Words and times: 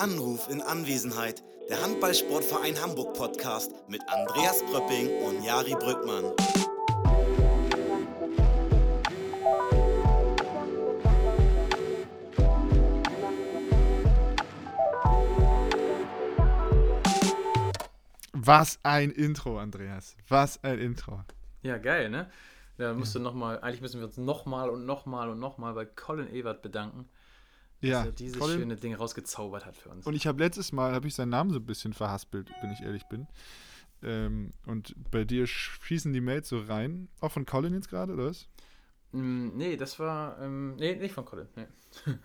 Anruf 0.00 0.48
in 0.48 0.62
Anwesenheit. 0.62 1.42
Der 1.68 1.82
Handballsportverein 1.82 2.80
Hamburg 2.80 3.12
Podcast 3.12 3.70
mit 3.86 4.00
Andreas 4.08 4.62
Pröpping 4.62 5.10
und 5.22 5.44
Jari 5.44 5.74
Brückmann. 5.74 6.24
Was 18.32 18.78
ein 18.82 19.10
Intro, 19.10 19.58
Andreas. 19.58 20.16
Was 20.28 20.64
ein 20.64 20.78
Intro. 20.78 21.20
Ja, 21.60 21.76
geil, 21.76 22.08
ne? 22.08 22.30
Da 22.78 22.94
musst 22.94 23.14
du 23.14 23.18
nochmal, 23.18 23.60
eigentlich 23.60 23.82
müssen 23.82 24.00
wir 24.00 24.06
uns 24.06 24.16
nochmal 24.16 24.70
und 24.70 24.86
nochmal 24.86 25.28
und 25.28 25.38
nochmal 25.38 25.74
bei 25.74 25.84
Colin 25.84 26.34
Ewert 26.34 26.62
bedanken, 26.62 27.06
dass 27.80 27.88
Ja, 27.90 28.04
er 28.04 28.12
dieses 28.12 28.38
Colin- 28.38 28.58
schöne 28.58 28.76
Ding 28.76 28.94
rausgezaubert 28.94 29.64
hat 29.66 29.76
für 29.76 29.88
uns. 29.88 30.06
Und 30.06 30.14
ich 30.14 30.26
habe 30.26 30.42
letztes 30.42 30.72
Mal, 30.72 30.92
habe 30.92 31.06
ich 31.08 31.14
seinen 31.14 31.30
Namen 31.30 31.50
so 31.50 31.56
ein 31.58 31.66
bisschen 31.66 31.92
verhaspelt, 31.92 32.50
wenn 32.62 32.70
ich 32.72 32.80
ehrlich 32.82 33.04
bin. 33.06 33.26
Ähm, 34.02 34.50
und 34.66 34.94
bei 35.10 35.24
dir 35.24 35.46
schießen 35.46 36.12
die 36.12 36.20
Mails 36.20 36.48
so 36.48 36.58
rein. 36.60 37.08
Auch 37.20 37.32
von 37.32 37.44
Colin 37.46 37.74
jetzt 37.74 37.88
gerade, 37.90 38.12
oder 38.14 38.26
was? 38.26 38.48
Mm, 39.12 39.48
nee, 39.56 39.76
das 39.76 39.98
war, 39.98 40.40
ähm, 40.40 40.76
nee, 40.76 40.94
nicht 40.96 41.12
von 41.14 41.24
Colin. 41.24 41.48
Nee. 41.56 41.66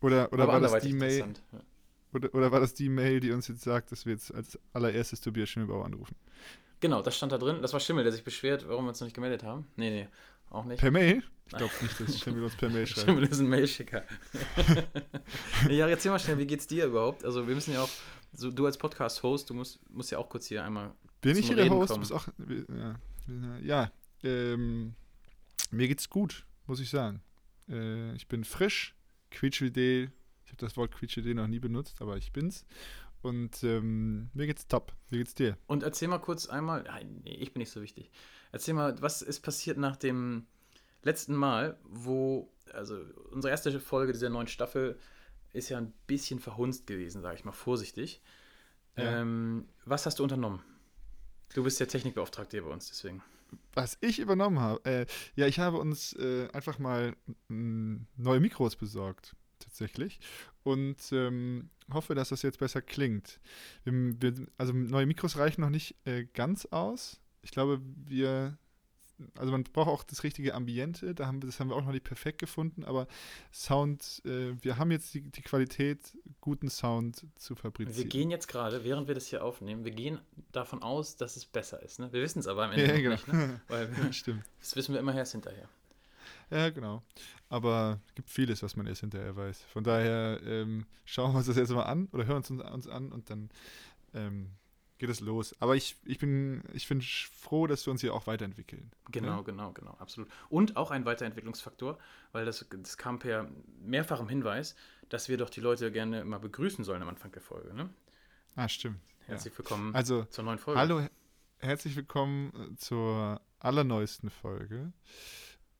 Oder, 0.00 0.32
oder, 0.32 0.42
Aber 0.42 0.54
war 0.54 0.60
das 0.60 0.82
die 0.82 0.92
Mail, 0.94 1.18
Ja. 1.52 1.60
oder, 2.12 2.34
oder 2.34 2.50
war 2.50 2.58
das 2.58 2.74
die 2.74 2.88
Mail, 2.88 3.20
die 3.20 3.30
uns 3.30 3.46
jetzt 3.46 3.62
sagt, 3.62 3.92
dass 3.92 4.04
wir 4.04 4.14
jetzt 4.14 4.34
als 4.34 4.58
allererstes 4.72 5.20
Tobias 5.20 5.48
Schimmelbauer 5.48 5.84
anrufen? 5.84 6.16
Genau, 6.80 7.02
das 7.02 7.16
stand 7.16 7.30
da 7.30 7.38
drin. 7.38 7.62
Das 7.62 7.72
war 7.72 7.78
Schimmel, 7.78 8.02
der 8.02 8.12
sich 8.12 8.24
beschwert, 8.24 8.66
warum 8.66 8.84
wir 8.84 8.88
uns 8.88 8.98
noch 9.00 9.06
nicht 9.06 9.14
gemeldet 9.14 9.44
haben. 9.44 9.68
Nee, 9.76 9.90
nee, 9.90 10.08
auch 10.52 10.64
nicht. 10.64 10.80
Per 10.80 10.90
Mail? 10.90 11.22
Ich 11.46 11.56
glaube 11.56 11.72
nicht, 11.82 12.00
dass 12.00 12.18
Schimmel 12.20 12.44
uns 12.44 12.56
per 12.56 12.70
Mail 12.70 12.86
schreibt. 12.86 13.06
Schimmel 13.06 13.24
ist 13.24 13.40
ein 13.40 13.48
Mailschicker. 13.48 14.04
ja, 15.68 15.88
erzähl 15.88 16.10
mal 16.10 16.18
schnell, 16.18 16.38
wie 16.38 16.46
geht's 16.46 16.66
dir 16.66 16.86
überhaupt? 16.86 17.24
Also, 17.24 17.46
wir 17.46 17.54
müssen 17.54 17.74
ja 17.74 17.82
auch, 17.82 17.90
so, 18.32 18.50
du 18.50 18.66
als 18.66 18.78
Podcast-Host, 18.78 19.50
du 19.50 19.54
musst, 19.54 19.80
musst 19.90 20.10
ja 20.10 20.18
auch 20.18 20.28
kurz 20.28 20.46
hier 20.46 20.64
einmal 20.64 20.94
Bin 21.20 21.36
ich 21.36 21.46
hier 21.46 21.56
der 21.56 21.68
Host? 21.68 21.90
Kommen. 21.90 22.00
bist 22.00 22.12
auch. 22.12 22.26
Ja, 23.28 23.58
ja 23.60 23.92
ähm, 24.22 24.94
mir 25.70 25.88
geht's 25.88 26.08
gut, 26.08 26.46
muss 26.66 26.80
ich 26.80 26.90
sagen. 26.90 27.20
Äh, 27.68 28.14
ich 28.14 28.28
bin 28.28 28.44
frisch, 28.44 28.94
quietschidee. 29.30 30.10
Ich 30.44 30.50
habe 30.50 30.58
das 30.58 30.76
Wort 30.76 30.92
quietschidee 30.92 31.34
noch 31.34 31.46
nie 31.46 31.60
benutzt, 31.60 32.00
aber 32.00 32.16
ich 32.16 32.32
bin's. 32.32 32.64
Und 33.22 33.62
ähm, 33.62 34.30
mir 34.34 34.46
geht's 34.46 34.66
top. 34.66 34.92
Wie 35.08 35.18
geht's 35.18 35.34
dir? 35.34 35.56
Und 35.66 35.82
erzähl 35.82 36.08
mal 36.08 36.18
kurz 36.18 36.46
einmal, 36.46 36.82
nein, 36.82 37.20
ich 37.24 37.52
bin 37.52 37.60
nicht 37.60 37.70
so 37.70 37.80
wichtig. 37.80 38.10
Erzähl 38.52 38.74
mal, 38.74 39.00
was 39.00 39.22
ist 39.22 39.40
passiert 39.40 39.78
nach 39.78 39.96
dem 39.96 40.46
letzten 41.02 41.34
Mal, 41.34 41.78
wo, 41.84 42.50
also 42.72 43.00
unsere 43.30 43.50
erste 43.50 43.80
Folge 43.80 44.12
dieser 44.12 44.28
neuen 44.28 44.46
Staffel 44.46 44.98
ist 45.52 45.68
ja 45.68 45.78
ein 45.78 45.92
bisschen 46.06 46.38
verhunzt 46.38 46.86
gewesen, 46.86 47.22
sage 47.22 47.36
ich 47.36 47.44
mal 47.44 47.52
vorsichtig. 47.52 48.22
Ja. 48.96 49.20
Ähm, 49.20 49.68
was 49.84 50.06
hast 50.06 50.18
du 50.18 50.22
unternommen? 50.22 50.62
Du 51.54 51.64
bist 51.64 51.80
der 51.80 51.88
Technikbeauftragte 51.88 52.56
hier 52.56 52.64
bei 52.64 52.72
uns, 52.72 52.88
deswegen. 52.88 53.22
Was 53.74 53.98
ich 54.00 54.18
übernommen 54.18 54.60
habe, 54.60 54.84
äh, 54.84 55.06
ja, 55.34 55.46
ich 55.46 55.58
habe 55.58 55.78
uns 55.78 56.14
äh, 56.14 56.48
einfach 56.52 56.78
mal 56.78 57.14
mm, 57.48 57.96
neue 58.16 58.40
Mikros 58.40 58.76
besorgt, 58.76 59.34
tatsächlich. 59.58 60.20
Und 60.62 60.96
ähm, 61.12 61.68
hoffe, 61.92 62.14
dass 62.14 62.30
das 62.30 62.42
jetzt 62.42 62.58
besser 62.58 62.80
klingt. 62.80 63.40
Wir, 63.84 63.92
wir, 64.20 64.46
also 64.56 64.72
neue 64.72 65.06
Mikros 65.06 65.36
reichen 65.36 65.60
noch 65.60 65.70
nicht 65.70 65.96
äh, 66.06 66.24
ganz 66.24 66.66
aus. 66.66 67.20
Ich 67.42 67.50
glaube, 67.50 67.80
wir, 68.06 68.56
also 69.36 69.52
man 69.52 69.64
braucht 69.64 69.88
auch 69.88 70.04
das 70.04 70.22
richtige 70.22 70.54
Ambiente. 70.54 71.14
Da 71.14 71.26
haben 71.26 71.42
wir, 71.42 71.46
das 71.46 71.60
haben 71.60 71.68
wir 71.70 71.76
auch 71.76 71.84
noch 71.84 71.92
nicht 71.92 72.04
perfekt 72.04 72.38
gefunden, 72.38 72.84
aber 72.84 73.06
Sound, 73.52 74.22
äh, 74.24 74.54
wir 74.62 74.78
haben 74.78 74.90
jetzt 74.90 75.12
die, 75.14 75.20
die 75.22 75.42
Qualität, 75.42 76.00
guten 76.40 76.68
Sound 76.70 77.26
zu 77.36 77.54
Wir 77.54 77.60
fabrizieren. 77.62 78.08
gehen 78.08 78.30
jetzt 78.30 78.46
gerade, 78.48 78.84
während 78.84 79.08
wir 79.08 79.14
das 79.14 79.26
hier 79.26 79.44
aufnehmen, 79.44 79.84
wir 79.84 79.92
gehen 79.92 80.18
davon 80.52 80.82
aus, 80.82 81.16
dass 81.16 81.36
es 81.36 81.44
besser 81.46 81.82
ist. 81.82 81.98
Ne? 81.98 82.12
Wir 82.12 82.22
wissen 82.22 82.38
es 82.38 82.46
aber 82.46 82.64
am 82.64 82.72
Ende 82.72 82.86
Ja, 82.86 82.96
genau. 83.00 83.10
nicht. 83.14 83.28
Ne? 83.28 83.60
Weil 83.68 83.96
wir, 83.96 84.12
Stimmt. 84.12 84.44
das 84.60 84.76
wissen 84.76 84.92
wir 84.92 85.00
immer 85.00 85.14
erst 85.14 85.32
hinterher. 85.32 85.68
Ja, 86.50 86.68
genau. 86.70 87.02
Aber 87.48 88.00
es 88.08 88.14
gibt 88.14 88.30
vieles, 88.30 88.62
was 88.62 88.76
man 88.76 88.86
erst 88.86 89.00
hinterher 89.00 89.34
weiß. 89.36 89.62
Von 89.72 89.84
daher 89.84 90.40
ähm, 90.44 90.86
schauen 91.04 91.32
wir 91.32 91.38
uns 91.38 91.46
das 91.46 91.56
jetzt 91.56 91.70
mal 91.70 91.84
an 91.84 92.08
oder 92.12 92.26
hören 92.26 92.38
uns 92.38 92.50
uns 92.50 92.86
an 92.88 93.10
und 93.10 93.30
dann 93.30 93.50
ähm, 94.14 94.50
geht 95.02 95.10
es 95.10 95.18
los. 95.20 95.52
Aber 95.58 95.74
ich, 95.74 95.96
ich 96.04 96.18
bin, 96.20 96.62
ich 96.72 96.88
bin 96.88 97.02
froh, 97.02 97.66
dass 97.66 97.84
wir 97.84 97.90
uns 97.90 98.02
hier 98.02 98.14
auch 98.14 98.28
weiterentwickeln. 98.28 98.92
Genau, 99.10 99.38
Ja? 99.38 99.40
genau, 99.42 99.72
genau, 99.72 99.90
absolut. 99.98 100.30
Und 100.48 100.76
auch 100.76 100.92
ein 100.92 101.04
Weiterentwicklungsfaktor, 101.04 101.98
weil 102.30 102.44
das, 102.44 102.64
das 102.70 102.96
kam 102.96 103.18
per 103.18 103.50
mehrfachem 103.84 104.28
Hinweis, 104.28 104.76
dass 105.08 105.28
wir 105.28 105.38
doch 105.38 105.50
die 105.50 105.60
Leute 105.60 105.90
gerne 105.90 106.24
mal 106.24 106.38
begrüßen 106.38 106.84
sollen 106.84 107.02
am 107.02 107.08
Anfang 107.08 107.32
der 107.32 107.42
Folge. 107.42 107.74
Ne? 107.74 107.90
Ah, 108.54 108.68
stimmt. 108.68 109.00
Ja. 109.22 109.30
Herzlich 109.30 109.58
willkommen 109.58 109.92
Also, 109.92 110.22
zur 110.26 110.44
neuen 110.44 110.58
Folge. 110.58 110.78
hallo, 110.80 111.00
her- 111.00 111.10
herzlich 111.58 111.96
willkommen 111.96 112.52
äh, 112.54 112.76
zur 112.76 113.40
allerneuesten 113.58 114.30
Folge. 114.30 114.92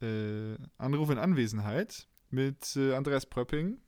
Äh, 0.01 0.57
Anruf 0.79 1.11
in 1.11 1.19
Anwesenheit 1.19 2.09
mit 2.31 2.75
äh, 2.75 2.95
Andreas 2.95 3.25
Pröpping 3.27 3.79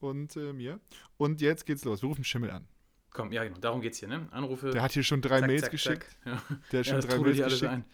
und 0.00 0.34
äh, 0.36 0.54
mir. 0.54 0.80
Und 1.18 1.42
jetzt 1.42 1.66
geht's 1.66 1.84
los. 1.84 2.00
Wir 2.00 2.08
rufen 2.08 2.24
Schimmel 2.24 2.50
an. 2.52 2.66
Komm, 3.12 3.30
ja, 3.30 3.44
genau, 3.44 3.58
darum 3.58 3.80
geht's 3.82 3.98
hier, 3.98 4.08
ne? 4.08 4.26
Anrufe. 4.30 4.70
Der 4.70 4.82
hat 4.82 4.92
hier 4.92 5.02
schon 5.02 5.20
drei 5.20 5.40
zack, 5.40 5.46
Mails 5.46 5.62
zack, 5.62 5.70
geschickt. 5.70 6.16
zack. 6.24 6.26
Ja, 6.26 6.32
Der 6.50 6.56
hat 6.56 6.72
ja 6.72 6.84
schon 6.84 6.96
das 6.96 7.06
drei 7.06 7.18
Mails 7.18 7.38
geschickt. 7.44 7.64
ein. 7.70 7.84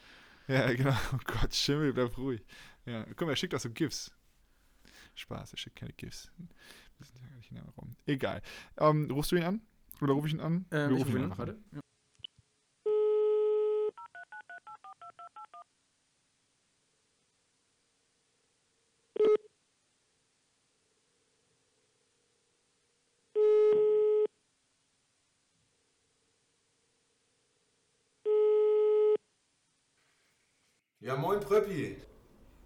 Ja, 0.47 0.73
genau. 0.73 0.97
Oh 1.13 1.19
Gott, 1.25 1.55
Schimmel, 1.55 1.93
bleib 1.93 2.17
ruhig. 2.17 2.45
Ja, 2.87 3.05
guck 3.05 3.23
mal, 3.23 3.31
er 3.31 3.37
schickt 3.37 3.55
auch 3.55 3.61
so 3.61 3.71
GIFs. 3.71 4.13
Spaß, 5.15 5.53
er 5.53 5.59
schickt 5.59 5.77
keine 5.77 5.93
GIFs. 5.93 6.31
Wir 6.99 7.07
sind 7.07 7.21
ja 7.21 7.29
gar 7.29 7.37
nicht 7.37 7.51
in 7.51 7.57
einem 7.59 7.69
Raum. 7.77 7.97
Egal. 8.07 8.43
Ähm, 8.79 9.11
rufst 9.11 9.33
du 9.33 9.37
ihn 9.37 9.43
an? 9.43 9.61
Oder 10.01 10.13
rufe 10.13 10.29
ich 10.29 10.35
ihn 10.35 10.41
an? 10.41 10.65
Ähm, 10.71 10.91
Wir 10.91 10.97
ich 10.99 11.05
rufen 11.05 11.17
ihn 11.17 11.33
an. 11.33 11.39
warte. 11.39 11.59
Ja. 11.73 11.81
Ja, 31.01 31.17
moin 31.17 31.38
Pröppi. 31.49 31.97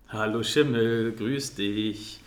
Hallo 0.09 0.43
Schimmel, 0.43 1.13
grüß 1.13 1.55
dich. 1.55 2.21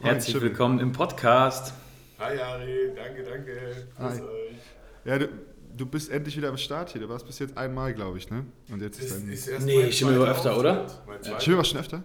Herzlich 0.00 0.32
Schimmel. 0.34 0.48
willkommen 0.50 0.80
im 0.80 0.92
Podcast. 0.92 1.74
Hi 2.18 2.38
Ari, 2.38 2.92
danke, 2.96 3.22
danke. 3.24 3.86
Grüß 3.98 4.12
Hi. 4.14 4.22
euch. 4.22 4.56
Ja, 5.04 5.18
du, 5.18 5.28
du 5.76 5.84
bist 5.84 6.10
endlich 6.10 6.34
wieder 6.38 6.48
am 6.48 6.56
Start 6.56 6.92
hier. 6.92 7.02
Du 7.02 7.10
warst 7.10 7.26
bis 7.26 7.38
jetzt 7.40 7.58
einmal, 7.58 7.92
glaube 7.92 8.16
ich, 8.16 8.30
ne? 8.30 8.46
Und 8.70 8.80
jetzt 8.80 8.98
ist 8.98 9.04
Ist, 9.10 9.16
dein. 9.22 9.28
ist 9.28 9.46
erst 9.48 9.66
Nee, 9.66 9.82
mein 9.82 9.92
Schimmel 9.92 10.18
war 10.18 10.28
öfter, 10.30 10.58
oder? 10.58 10.86
Zweiter. 10.88 11.40
Schimmel 11.40 11.58
war 11.58 11.64
schon 11.66 11.80
öfter? 11.80 12.02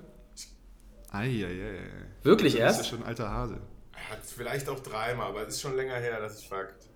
Eieiei. 1.10 1.80
Wirklich 2.24 2.54
Du 2.56 2.58
bist 2.58 2.58
ja 2.58 2.66
erst? 2.66 2.88
schon 2.90 3.00
ein 3.04 3.06
alter 3.06 3.30
Hase. 3.32 3.62
Hat 4.10 4.20
vielleicht 4.26 4.68
auch 4.68 4.82
dreimal, 4.82 5.30
aber 5.30 5.44
es 5.48 5.56
ist 5.56 5.62
schon 5.62 5.78
länger 5.78 5.96
her, 5.96 6.20
das 6.20 6.34
ist 6.40 6.46
Fakt. 6.48 6.88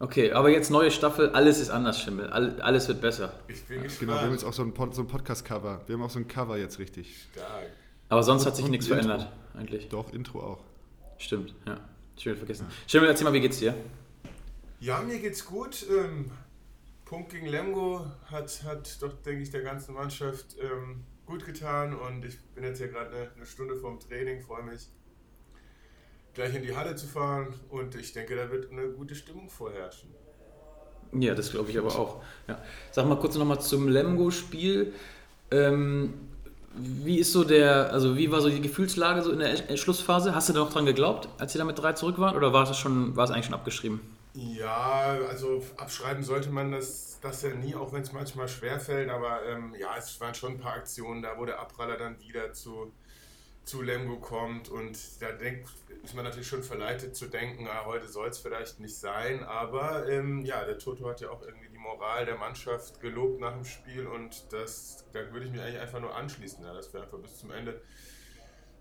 Okay, 0.00 0.30
aber 0.30 0.48
jetzt 0.48 0.70
neue 0.70 0.92
Staffel, 0.92 1.30
alles 1.30 1.58
ist 1.58 1.70
anders, 1.70 2.00
Schimmel. 2.00 2.30
All, 2.30 2.60
alles 2.60 2.86
wird 2.86 3.00
besser. 3.00 3.32
Ich 3.48 3.64
bin 3.64 3.82
gespannt. 3.82 4.00
Genau, 4.00 4.12
wir 4.14 4.20
haben 4.22 4.32
jetzt 4.32 4.44
auch 4.44 4.52
so 4.52 4.62
ein, 4.62 4.72
Pod, 4.72 4.94
so 4.94 5.02
ein 5.02 5.08
Podcast-Cover. 5.08 5.82
Wir 5.86 5.94
haben 5.94 6.02
auch 6.02 6.10
so 6.10 6.20
ein 6.20 6.28
Cover 6.28 6.56
jetzt 6.56 6.78
richtig. 6.78 7.26
Stark. 7.32 7.66
Aber 8.08 8.22
sonst 8.22 8.46
hat 8.46 8.54
sich 8.54 8.64
Und 8.64 8.70
nichts 8.70 8.86
Intro. 8.86 9.02
verändert, 9.02 9.32
eigentlich. 9.54 9.88
Doch, 9.88 10.12
Intro 10.12 10.40
auch. 10.40 10.64
Stimmt, 11.18 11.52
ja. 11.66 11.80
Schön 12.16 12.36
vergessen. 12.36 12.66
Schimmel, 12.86 13.08
erzähl 13.08 13.24
mal, 13.24 13.32
wie 13.32 13.40
geht's 13.40 13.58
dir? 13.58 13.74
Ja, 14.78 15.00
mir 15.00 15.18
geht's 15.18 15.44
gut. 15.44 15.84
Ähm, 15.90 16.30
Punkt 17.04 17.30
gegen 17.32 17.46
Lemgo 17.46 18.06
hat, 18.26 18.62
hat 18.64 19.02
doch, 19.02 19.12
denke 19.22 19.42
ich, 19.42 19.50
der 19.50 19.62
ganzen 19.62 19.94
Mannschaft 19.94 20.56
ähm, 20.60 21.02
gut 21.26 21.44
getan 21.44 21.94
und 21.94 22.24
ich 22.24 22.38
bin 22.54 22.62
jetzt 22.62 22.78
hier 22.78 22.88
gerade 22.88 23.10
eine, 23.10 23.30
eine 23.34 23.46
Stunde 23.46 23.74
vorm 23.76 23.98
Training, 23.98 24.40
freue 24.42 24.62
mich 24.62 24.86
gleich 26.38 26.54
in 26.54 26.62
die 26.62 26.76
Halle 26.76 26.94
zu 26.94 27.08
fahren 27.08 27.48
und 27.68 27.96
ich 27.96 28.12
denke, 28.12 28.36
da 28.36 28.48
wird 28.48 28.70
eine 28.70 28.88
gute 28.90 29.16
Stimmung 29.16 29.50
vorherrschen. 29.50 30.08
Ja, 31.12 31.34
das 31.34 31.50
glaube 31.50 31.70
ich 31.70 31.78
aber 31.78 31.88
auch. 31.88 32.22
Ja. 32.46 32.62
Sag 32.92 33.06
mal 33.06 33.18
kurz 33.18 33.34
nochmal 33.34 33.60
zum 33.60 33.88
Lemgo-Spiel. 33.88 34.92
Ähm, 35.50 36.14
wie 36.76 37.18
ist 37.18 37.32
so 37.32 37.42
der, 37.42 37.92
also 37.92 38.16
wie 38.16 38.30
war 38.30 38.40
so 38.40 38.50
die 38.50 38.60
Gefühlslage 38.60 39.22
so 39.22 39.32
in 39.32 39.40
der 39.40 39.76
Schlussphase? 39.76 40.32
Hast 40.32 40.48
du 40.48 40.52
da 40.52 40.60
noch 40.60 40.72
dran 40.72 40.86
geglaubt, 40.86 41.28
als 41.38 41.56
ihr 41.56 41.58
da 41.58 41.64
mit 41.64 41.76
drei 41.76 41.94
zurück 41.94 42.20
waren? 42.20 42.36
Oder 42.36 42.52
war 42.52 42.70
es 42.70 42.76
schon, 42.76 43.16
war 43.16 43.24
es 43.24 43.32
eigentlich 43.32 43.46
schon 43.46 43.54
abgeschrieben? 43.54 44.00
Ja, 44.34 45.18
also 45.28 45.64
abschreiben 45.76 46.22
sollte 46.22 46.50
man 46.50 46.70
das, 46.70 47.18
das 47.20 47.42
ja 47.42 47.52
nie, 47.52 47.74
auch 47.74 47.92
wenn 47.92 48.02
es 48.02 48.12
manchmal 48.12 48.46
schwerfällt. 48.46 49.08
Aber 49.08 49.44
ähm, 49.44 49.74
ja, 49.76 49.96
es 49.98 50.20
waren 50.20 50.36
schon 50.36 50.52
ein 50.52 50.60
paar 50.60 50.74
Aktionen 50.74 51.20
da, 51.20 51.36
wo 51.36 51.44
der 51.46 51.58
Abpraller 51.58 51.96
dann 51.96 52.20
wieder 52.20 52.52
zu, 52.52 52.92
zu 53.68 53.82
Lemgo 53.82 54.16
kommt. 54.16 54.68
Und 54.68 54.98
da 55.20 55.30
denkt, 55.32 55.68
ist 56.02 56.14
man 56.14 56.24
natürlich 56.24 56.48
schon 56.48 56.62
verleitet 56.62 57.14
zu 57.14 57.26
denken, 57.26 57.68
ah, 57.68 57.84
heute 57.84 58.08
soll 58.08 58.28
es 58.28 58.38
vielleicht 58.38 58.80
nicht 58.80 58.96
sein. 58.96 59.44
Aber 59.44 60.08
ähm, 60.08 60.44
ja, 60.44 60.64
der 60.64 60.78
Toto 60.78 61.08
hat 61.08 61.20
ja 61.20 61.30
auch 61.30 61.42
irgendwie 61.42 61.68
die 61.68 61.78
Moral 61.78 62.26
der 62.26 62.36
Mannschaft 62.36 63.00
gelobt 63.00 63.40
nach 63.40 63.52
dem 63.52 63.64
Spiel. 63.64 64.06
Und 64.06 64.52
das, 64.52 65.04
da 65.12 65.32
würde 65.32 65.46
ich 65.46 65.52
mich 65.52 65.60
eigentlich 65.60 65.80
einfach 65.80 66.00
nur 66.00 66.14
anschließen, 66.14 66.64
ja, 66.64 66.72
dass 66.72 66.92
wir 66.92 67.02
einfach 67.02 67.18
bis 67.18 67.38
zum 67.38 67.50
Ende 67.52 67.80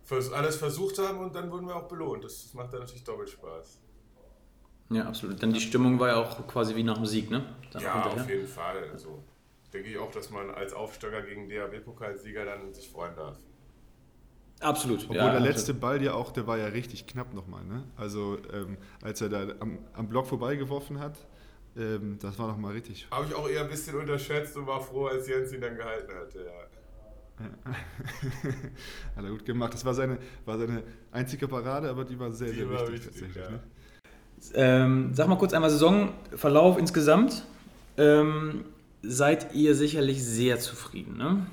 alles 0.09 0.55
versucht 0.55 0.99
haben 0.99 1.19
und 1.19 1.35
dann 1.35 1.51
wurden 1.51 1.67
wir 1.67 1.75
auch 1.75 1.87
belohnt. 1.89 2.23
Das, 2.23 2.43
das 2.43 2.53
macht 2.53 2.71
dann 2.71 2.79
natürlich 2.79 3.03
doppelt 3.03 3.29
Spaß. 3.29 3.81
Ja, 4.89 5.05
absolut. 5.05 5.43
Dann 5.43 5.51
die 5.51 5.59
Stimmung 5.59 5.99
war 5.99 6.07
ja 6.07 6.15
auch 6.15 6.47
quasi 6.47 6.75
wie 6.75 6.83
nach 6.83 6.95
dem 6.95 7.05
Sieg, 7.05 7.29
ne? 7.29 7.43
Dann 7.73 7.81
ja, 7.81 7.93
hinterher. 7.93 8.23
auf 8.23 8.29
jeden 8.29 8.47
Fall. 8.47 8.89
Also 8.89 9.21
denke 9.73 9.89
ich 9.89 9.97
auch, 9.97 10.11
dass 10.11 10.29
man 10.29 10.49
als 10.49 10.71
Aufsteiger 10.71 11.21
gegen 11.23 11.49
DHB-Pokalsieger 11.49 12.45
dann 12.45 12.73
sich 12.73 12.89
freuen 12.89 13.15
darf. 13.15 13.37
Absolut. 14.59 15.03
Obwohl 15.03 15.17
ja, 15.17 15.23
der 15.23 15.31
absolut. 15.33 15.55
letzte 15.55 15.73
Ball 15.73 16.01
ja 16.01 16.13
auch, 16.13 16.31
der 16.31 16.47
war 16.47 16.57
ja 16.57 16.65
richtig 16.65 17.05
knapp 17.05 17.33
nochmal, 17.33 17.63
ne? 17.63 17.83
Also 17.95 18.37
ähm, 18.53 18.77
als 19.03 19.21
er 19.21 19.29
da 19.29 19.47
am, 19.59 19.77
am 19.93 20.09
Block 20.09 20.27
vorbeigeworfen 20.27 20.99
hat, 20.99 21.17
ähm, 21.77 22.17
das 22.19 22.39
war 22.39 22.47
nochmal 22.47 22.73
richtig. 22.73 23.07
Habe 23.11 23.27
ich 23.27 23.35
auch 23.35 23.47
eher 23.47 23.61
ein 23.61 23.69
bisschen 23.69 23.95
unterschätzt 23.95 24.57
und 24.57 24.65
war 24.65 24.81
froh, 24.81 25.07
als 25.07 25.27
Jens 25.27 25.53
ihn 25.53 25.61
dann 25.61 25.75
gehalten 25.75 26.11
hatte. 26.13 26.39
Ja. 26.39 26.67
Hat 29.15 29.23
er 29.23 29.29
gut 29.29 29.45
gemacht. 29.45 29.73
Das 29.73 29.85
war 29.85 29.93
seine, 29.93 30.17
war 30.45 30.57
seine 30.57 30.81
einzige 31.11 31.47
Parade, 31.47 31.89
aber 31.89 32.03
die 32.03 32.19
war 32.19 32.31
sehr, 32.31 32.49
Die 32.49 32.55
sehr 32.55 32.69
war 32.69 32.91
wichtig, 32.91 33.05
wichtig, 33.05 33.33
tatsächlich. 33.33 33.45
ja. 33.45 33.51
Ne? 33.51 33.59
Ähm, 34.53 35.11
sag 35.13 35.27
mal 35.27 35.37
kurz 35.37 35.53
einmal 35.53 35.69
Saisonverlauf 35.69 36.77
insgesamt. 36.77 37.43
Ähm, 37.97 38.65
seid 39.03 39.53
ihr 39.53 39.75
sicherlich 39.75 40.23
sehr 40.23 40.59
zufrieden, 40.59 41.17
ne? 41.17 41.45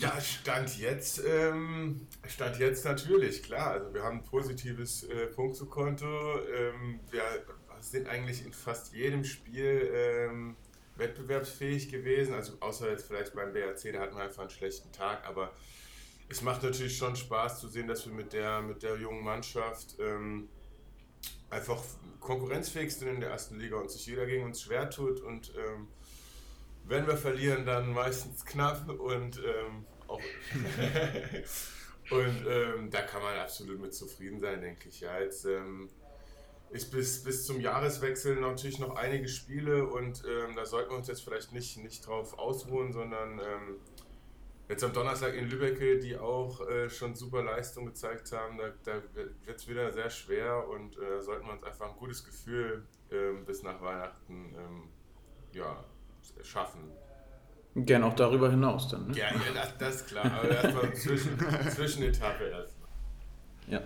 Ja, 0.00 0.20
Stand 0.20 0.78
jetzt, 0.78 1.22
ähm, 1.26 2.06
Stand 2.26 2.58
jetzt 2.58 2.84
natürlich, 2.84 3.42
klar. 3.42 3.72
Also 3.72 3.94
wir 3.94 4.02
haben 4.02 4.18
ein 4.18 4.24
positives 4.24 5.04
äh, 5.04 5.26
Punktekonto. 5.26 6.06
Ähm, 6.06 7.00
wir 7.10 7.22
sind 7.80 8.08
eigentlich 8.08 8.44
in 8.44 8.52
fast 8.52 8.92
jedem 8.92 9.24
Spiel 9.24 9.90
ähm, 9.94 10.56
wettbewerbsfähig 10.96 11.90
gewesen. 11.90 12.34
Also 12.34 12.54
außer 12.60 12.90
jetzt 12.90 13.06
vielleicht 13.06 13.34
beim 13.34 13.52
BRC, 13.52 13.92
da 13.92 14.00
hatten 14.00 14.16
wir 14.16 14.24
einfach 14.24 14.42
einen 14.42 14.50
schlechten 14.50 14.90
Tag. 14.92 15.26
Aber 15.26 15.52
es 16.28 16.42
macht 16.42 16.62
natürlich 16.62 16.96
schon 16.96 17.14
Spaß 17.14 17.60
zu 17.60 17.68
sehen, 17.68 17.86
dass 17.86 18.06
wir 18.06 18.12
mit 18.12 18.32
der, 18.32 18.62
mit 18.62 18.82
der 18.82 18.96
jungen 18.96 19.22
Mannschaft 19.22 19.96
ähm, 20.00 20.48
einfach 21.50 21.82
konkurrenzfähig 22.20 22.94
sind 22.94 23.08
in 23.08 23.20
der 23.20 23.30
ersten 23.30 23.58
Liga 23.58 23.76
und 23.76 23.90
sich 23.90 24.06
jeder 24.06 24.26
gegen 24.26 24.44
uns 24.44 24.62
schwer 24.62 24.90
tut. 24.90 25.20
Und 25.20 25.52
ähm, 25.56 25.88
wenn 26.86 27.06
wir 27.06 27.16
verlieren, 27.16 27.64
dann 27.64 27.92
meistens 27.92 28.44
knapp 28.44 28.88
und 28.88 29.38
ähm, 29.38 29.84
auch 30.06 30.20
und 32.10 32.46
ähm, 32.46 32.90
da 32.90 33.02
kann 33.02 33.22
man 33.22 33.38
absolut 33.38 33.80
mit 33.80 33.94
zufrieden 33.94 34.40
sein, 34.40 34.60
denke 34.60 34.88
ich. 34.88 35.00
Ja, 35.00 35.18
jetzt 35.18 35.46
ähm, 35.46 35.88
ist 36.70 36.90
bis, 36.90 37.22
bis 37.24 37.46
zum 37.46 37.60
Jahreswechsel 37.60 38.36
natürlich 38.36 38.78
noch 38.78 38.96
einige 38.96 39.28
Spiele 39.28 39.86
und 39.86 40.22
ähm, 40.24 40.56
da 40.56 40.66
sollten 40.66 40.90
wir 40.90 40.98
uns 40.98 41.08
jetzt 41.08 41.24
vielleicht 41.24 41.52
nicht, 41.52 41.78
nicht 41.78 42.06
drauf 42.06 42.38
ausruhen, 42.38 42.92
sondern 42.92 43.38
ähm, 43.38 43.76
jetzt 44.68 44.84
am 44.84 44.92
Donnerstag 44.92 45.34
in 45.34 45.48
Lübeck, 45.48 46.00
die 46.00 46.18
auch 46.18 46.66
äh, 46.68 46.90
schon 46.90 47.14
super 47.14 47.42
Leistung 47.42 47.86
gezeigt 47.86 48.32
haben, 48.32 48.58
da, 48.58 48.72
da 48.84 49.02
wird 49.44 49.58
es 49.58 49.68
wieder 49.68 49.92
sehr 49.92 50.10
schwer 50.10 50.68
und 50.68 50.98
äh, 50.98 51.22
sollten 51.22 51.46
wir 51.46 51.52
uns 51.52 51.62
einfach 51.62 51.90
ein 51.90 51.96
gutes 51.96 52.24
Gefühl 52.24 52.86
ähm, 53.10 53.44
bis 53.44 53.62
nach 53.62 53.80
Weihnachten 53.80 54.54
ja, 55.52 55.84
schaffen. 56.42 56.80
Gern 57.76 58.04
auch 58.04 58.14
darüber 58.14 58.50
hinaus 58.50 58.88
dann, 58.88 59.08
ne? 59.08 59.16
Ja, 59.16 59.26
ja 59.30 59.40
das, 59.52 59.78
das 59.78 59.94
ist 59.96 60.06
klar, 60.06 60.26
aber 60.26 60.48
erstmal 60.48 60.94
zwischen, 60.94 61.38
Zwischenetappe 61.74 62.44
erstmal. 62.44 62.88
Ja. 63.66 63.80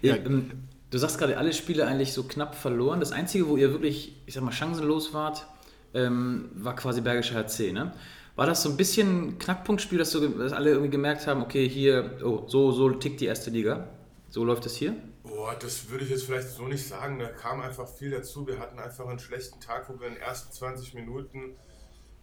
Ja. 0.00 0.16
Ähm, 0.16 0.50
du 0.90 0.98
sagst 0.98 1.18
gerade, 1.18 1.36
alle 1.36 1.52
Spiele 1.52 1.86
eigentlich 1.86 2.14
so 2.14 2.24
knapp 2.24 2.54
verloren. 2.54 3.00
Das 3.00 3.12
Einzige, 3.12 3.48
wo 3.48 3.56
ihr 3.56 3.70
wirklich, 3.72 4.16
ich 4.24 4.34
sag 4.34 4.42
mal, 4.42 4.52
chancenlos 4.52 5.12
wart, 5.12 5.46
ähm, 5.92 6.50
war 6.54 6.74
quasi 6.74 7.02
Bergischer 7.02 7.36
HC, 7.36 7.72
ne? 7.72 7.92
War 8.36 8.46
das 8.46 8.62
so 8.62 8.70
ein 8.70 8.76
bisschen 8.76 9.28
ein 9.28 9.38
Knackpunktspiel, 9.38 9.98
dass, 9.98 10.10
so, 10.10 10.26
dass 10.26 10.52
alle 10.52 10.70
irgendwie 10.70 10.90
gemerkt 10.90 11.26
haben, 11.26 11.42
okay, 11.42 11.68
hier, 11.68 12.18
oh, 12.24 12.44
so, 12.48 12.72
so 12.72 12.90
tickt 12.90 13.20
die 13.20 13.26
erste 13.26 13.50
Liga? 13.50 13.88
So 14.28 14.42
läuft 14.42 14.66
es 14.66 14.74
hier? 14.74 14.96
Boah, 15.22 15.54
das 15.54 15.88
würde 15.88 16.04
ich 16.04 16.10
jetzt 16.10 16.24
vielleicht 16.24 16.48
so 16.48 16.66
nicht 16.66 16.84
sagen. 16.84 17.20
Da 17.20 17.28
kam 17.28 17.60
einfach 17.60 17.86
viel 17.86 18.10
dazu. 18.10 18.46
Wir 18.48 18.58
hatten 18.58 18.80
einfach 18.80 19.06
einen 19.06 19.20
schlechten 19.20 19.60
Tag, 19.60 19.88
wo 19.88 20.00
wir 20.00 20.08
in 20.08 20.14
den 20.14 20.22
ersten 20.22 20.52
20 20.52 20.94
Minuten 20.94 21.54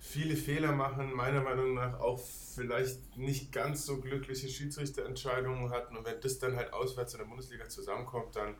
viele 0.01 0.35
Fehler 0.35 0.71
machen, 0.73 1.13
meiner 1.13 1.41
Meinung 1.41 1.75
nach 1.75 1.99
auch 1.99 2.19
vielleicht 2.19 3.17
nicht 3.17 3.51
ganz 3.53 3.85
so 3.85 4.01
glückliche 4.01 4.49
Schiedsrichterentscheidungen 4.49 5.69
hatten. 5.69 5.95
Und 5.95 6.05
wenn 6.05 6.19
das 6.19 6.39
dann 6.39 6.55
halt 6.57 6.73
auswärts 6.73 7.13
in 7.13 7.19
der 7.19 7.27
Bundesliga 7.27 7.69
zusammenkommt, 7.69 8.35
dann 8.35 8.55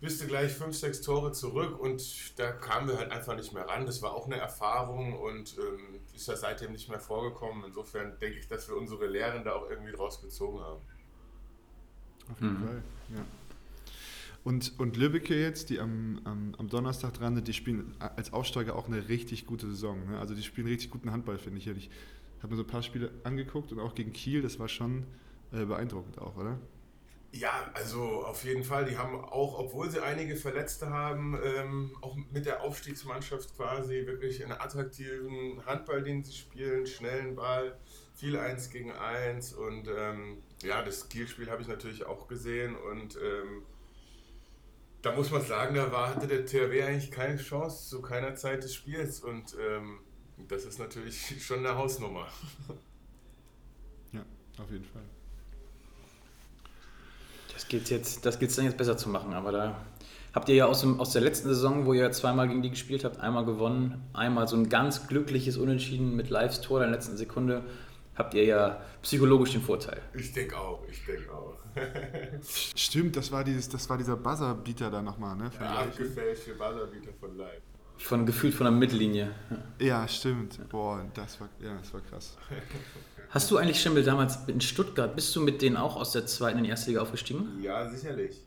bist 0.00 0.20
du 0.20 0.26
gleich 0.26 0.52
fünf, 0.52 0.76
sechs 0.76 1.02
Tore 1.02 1.32
zurück 1.32 1.78
und 1.78 2.38
da 2.38 2.52
kamen 2.52 2.88
wir 2.88 2.98
halt 2.98 3.12
einfach 3.12 3.36
nicht 3.36 3.52
mehr 3.52 3.68
ran. 3.68 3.86
Das 3.86 4.02
war 4.02 4.14
auch 4.14 4.26
eine 4.26 4.38
Erfahrung 4.38 5.18
und 5.18 5.56
ähm, 5.58 6.00
ist 6.14 6.26
ja 6.28 6.36
seitdem 6.36 6.72
nicht 6.72 6.88
mehr 6.88 7.00
vorgekommen. 7.00 7.64
Insofern 7.66 8.18
denke 8.18 8.38
ich, 8.38 8.48
dass 8.48 8.68
wir 8.68 8.76
unsere 8.76 9.06
Lehren 9.06 9.44
da 9.44 9.52
auch 9.54 9.68
irgendwie 9.70 9.92
draus 9.92 10.20
gezogen 10.20 10.60
haben. 10.60 10.80
Auf 12.30 12.40
jeden 12.40 12.60
Mhm. 12.60 12.66
Fall, 12.66 12.82
ja. 13.10 13.26
Und, 14.42 14.78
und 14.78 14.96
Lübbecke 14.96 15.38
jetzt, 15.38 15.68
die 15.68 15.80
am, 15.80 16.20
am, 16.24 16.54
am 16.56 16.68
Donnerstag 16.68 17.12
dran 17.14 17.34
sind, 17.34 17.46
die 17.46 17.52
spielen 17.52 17.94
als 17.98 18.32
Aufsteiger 18.32 18.74
auch 18.74 18.86
eine 18.86 19.08
richtig 19.08 19.46
gute 19.46 19.66
Saison. 19.66 20.10
Ne? 20.10 20.18
Also 20.18 20.34
die 20.34 20.42
spielen 20.42 20.66
richtig 20.66 20.90
guten 20.90 21.12
Handball, 21.12 21.38
finde 21.38 21.58
ich. 21.58 21.66
Ich 21.66 21.90
habe 22.38 22.48
mir 22.48 22.56
so 22.56 22.62
ein 22.62 22.66
paar 22.66 22.82
Spiele 22.82 23.10
angeguckt 23.22 23.70
und 23.70 23.80
auch 23.80 23.94
gegen 23.94 24.12
Kiel, 24.12 24.40
das 24.40 24.58
war 24.58 24.68
schon 24.68 25.04
äh, 25.52 25.64
beeindruckend 25.66 26.18
auch, 26.18 26.36
oder? 26.36 26.58
Ja, 27.32 27.70
also 27.74 28.24
auf 28.24 28.42
jeden 28.44 28.64
Fall. 28.64 28.86
Die 28.86 28.98
haben 28.98 29.14
auch, 29.16 29.58
obwohl 29.58 29.88
sie 29.88 30.02
einige 30.02 30.34
Verletzte 30.34 30.90
haben, 30.90 31.38
ähm, 31.44 31.96
auch 32.00 32.16
mit 32.32 32.44
der 32.44 32.62
Aufstiegsmannschaft 32.62 33.54
quasi 33.56 34.04
wirklich 34.06 34.42
einen 34.42 34.52
attraktiven 34.52 35.64
Handball, 35.64 36.02
den 36.02 36.24
sie 36.24 36.32
spielen, 36.32 36.86
schnellen 36.86 37.36
Ball, 37.36 37.78
viel 38.14 38.36
Eins 38.36 38.70
gegen 38.70 38.90
Eins 38.90 39.52
und 39.52 39.88
ähm, 39.96 40.38
ja, 40.62 40.82
das 40.82 41.08
Kielspiel 41.08 41.48
habe 41.50 41.62
ich 41.62 41.68
natürlich 41.68 42.04
auch 42.04 42.26
gesehen 42.26 42.74
und 42.74 43.16
ähm, 43.16 43.62
da 45.02 45.12
muss 45.12 45.30
man 45.30 45.42
sagen, 45.42 45.74
da 45.74 45.90
war, 45.90 46.14
hatte 46.14 46.26
der 46.26 46.44
THW 46.44 46.82
eigentlich 46.82 47.10
keine 47.10 47.36
Chance 47.36 47.88
zu 47.88 48.02
keiner 48.02 48.34
Zeit 48.34 48.64
des 48.64 48.74
Spiels 48.74 49.20
und 49.20 49.56
ähm, 49.58 50.00
das 50.48 50.64
ist 50.64 50.78
natürlich 50.78 51.42
schon 51.44 51.60
eine 51.60 51.76
Hausnummer. 51.76 52.26
Ja, 54.12 54.22
auf 54.60 54.70
jeden 54.72 54.84
Fall. 54.84 55.02
Das 57.54 57.68
gilt 57.68 57.90
jetzt, 57.90 58.26
das 58.26 58.40
gilt 58.40 58.56
dann 58.58 58.64
jetzt 58.64 58.76
besser 58.76 58.96
zu 58.96 59.08
machen, 59.08 59.32
aber 59.34 59.52
da 59.52 59.84
habt 60.32 60.48
ihr 60.48 60.54
ja 60.56 60.66
aus, 60.66 60.80
dem, 60.80 60.98
aus 60.98 61.12
der 61.12 61.22
letzten 61.22 61.48
Saison, 61.48 61.86
wo 61.86 61.92
ihr 61.92 62.10
zweimal 62.10 62.48
gegen 62.48 62.62
die 62.62 62.70
gespielt 62.70 63.04
habt, 63.04 63.20
einmal 63.20 63.44
gewonnen, 63.44 64.02
einmal 64.12 64.48
so 64.48 64.56
ein 64.56 64.68
ganz 64.68 65.06
glückliches 65.06 65.56
Unentschieden 65.56 66.16
mit 66.16 66.30
Lives 66.30 66.60
Tor 66.60 66.78
in 66.78 66.90
der 66.90 66.96
letzten 66.96 67.16
Sekunde, 67.16 67.62
habt 68.20 68.34
ihr 68.34 68.44
ja 68.44 68.80
psychologisch 69.02 69.52
den 69.52 69.62
Vorteil. 69.62 70.00
Ich 70.14 70.32
denke 70.32 70.56
auch, 70.56 70.82
ich 70.88 71.04
denke 71.04 71.32
auch. 71.32 71.56
Stimmt, 72.74 73.16
das 73.16 73.30
war, 73.32 73.44
dieses, 73.44 73.68
das 73.68 73.88
war 73.88 73.98
dieser 73.98 74.16
Buzzer-Beater 74.16 74.90
da 74.90 75.02
nochmal, 75.02 75.36
ne? 75.36 75.50
Von 75.50 75.66
Ja, 75.66 75.80
abgefälschte 75.80 76.54
Ballerbieter 76.54 77.12
von 77.18 77.36
Live. 77.36 77.62
Von 77.98 78.24
gefühlt 78.24 78.54
von 78.54 78.64
der 78.64 78.72
Mittellinie. 78.72 79.30
Ja, 79.78 80.08
stimmt. 80.08 80.58
Boah, 80.70 81.04
das 81.14 81.38
war, 81.40 81.48
ja, 81.60 81.76
das 81.78 81.92
war 81.92 82.00
krass. 82.00 82.36
Hast 83.30 83.50
du 83.50 83.58
eigentlich, 83.58 83.80
Schimmel, 83.80 84.02
damals 84.02 84.38
in 84.48 84.60
Stuttgart, 84.60 85.14
bist 85.14 85.36
du 85.36 85.40
mit 85.40 85.62
denen 85.62 85.76
auch 85.76 85.96
aus 85.96 86.12
der 86.12 86.26
zweiten 86.26 86.58
in 86.58 86.64
die 86.64 86.70
erste 86.70 86.90
Liga 86.90 87.02
aufgestiegen? 87.02 87.60
Ja, 87.62 87.88
sicherlich. 87.88 88.40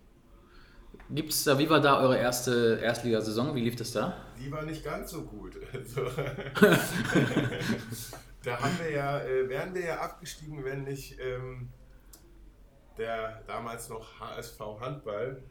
Gibt's 1.09 1.43
da, 1.43 1.59
wie 1.59 1.69
war 1.69 1.79
da 1.79 2.01
eure 2.01 2.17
erste 2.17 2.79
Erstligasaison? 2.81 3.55
Wie 3.55 3.62
lief 3.62 3.75
das 3.75 3.91
da? 3.91 4.17
Die 4.39 4.51
war 4.51 4.63
nicht 4.63 4.83
ganz 4.83 5.12
so 5.12 5.21
gut. 5.21 5.55
Also, 5.71 6.01
da 8.43 8.59
haben 8.59 8.77
wir 8.79 8.91
ja, 8.91 9.19
äh, 9.21 9.47
wären 9.50 9.73
wir 9.73 9.85
ja 9.85 10.00
abgestiegen, 10.00 10.63
wenn 10.63 10.83
nicht 10.83 11.19
ähm, 11.19 11.69
der 12.97 13.41
damals 13.47 13.89
noch 13.89 14.19
HSV 14.19 14.59
Handball 14.79 15.41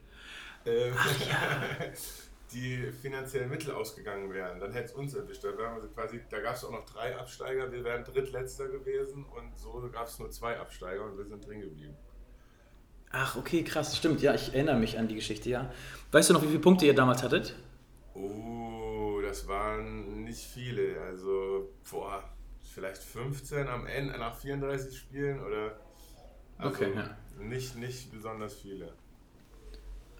ähm, 0.67 0.95
die 2.53 2.93
finanziellen 2.93 3.49
Mittel 3.49 3.73
ausgegangen 3.73 4.33
wären. 4.33 4.61
Dann 4.61 4.73
hätte 4.73 4.87
es 4.87 4.93
uns 4.93 5.15
erwischt. 5.15 5.43
Da, 5.43 5.53
quasi, 5.95 6.21
da 6.29 6.41
gab 6.41 6.55
es 6.55 6.65
auch 6.65 6.71
noch 6.71 6.85
drei 6.85 7.17
Absteiger. 7.17 7.73
Wir 7.73 7.83
wären 7.83 8.05
Drittletzter 8.05 8.69
gewesen 8.69 9.25
und 9.25 9.59
so 9.59 9.89
gab 9.91 10.07
es 10.07 10.19
nur 10.19 10.31
zwei 10.31 10.59
Absteiger 10.59 11.05
und 11.05 11.17
wir 11.17 11.25
sind 11.25 11.47
drin 11.47 11.61
geblieben. 11.61 11.97
Ach, 13.11 13.37
okay, 13.37 13.63
krass, 13.65 13.97
stimmt. 13.97 14.23
Ja, 14.23 14.35
ich 14.35 14.55
erinnere 14.55 14.77
mich 14.77 14.99
an 14.99 15.09
die 15.09 15.15
Geschichte, 15.15 15.51
ja. 15.51 15.71
Weißt 16.13 16.31
du 16.31 16.35
noch, 16.35 16.43
wie 16.43 16.47
viele 16.47 16.61
Punkte 16.61 16.87
ihr 16.87 16.95
damals 16.95 17.23
hattet? 17.23 17.55
Oh, 18.15 19.21
das 19.23 19.47
waren 19.49 20.25
nicht 20.25 20.43
viele. 20.43 21.01
Also, 21.01 21.75
boah, 21.91 22.25
vielleicht 22.73 23.03
15 23.03 23.69
am 23.69 23.87
Ende 23.87 24.19
nach 24.19 24.37
34 24.37 24.97
Spielen 24.97 25.41
oder. 25.41 25.77
Also 26.59 26.75
Okay, 26.75 26.93
ja. 26.95 27.17
Nicht, 27.39 27.77
nicht 27.77 28.13
besonders 28.13 28.55
viele. 28.55 28.93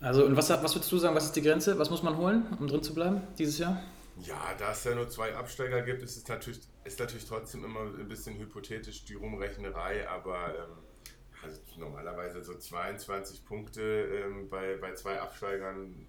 Also, 0.01 0.25
und 0.25 0.37
was, 0.37 0.51
was 0.51 0.75
würdest 0.75 0.91
du 0.91 0.99
sagen, 0.99 1.15
was 1.15 1.27
ist 1.27 1.37
die 1.37 1.43
Grenze? 1.43 1.79
Was 1.79 1.89
muss 1.91 2.03
man 2.03 2.17
holen, 2.17 2.47
um 2.59 2.67
drin 2.67 2.83
zu 2.83 2.95
bleiben 2.95 3.23
dieses 3.39 3.59
Jahr? 3.59 3.81
Ja, 4.21 4.55
da 4.59 4.73
es 4.73 4.85
ja 4.85 4.95
nur 4.95 5.09
zwei 5.09 5.35
Absteiger 5.35 5.83
gibt, 5.83 6.03
ist 6.03 6.17
es 6.17 6.27
natürlich, 6.27 6.61
ist 6.85 6.99
natürlich 6.99 7.27
trotzdem 7.27 7.65
immer 7.65 7.81
ein 7.81 8.09
bisschen 8.09 8.37
hypothetisch 8.37 9.05
die 9.05 9.15
Rumrechnerei, 9.15 10.09
aber 10.09 10.55
ähm, 10.55 10.79
also 11.43 11.61
normalerweise 11.77 12.43
so 12.43 12.55
22 12.55 13.45
Punkte 13.45 13.83
ähm, 13.83 14.49
bei, 14.49 14.77
bei 14.77 14.95
zwei 14.95 15.21
Absteigern 15.21 16.07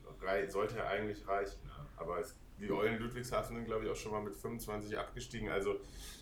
sollte 0.50 0.78
ja 0.78 0.88
eigentlich 0.88 1.28
reichen. 1.28 1.60
Ja. 1.66 1.86
Aber 1.98 2.20
es, 2.20 2.36
die 2.60 2.72
Eulen 2.72 3.00
Ludwigshafen 3.00 3.56
sind, 3.56 3.66
glaube 3.66 3.86
ich, 3.86 3.92
auch 3.92 3.96
schon 3.96 4.12
mal 4.12 4.22
mit 4.22 4.36
25 4.36 4.98
abgestiegen, 4.98 5.50
also 5.50 5.76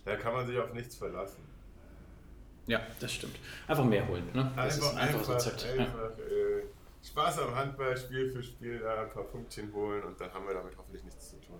da 0.05 0.15
kann 0.15 0.33
man 0.33 0.45
sich 0.47 0.57
auf 0.57 0.73
nichts 0.73 0.95
verlassen. 0.95 1.43
Ja, 2.67 2.81
das 2.99 3.11
stimmt. 3.11 3.35
Einfach 3.67 3.85
mehr 3.85 4.07
holen, 4.07 4.23
ne? 4.33 4.51
Das 4.55 4.77
ist 4.77 4.83
ein 4.83 4.97
einfaches 4.97 5.29
einfach, 5.29 5.35
Rezept. 5.35 5.75
Ja. 5.75 5.83
einfach 5.83 6.17
äh, 6.19 6.63
Spaß 7.03 7.39
am 7.39 7.55
Handball, 7.55 7.97
Spiel 7.97 8.29
für 8.29 8.43
Spiel 8.43 8.79
da 8.79 9.03
ein 9.03 9.09
paar 9.09 9.23
Punktchen 9.23 9.73
holen 9.73 10.03
und 10.03 10.19
dann 10.19 10.31
haben 10.33 10.45
wir 10.45 10.53
damit 10.53 10.77
hoffentlich 10.77 11.03
nichts 11.03 11.31
zu 11.31 11.35
tun. 11.41 11.57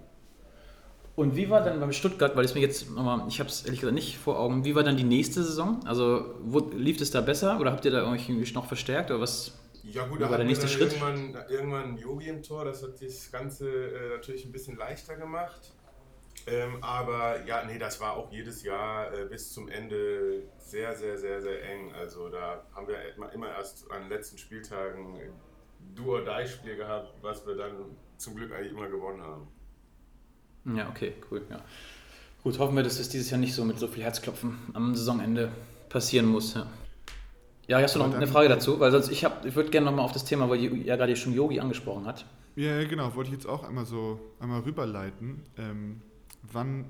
Und 1.15 1.35
wie 1.35 1.49
war 1.49 1.61
dann 1.61 1.79
beim 1.79 1.91
Stuttgart, 1.91 2.35
weil 2.35 2.45
es 2.45 2.55
mir 2.55 2.61
jetzt 2.61 2.89
nochmal, 2.89 3.27
ich 3.27 3.39
habe 3.39 3.49
es 3.49 3.63
ehrlich 3.63 3.81
gesagt 3.81 3.95
nicht 3.95 4.17
vor 4.17 4.39
Augen, 4.39 4.63
wie 4.63 4.75
war 4.75 4.83
dann 4.83 4.95
die 4.95 5.03
nächste 5.03 5.43
Saison? 5.43 5.85
Also 5.85 6.35
wo, 6.41 6.59
lief 6.73 7.01
es 7.01 7.11
da 7.11 7.21
besser 7.21 7.59
oder 7.59 7.71
habt 7.71 7.83
ihr 7.83 7.91
da 7.91 7.99
irgendwie 8.01 8.53
noch 8.53 8.65
verstärkt 8.65 9.11
oder 9.11 9.19
was? 9.19 9.57
Ja 9.83 10.05
gut, 10.05 10.21
da 10.21 10.29
war 10.29 10.37
der 10.37 10.45
nächste 10.45 10.67
Schritt? 10.67 10.93
Irgendwann, 10.93 11.35
irgendwann 11.49 11.97
Yogi 11.97 12.27
im 12.27 12.43
Tor, 12.43 12.65
das 12.65 12.83
hat 12.83 13.01
das 13.01 13.31
Ganze 13.31 13.67
äh, 13.69 14.09
natürlich 14.15 14.45
ein 14.45 14.51
bisschen 14.51 14.77
leichter 14.77 15.15
gemacht. 15.15 15.73
Ähm, 16.47 16.77
aber 16.81 17.45
ja, 17.45 17.63
nee, 17.65 17.77
das 17.77 17.99
war 17.99 18.13
auch 18.13 18.31
jedes 18.31 18.63
Jahr 18.63 19.13
äh, 19.13 19.25
bis 19.25 19.51
zum 19.53 19.69
Ende 19.69 20.43
sehr, 20.57 20.95
sehr, 20.95 21.17
sehr, 21.17 21.41
sehr 21.41 21.63
eng. 21.69 21.93
Also 21.93 22.29
da 22.29 22.65
haben 22.73 22.87
wir 22.87 22.97
immer, 23.33 23.49
erst 23.49 23.89
an 23.91 24.03
den 24.03 24.09
letzten 24.09 24.37
Spieltagen 24.37 25.15
ein 25.15 25.33
Do-or-Die-Spiel 25.95 26.77
gehabt, 26.77 27.13
was 27.21 27.45
wir 27.45 27.55
dann 27.55 27.97
zum 28.17 28.35
Glück 28.35 28.53
eigentlich 28.53 28.71
immer 28.71 28.89
gewonnen 28.89 29.21
haben. 29.21 29.47
Ja, 30.75 30.89
okay, 30.89 31.13
cool. 31.29 31.45
Ja. 31.49 31.63
Gut, 32.43 32.57
hoffen 32.57 32.75
wir, 32.75 32.83
dass 32.83 32.99
es 32.99 33.09
dieses 33.09 33.29
Jahr 33.29 33.39
nicht 33.39 33.53
so 33.53 33.63
mit 33.63 33.77
so 33.77 33.87
viel 33.87 34.03
Herzklopfen 34.03 34.57
am 34.73 34.95
Saisonende 34.95 35.51
passieren 35.89 36.25
muss. 36.25 36.55
Ja, 36.55 36.67
ja 37.67 37.79
hast 37.79 37.95
du 37.95 37.99
noch 37.99 38.13
eine 38.13 38.27
Frage 38.27 38.49
dazu? 38.49 38.79
Weil 38.79 38.91
sonst, 38.91 39.09
ich, 39.09 39.23
hab, 39.23 39.45
ich 39.45 39.55
würde 39.55 39.69
gerne 39.69 39.85
nochmal 39.85 40.05
auf 40.05 40.11
das 40.11 40.25
Thema, 40.25 40.49
weil 40.49 40.59
ja 40.59 40.95
gerade 40.95 41.15
schon 41.15 41.33
Yogi 41.33 41.59
angesprochen 41.59 42.05
hat. 42.05 42.25
Ja, 42.55 42.83
genau, 42.83 43.15
wollte 43.15 43.29
ich 43.29 43.33
jetzt 43.33 43.47
auch 43.47 43.63
einmal 43.63 43.85
so 43.85 44.19
einmal 44.39 44.61
rüberleiten. 44.61 45.43
Ähm, 45.57 46.01
wann, 46.43 46.85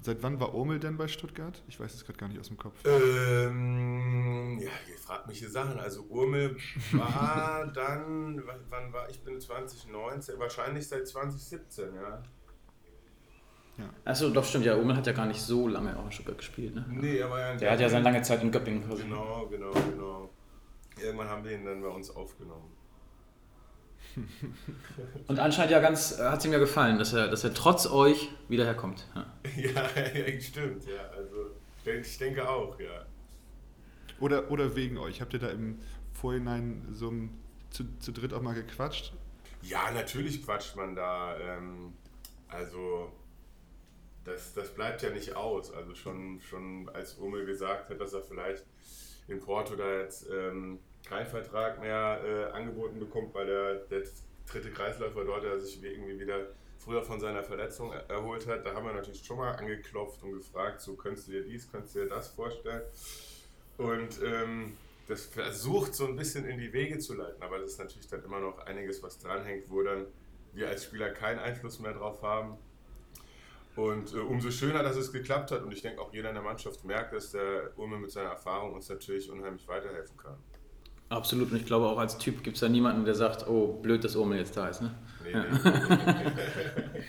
seit 0.00 0.22
wann 0.22 0.40
war 0.40 0.54
Omel 0.54 0.80
denn 0.80 0.96
bei 0.96 1.08
Stuttgart? 1.08 1.62
Ich 1.68 1.78
weiß 1.78 1.92
es 1.92 2.04
gerade 2.04 2.18
gar 2.18 2.28
nicht 2.28 2.40
aus 2.40 2.48
dem 2.48 2.56
Kopf. 2.56 2.74
Ähm, 2.84 4.58
ja, 4.60 4.70
ihr 4.90 4.98
fragt 4.98 5.26
mich 5.28 5.38
hier 5.40 5.50
Sachen. 5.50 5.78
Also 5.78 6.02
Urmel 6.08 6.56
war 6.92 7.66
dann, 7.74 8.42
wann, 8.46 8.60
wann 8.70 8.92
war 8.92 9.10
ich? 9.10 9.20
bin 9.20 9.40
2019, 9.40 10.38
wahrscheinlich 10.38 10.88
seit 10.88 11.06
2017, 11.06 11.94
ja. 11.94 12.22
Achso, 14.04 14.30
doch 14.30 14.44
stimmt, 14.44 14.64
ja, 14.66 14.76
Omel 14.76 14.96
hat 14.96 15.06
ja 15.06 15.12
gar 15.12 15.26
nicht 15.26 15.40
so 15.40 15.66
lange 15.66 15.98
auch 15.98 16.04
in 16.04 16.12
Stuttgart 16.12 16.38
gespielt. 16.38 16.74
Ne? 16.74 16.84
Nee, 16.88 17.18
er 17.18 17.30
war 17.30 17.40
ja 17.40 17.56
Der 17.56 17.72
hat 17.72 17.80
ja 17.80 17.88
seine 17.88 18.04
lange 18.04 18.22
Zeit 18.22 18.42
in 18.42 18.52
Göppingen 18.52 18.86
quasi. 18.86 19.02
Genau, 19.02 19.46
genau, 19.50 19.72
genau. 19.72 20.30
Irgendwann 21.00 21.28
haben 21.28 21.44
wir 21.44 21.52
ihn 21.52 21.64
dann 21.64 21.80
bei 21.82 21.88
uns 21.88 22.14
aufgenommen. 22.14 22.70
Und 25.26 25.38
anscheinend 25.40 25.72
ja 25.72 25.80
ganz, 25.80 26.20
hat 26.20 26.38
es 26.38 26.44
ihm 26.44 26.52
ja 26.52 26.58
gefallen, 26.58 26.98
dass 26.98 27.12
er, 27.12 27.28
dass 27.28 27.42
er 27.42 27.52
trotz 27.52 27.86
euch 27.86 28.30
wieder 28.48 28.64
herkommt. 28.64 29.08
Ja. 29.56 29.72
Ja, 29.74 30.40
stimmt, 30.40 30.84
ja. 30.86 31.08
Also 31.16 31.50
ich 31.84 32.18
denke 32.18 32.48
auch, 32.48 32.78
ja. 32.78 33.06
Oder, 34.20 34.50
oder 34.50 34.76
wegen 34.76 34.98
euch? 34.98 35.20
Habt 35.20 35.32
ihr 35.32 35.40
da 35.40 35.48
im 35.48 35.80
Vorhinein 36.12 36.86
so 36.92 37.10
ein, 37.10 37.30
zu, 37.70 37.84
zu 37.98 38.12
dritt 38.12 38.32
auch 38.32 38.42
mal 38.42 38.54
gequatscht? 38.54 39.12
Ja, 39.62 39.90
natürlich 39.90 40.44
quatscht 40.44 40.76
man 40.76 40.94
da. 40.94 41.36
Ähm, 41.38 41.92
also 42.48 43.12
das, 44.24 44.54
das 44.54 44.70
bleibt 44.70 45.02
ja 45.02 45.10
nicht 45.10 45.34
aus. 45.36 45.72
Also 45.72 45.94
schon, 45.94 46.40
schon 46.40 46.88
als 46.92 47.14
Ummel 47.14 47.46
gesagt 47.46 47.90
hat, 47.90 48.00
dass 48.00 48.12
er 48.12 48.22
vielleicht 48.22 48.64
in 49.28 49.40
Porto 49.40 49.74
da 49.76 50.00
jetzt 50.00 50.28
ähm, 50.30 50.78
keinen 51.06 51.26
Vertrag 51.26 51.80
mehr 51.80 52.20
äh, 52.24 52.44
angeboten 52.52 52.98
bekommt, 52.98 53.34
weil 53.34 53.46
der, 53.46 53.74
der 53.86 54.02
dritte 54.50 54.70
Kreisläufer 54.70 55.24
dort 55.24 55.44
der 55.44 55.58
sich 55.60 55.82
irgendwie 55.82 56.18
wieder 56.18 56.48
früher 56.78 57.02
von 57.02 57.18
seiner 57.20 57.42
Verletzung 57.42 57.92
er- 57.92 58.08
erholt 58.10 58.46
hat. 58.46 58.64
Da 58.66 58.74
haben 58.74 58.86
wir 58.86 58.92
natürlich 58.92 59.24
schon 59.24 59.38
mal 59.38 59.52
angeklopft 59.52 60.22
und 60.22 60.32
gefragt, 60.32 60.80
so 60.80 60.94
könntest 60.94 61.28
du 61.28 61.32
dir 61.32 61.42
dies, 61.42 61.70
könntest 61.70 61.94
du 61.94 62.00
dir 62.00 62.08
das 62.08 62.28
vorstellen. 62.28 62.82
Und 63.78 64.20
ähm, 64.22 64.76
das 65.08 65.24
versucht 65.26 65.94
so 65.94 66.06
ein 66.06 66.16
bisschen 66.16 66.46
in 66.46 66.58
die 66.58 66.72
Wege 66.72 66.98
zu 66.98 67.14
leiten, 67.14 67.42
aber 67.42 67.58
das 67.58 67.72
ist 67.72 67.78
natürlich 67.78 68.06
dann 68.08 68.22
immer 68.24 68.40
noch 68.40 68.58
einiges, 68.60 69.02
was 69.02 69.18
dranhängt, 69.18 69.64
wo 69.68 69.82
dann 69.82 70.06
wir 70.52 70.68
als 70.68 70.84
Spieler 70.84 71.10
keinen 71.10 71.38
Einfluss 71.40 71.80
mehr 71.80 71.92
drauf 71.92 72.22
haben. 72.22 72.56
Und 73.76 74.14
äh, 74.14 74.18
umso 74.18 74.50
schöner, 74.50 74.82
dass 74.82 74.96
es 74.96 75.12
geklappt 75.12 75.50
hat. 75.50 75.62
Und 75.62 75.72
ich 75.72 75.82
denke 75.82 76.00
auch 76.00 76.12
jeder 76.12 76.28
in 76.28 76.34
der 76.34 76.44
Mannschaft 76.44 76.84
merkt, 76.84 77.12
dass 77.12 77.32
der 77.32 77.76
Urme 77.76 77.98
mit 77.98 78.10
seiner 78.10 78.30
Erfahrung 78.30 78.72
uns 78.74 78.88
natürlich 78.88 79.30
unheimlich 79.30 79.66
weiterhelfen 79.66 80.16
kann. 80.16 80.36
Absolut, 81.08 81.50
und 81.52 81.58
ich 81.58 81.66
glaube 81.66 81.86
auch 81.86 81.98
als 81.98 82.16
Typ 82.18 82.42
gibt 82.42 82.56
es 82.56 82.60
da 82.60 82.68
niemanden, 82.68 83.04
der 83.04 83.14
sagt, 83.14 83.46
oh, 83.46 83.74
blöd, 83.80 84.02
dass 84.04 84.16
Omel 84.16 84.38
jetzt 84.38 84.56
da 84.56 84.68
ist. 84.68 84.80
Ne? 84.82 84.94
Nee, 85.22 85.30
Ja. 85.32 85.44
nee. 85.44 85.54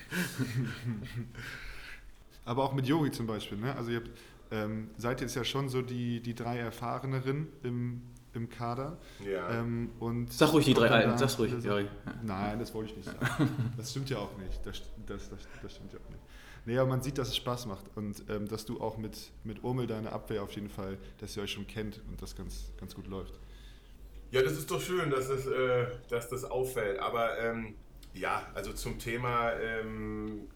Aber 2.46 2.64
auch 2.64 2.74
mit 2.74 2.86
Yogi 2.88 3.12
zum 3.12 3.26
Beispiel, 3.28 3.58
ne? 3.58 3.76
Also 3.76 3.92
ihr 3.92 3.98
habt, 3.98 4.12
ähm, 4.52 4.90
seid 4.98 5.22
jetzt 5.22 5.36
ja 5.36 5.44
schon 5.44 5.70
so 5.70 5.82
die, 5.82 6.20
die 6.22 6.36
drei 6.36 6.60
Erfahreneren 6.60 7.48
im, 7.64 8.02
im 8.34 8.50
Kader. 8.50 8.98
ja. 9.26 9.50
Ähm, 9.50 9.90
und 10.00 10.32
Sag 10.32 10.54
ruhig 10.54 10.66
die 10.66 10.74
drei 10.76 10.90
Alten, 10.90 11.18
sag's 11.18 11.40
ruhig, 11.40 11.54
Jari. 11.64 11.88
Nein, 12.24 12.60
das 12.60 12.74
wollte 12.74 12.92
ich 12.92 12.98
nicht 12.98 13.06
sagen. 13.10 13.50
Das 13.78 13.90
stimmt 13.92 14.10
ja 14.10 14.18
auch 14.18 14.38
nicht. 14.38 14.64
Das, 14.66 14.82
das, 15.08 15.30
das, 15.30 15.40
das 15.62 15.72
stimmt 15.74 15.94
ja 15.94 16.00
auch 16.06 16.10
nicht. 16.10 16.22
Aber 16.68 16.86
man 16.86 17.02
sieht, 17.02 17.18
dass 17.18 17.30
es 17.30 17.36
Spaß 17.38 17.68
macht 17.68 17.86
und 17.96 18.24
ähm, 18.30 18.48
dass 18.48 18.66
du 18.66 18.82
auch 18.82 18.98
mit, 18.98 19.32
mit 19.44 19.64
Urmel 19.64 19.86
deine 19.86 20.12
Abwehr 20.12 20.42
auf 20.42 20.52
jeden 20.54 20.70
Fall, 20.70 20.98
dass 21.20 21.38
ihr 21.38 21.44
euch 21.44 21.52
schon 21.52 21.68
kennt 21.68 22.02
und 22.10 22.22
das 22.22 22.36
ganz, 22.36 22.72
ganz 22.80 22.96
gut 22.96 23.08
läuft. 23.08 23.40
Ja, 24.32 24.42
das 24.42 24.54
ist 24.54 24.70
doch 24.72 24.82
schön, 24.82 25.12
dass, 25.12 25.30
es, 25.30 25.46
äh, 25.46 25.86
dass 26.10 26.28
das 26.30 26.44
auffällt. 26.44 27.00
Aber 27.00 27.38
ähm, 27.40 27.76
ja, 28.14 28.48
also 28.56 28.74
zum 28.74 28.98
Thema 28.98 29.54
ähm, 29.54 30.48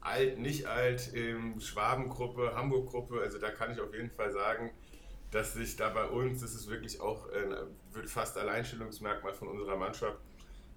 alt, 0.00 0.38
nicht 0.38 0.66
alt, 0.66 1.12
ähm, 1.14 1.60
Schwabengruppe, 1.60 2.54
Hamburg-Gruppe, 2.54 3.20
also 3.20 3.38
da 3.38 3.50
kann 3.50 3.70
ich 3.70 3.80
auf 3.80 3.94
jeden 3.94 4.10
Fall 4.10 4.32
sagen, 4.32 4.72
dass 5.30 5.54
sich 5.54 5.76
da 5.76 5.88
bei 5.88 6.04
uns, 6.04 6.42
das 6.42 6.54
ist 6.54 6.68
wirklich 6.68 7.00
auch 7.00 7.28
ein 7.30 7.54
fast 8.06 8.36
Alleinstellungsmerkmal 8.36 9.32
von 9.32 9.48
unserer 9.48 9.76
Mannschaft, 9.76 10.18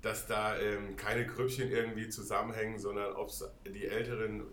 dass 0.06 0.28
da 0.28 0.56
ähm, 0.60 0.96
keine 0.96 1.26
Grüppchen 1.26 1.72
irgendwie 1.72 2.08
zusammenhängen, 2.10 2.78
sondern 2.78 3.14
ob 3.14 3.30
es 3.30 3.44
die 3.66 3.88
Älteren 3.88 4.44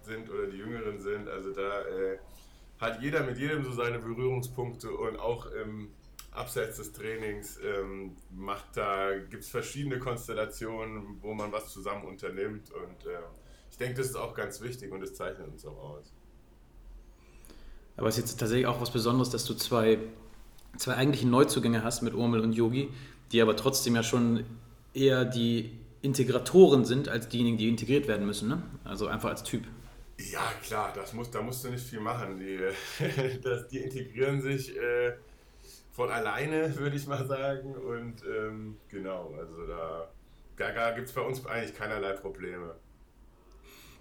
sind 0.00 0.30
oder 0.30 0.46
die 0.46 0.56
Jüngeren 0.56 0.98
sind. 1.00 1.28
Also 1.28 1.52
da 1.52 1.82
äh, 1.82 2.18
hat 2.78 3.02
jeder 3.02 3.22
mit 3.22 3.36
jedem 3.36 3.62
so 3.62 3.72
seine 3.72 3.98
Berührungspunkte 3.98 4.90
und 4.90 5.18
auch 5.18 5.44
im 5.52 5.90
abseits 6.30 6.78
des 6.78 6.94
Trainings 6.94 7.58
ähm, 7.62 8.16
macht 8.30 8.74
da 8.74 9.18
gibt 9.18 9.42
es 9.42 9.50
verschiedene 9.50 9.98
Konstellationen, 9.98 11.18
wo 11.20 11.34
man 11.34 11.52
was 11.52 11.70
zusammen 11.70 12.06
unternimmt 12.06 12.72
und 12.72 13.06
äh, 13.06 13.18
ich 13.70 13.76
denke, 13.76 13.96
das 13.96 14.06
ist 14.06 14.16
auch 14.16 14.34
ganz 14.34 14.62
wichtig 14.62 14.92
und 14.92 15.00
das 15.00 15.12
zeichnet 15.12 15.46
uns 15.46 15.66
auch 15.66 15.76
aus. 15.76 16.10
Aber 17.98 18.08
es 18.08 18.16
ist 18.16 18.22
jetzt 18.22 18.40
tatsächlich 18.40 18.66
auch 18.66 18.80
was 18.80 18.90
Besonderes, 18.90 19.28
dass 19.28 19.44
du 19.44 19.52
zwei, 19.52 19.98
zwei 20.78 20.94
eigentliche 20.94 21.28
Neuzugänge 21.28 21.84
hast 21.84 22.00
mit 22.00 22.14
Urmel 22.14 22.40
und 22.40 22.54
Yogi, 22.54 22.88
die 23.30 23.42
aber 23.42 23.54
trotzdem 23.56 23.94
ja 23.94 24.02
schon 24.02 24.46
eher 24.94 25.24
die 25.24 25.78
Integratoren 26.02 26.84
sind, 26.84 27.08
als 27.08 27.28
diejenigen, 27.28 27.58
die 27.58 27.68
integriert 27.68 28.08
werden 28.08 28.26
müssen. 28.26 28.48
Ne? 28.48 28.62
Also 28.84 29.06
einfach 29.06 29.30
als 29.30 29.42
Typ. 29.42 29.64
Ja, 30.18 30.52
klar, 30.62 30.92
das 30.94 31.12
muss, 31.12 31.30
da 31.30 31.42
musst 31.42 31.64
du 31.64 31.70
nicht 31.70 31.84
viel 31.84 32.00
machen. 32.00 32.38
Die, 32.38 32.58
das, 33.42 33.68
die 33.68 33.78
integrieren 33.78 34.42
sich 34.42 34.76
äh, 34.76 35.12
von 35.92 36.10
alleine, 36.10 36.76
würde 36.78 36.96
ich 36.96 37.06
mal 37.06 37.26
sagen. 37.26 37.74
Und 37.74 38.22
ähm, 38.26 38.76
genau, 38.88 39.34
also 39.38 39.66
da, 39.66 40.08
da, 40.56 40.72
da 40.72 40.90
gibt 40.92 41.08
es 41.08 41.14
bei 41.14 41.22
uns 41.22 41.44
eigentlich 41.46 41.74
keinerlei 41.76 42.12
Probleme. 42.12 42.74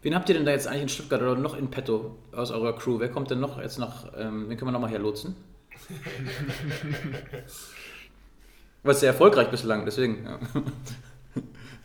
Wen 0.01 0.15
habt 0.15 0.27
ihr 0.29 0.36
denn 0.36 0.45
da 0.45 0.51
jetzt 0.51 0.67
eigentlich 0.67 0.81
in 0.81 0.89
Stuttgart 0.89 1.21
oder 1.21 1.36
noch 1.36 1.55
in 1.55 1.69
petto 1.69 2.17
aus 2.31 2.50
eurer 2.50 2.75
Crew? 2.75 3.00
Wer 3.00 3.10
kommt 3.10 3.29
denn 3.29 3.39
noch 3.39 3.62
jetzt 3.62 3.77
nach, 3.77 4.12
ähm, 4.17 4.50
wen 4.50 4.57
können 4.57 4.69
wir 4.69 4.74
nochmal 4.74 4.89
herlotsen? 4.89 5.36
War 8.84 8.94
sehr 8.94 9.10
erfolgreich 9.10 9.50
bislang, 9.50 9.86
deswegen. 9.86 10.26
Ja. 10.26 10.40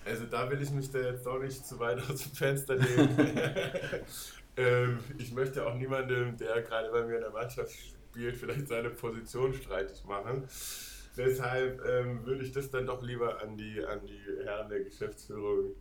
Also 0.08 0.24
da 0.26 0.48
will 0.48 0.62
ich 0.62 0.70
mich 0.70 0.88
da 0.92 1.00
jetzt 1.00 1.26
doch 1.26 1.40
nicht 1.40 1.66
zu 1.66 1.80
weit 1.80 1.98
aus 1.98 2.22
dem 2.22 2.30
Fenster 2.30 2.76
lehnen. 2.76 3.40
ähm, 4.56 5.00
ich 5.18 5.32
möchte 5.32 5.66
auch 5.66 5.74
niemandem, 5.74 6.36
der 6.36 6.62
gerade 6.62 6.92
bei 6.92 7.04
mir 7.04 7.16
in 7.16 7.22
der 7.22 7.32
Mannschaft 7.32 7.72
spielt, 7.72 8.36
vielleicht 8.36 8.68
seine 8.68 8.90
Position 8.90 9.52
streitig 9.52 10.04
machen. 10.04 10.44
Deshalb 11.16 11.84
ähm, 11.84 12.24
würde 12.24 12.44
ich 12.44 12.52
das 12.52 12.70
dann 12.70 12.86
doch 12.86 13.02
lieber 13.02 13.42
an 13.42 13.56
die, 13.56 13.84
an 13.84 14.06
die 14.06 14.44
Herren 14.44 14.68
der 14.68 14.84
Geschäftsführung 14.84 15.74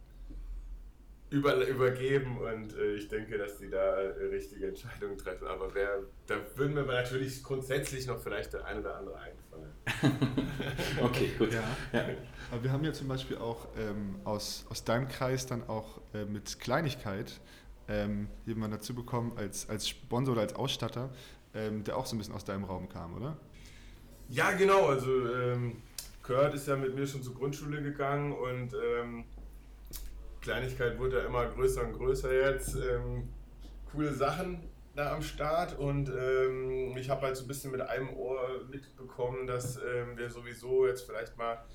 über, 1.30 1.56
übergeben 1.68 2.40
und 2.40 2.76
äh, 2.78 2.94
ich 2.96 3.08
denke, 3.08 3.38
dass 3.38 3.58
die 3.58 3.70
da 3.70 3.96
richtige 4.32 4.68
Entscheidungen 4.68 5.18
treffen. 5.18 5.48
Aber 5.48 5.74
wer, 5.76 6.00
da 6.26 6.36
würden 6.56 6.74
mir 6.74 6.84
natürlich 6.84 7.44
grundsätzlich 7.44 8.08
noch 8.08 8.22
vielleicht 8.22 8.54
der 8.54 8.66
ein 8.66 8.80
oder 8.80 8.96
andere 8.96 9.18
einfallen. 9.18 9.45
Okay, 11.02 11.32
gut. 11.38 11.54
Ja. 11.54 11.64
Ja. 11.94 12.06
Aber 12.52 12.64
wir 12.64 12.72
haben 12.72 12.84
ja 12.84 12.94
zum 12.94 13.08
Beispiel 13.08 13.38
auch 13.38 13.68
ähm, 13.78 14.16
aus, 14.24 14.66
aus 14.70 14.84
deinem 14.84 15.08
Kreis 15.08 15.46
dann 15.46 15.68
auch 15.68 16.02
äh, 16.14 16.26
mit 16.26 16.60
Kleinigkeit 16.60 17.40
ähm, 17.88 18.28
jemanden 18.46 18.78
dazu 18.78 18.96
bekommen 18.96 19.34
als, 19.36 19.70
als 19.70 19.88
Sponsor 19.88 20.34
oder 20.34 20.42
als 20.42 20.56
Ausstatter, 20.56 21.10
ähm, 21.54 21.84
der 21.84 21.98
auch 21.98 22.06
so 22.06 22.16
ein 22.16 22.20
bisschen 22.20 22.34
aus 22.34 22.46
deinem 22.46 22.64
Raum 22.64 22.90
kam, 22.90 23.16
oder? 23.16 23.38
Ja, 24.30 24.52
genau. 24.52 24.88
Also 24.88 25.10
ähm, 25.34 25.78
Kurt 26.24 26.54
ist 26.56 26.68
ja 26.68 26.76
mit 26.76 26.96
mir 26.96 27.06
schon 27.06 27.22
zur 27.22 27.36
Grundschule 27.36 27.82
gegangen 27.82 28.34
und 28.34 28.74
ähm, 28.74 29.26
Kleinigkeit 30.42 30.98
wurde 30.98 31.20
ja 31.20 31.26
immer 31.26 31.46
größer 31.46 31.84
und 31.84 31.94
größer 31.94 32.34
jetzt. 32.34 32.76
Ähm, 32.76 33.30
coole 33.92 34.14
Sachen 34.14 34.64
da 34.96 35.14
am 35.14 35.22
Start 35.22 35.78
und 35.78 36.10
ähm, 36.10 36.96
ich 36.98 37.10
habe 37.10 37.24
halt 37.24 37.36
so 37.36 37.44
ein 37.44 37.48
bisschen 37.48 37.72
mit 37.72 37.82
einem 37.82 38.16
Ohr 38.16 38.62
mitbekommen, 38.70 39.46
dass 39.46 39.78
ähm, 39.78 40.18
wir 40.18 40.30
sowieso 40.30 40.88
jetzt 40.88 41.06
vielleicht 41.06 41.38
mal 41.38 41.66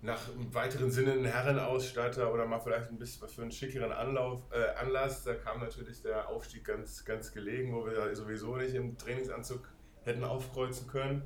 nach 0.00 0.28
im 0.34 0.52
weiteren 0.52 0.90
Sinne 0.90 1.12
ein 1.12 1.24
Herrenausstatter 1.24 2.32
oder 2.32 2.46
mal 2.46 2.58
vielleicht 2.58 2.90
ein 2.90 2.98
bisschen 2.98 3.28
für 3.28 3.42
einen 3.42 3.52
schickeren 3.52 3.92
Anlauf, 3.92 4.42
äh, 4.50 4.80
Anlass. 4.80 5.22
Da 5.22 5.34
kam 5.34 5.60
natürlich 5.60 6.02
der 6.02 6.28
Aufstieg 6.28 6.64
ganz, 6.64 7.04
ganz 7.04 7.32
gelegen, 7.32 7.72
wo 7.72 7.86
wir 7.86 8.14
sowieso 8.16 8.56
nicht 8.56 8.74
im 8.74 8.98
Trainingsanzug 8.98 9.68
hätten 10.02 10.24
aufkreuzen 10.24 10.88
können. 10.88 11.22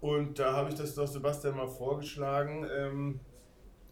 Und 0.00 0.38
da 0.38 0.52
habe 0.52 0.70
ich 0.70 0.74
das 0.74 0.94
doch 0.94 1.06
Sebastian 1.06 1.56
mal 1.56 1.68
vorgeschlagen, 1.68 2.66
ähm, 2.72 3.20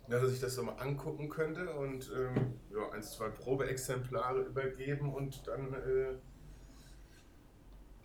dass 0.08 0.22
er 0.22 0.28
sich 0.28 0.40
das 0.40 0.54
so 0.54 0.62
mal 0.62 0.76
angucken 0.76 1.28
könnte 1.28 1.72
und 1.74 2.10
ähm, 2.16 2.60
ja, 2.70 2.90
ein, 2.92 3.02
zwei 3.02 3.28
Probeexemplare 3.28 4.40
übergeben 4.40 5.12
und 5.12 5.46
dann 5.46 5.72
äh, 5.74 6.14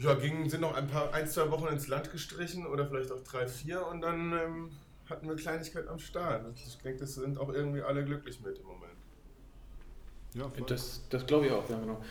ja, 0.01 0.15
ging, 0.15 0.49
sind 0.49 0.61
noch 0.61 0.75
ein 0.75 0.87
paar, 0.87 1.13
ein, 1.13 1.27
zwei 1.27 1.49
Wochen 1.51 1.67
ins 1.67 1.87
Land 1.87 2.11
gestrichen 2.11 2.65
oder 2.65 2.87
vielleicht 2.87 3.11
auch 3.11 3.23
drei, 3.23 3.47
vier 3.47 3.85
und 3.87 4.01
dann 4.01 4.33
ähm, 4.33 4.71
hatten 5.09 5.27
wir 5.27 5.35
Kleinigkeit 5.35 5.87
am 5.87 5.99
Start. 5.99 6.45
Ich 6.55 6.77
denke, 6.79 6.99
das 6.99 7.15
sind 7.15 7.37
auch 7.37 7.49
irgendwie 7.49 7.81
alle 7.81 8.03
glücklich 8.03 8.41
mit 8.41 8.57
im 8.57 8.65
Moment. 8.65 8.91
Ja, 10.33 10.51
das, 10.65 11.03
das 11.09 11.25
glaube 11.25 11.47
ich 11.47 11.51
auch, 11.51 11.69
ja, 11.69 11.79
genau. 11.79 12.01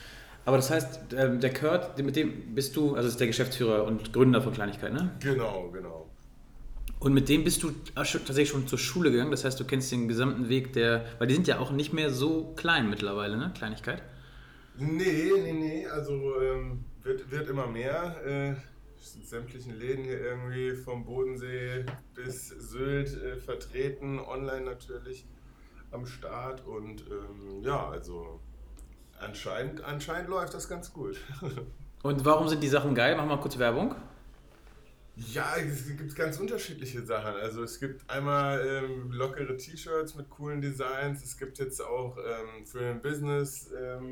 Aber 0.44 0.56
das 0.56 0.70
heißt, 0.70 1.00
ähm, 1.16 1.40
der 1.40 1.52
Kurt, 1.52 1.98
mit 2.02 2.16
dem 2.16 2.54
bist 2.54 2.76
du, 2.76 2.94
also 2.94 3.08
ist 3.08 3.20
der 3.20 3.26
Geschäftsführer 3.26 3.84
und 3.84 4.12
Gründer 4.12 4.40
von 4.40 4.52
Kleinigkeit, 4.52 4.92
ne? 4.92 5.10
Genau, 5.20 5.70
genau. 5.70 6.08
Und 6.98 7.14
mit 7.14 7.30
dem 7.30 7.44
bist 7.44 7.62
du 7.62 7.70
tatsächlich 7.94 8.50
schon 8.50 8.66
zur 8.68 8.78
Schule 8.78 9.10
gegangen. 9.10 9.30
Das 9.30 9.44
heißt, 9.44 9.58
du 9.58 9.64
kennst 9.64 9.90
den 9.90 10.06
gesamten 10.06 10.50
Weg 10.50 10.74
der. 10.74 11.06
Weil 11.18 11.28
die 11.28 11.34
sind 11.34 11.46
ja 11.46 11.58
auch 11.58 11.70
nicht 11.70 11.94
mehr 11.94 12.10
so 12.10 12.52
klein 12.56 12.90
mittlerweile, 12.90 13.38
ne? 13.38 13.52
Kleinigkeit. 13.56 14.02
Nee, 14.76 15.30
nee, 15.42 15.52
nee. 15.52 15.86
Also 15.86 16.12
ähm, 16.42 16.84
wird, 17.02 17.30
wird 17.30 17.48
immer 17.48 17.66
mehr. 17.66 18.24
Äh, 18.24 18.54
sind 19.00 19.26
sämtlichen 19.26 19.78
Läden 19.78 20.04
hier 20.04 20.20
irgendwie 20.20 20.72
vom 20.72 21.04
Bodensee 21.04 21.86
bis 22.14 22.48
Sylt 22.48 23.16
äh, 23.22 23.36
vertreten, 23.36 24.18
online 24.18 24.62
natürlich 24.62 25.26
am 25.90 26.06
Start. 26.06 26.66
Und 26.66 27.04
ähm, 27.10 27.62
ja, 27.62 27.88
also 27.88 28.40
anscheinend, 29.18 29.82
anscheinend 29.82 30.28
läuft 30.28 30.54
das 30.54 30.68
ganz 30.68 30.92
gut. 30.92 31.16
Und 32.02 32.24
warum 32.24 32.48
sind 32.48 32.62
die 32.62 32.68
Sachen 32.68 32.94
geil? 32.94 33.16
Machen 33.16 33.28
wir 33.28 33.36
mal 33.36 33.42
kurz 33.42 33.58
Werbung. 33.58 33.94
Ja, 35.16 35.54
es 35.56 35.86
gibt 35.86 36.16
ganz 36.16 36.38
unterschiedliche 36.38 37.04
Sachen. 37.04 37.34
Also 37.34 37.62
es 37.62 37.78
gibt 37.78 38.08
einmal 38.08 38.66
ähm, 38.66 39.10
lockere 39.12 39.54
T-Shirts 39.56 40.14
mit 40.14 40.30
coolen 40.30 40.62
Designs. 40.62 41.22
Es 41.22 41.36
gibt 41.36 41.58
jetzt 41.58 41.82
auch 41.82 42.16
ähm, 42.16 42.64
für 42.64 42.78
den 42.78 43.02
Business-Mann 43.02 44.02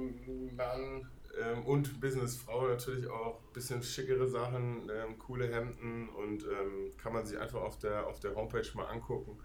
ähm, 0.57 1.07
ähm, 1.41 1.65
und 1.65 2.01
Businessfrau 2.01 2.69
natürlich 2.69 3.09
auch 3.09 3.41
ein 3.41 3.53
bisschen 3.53 3.83
schickere 3.83 4.29
Sachen, 4.29 4.91
ähm, 4.91 5.19
coole 5.19 5.53
Hemden 5.53 6.09
und 6.09 6.45
ähm, 6.45 6.93
kann 6.97 7.13
man 7.13 7.27
sich 7.27 7.39
einfach 7.39 7.61
auf 7.61 7.79
der, 7.79 8.07
auf 8.07 8.21
der 8.21 8.35
Homepage 8.35 8.67
mal 8.75 8.87
angucken. 8.87 9.39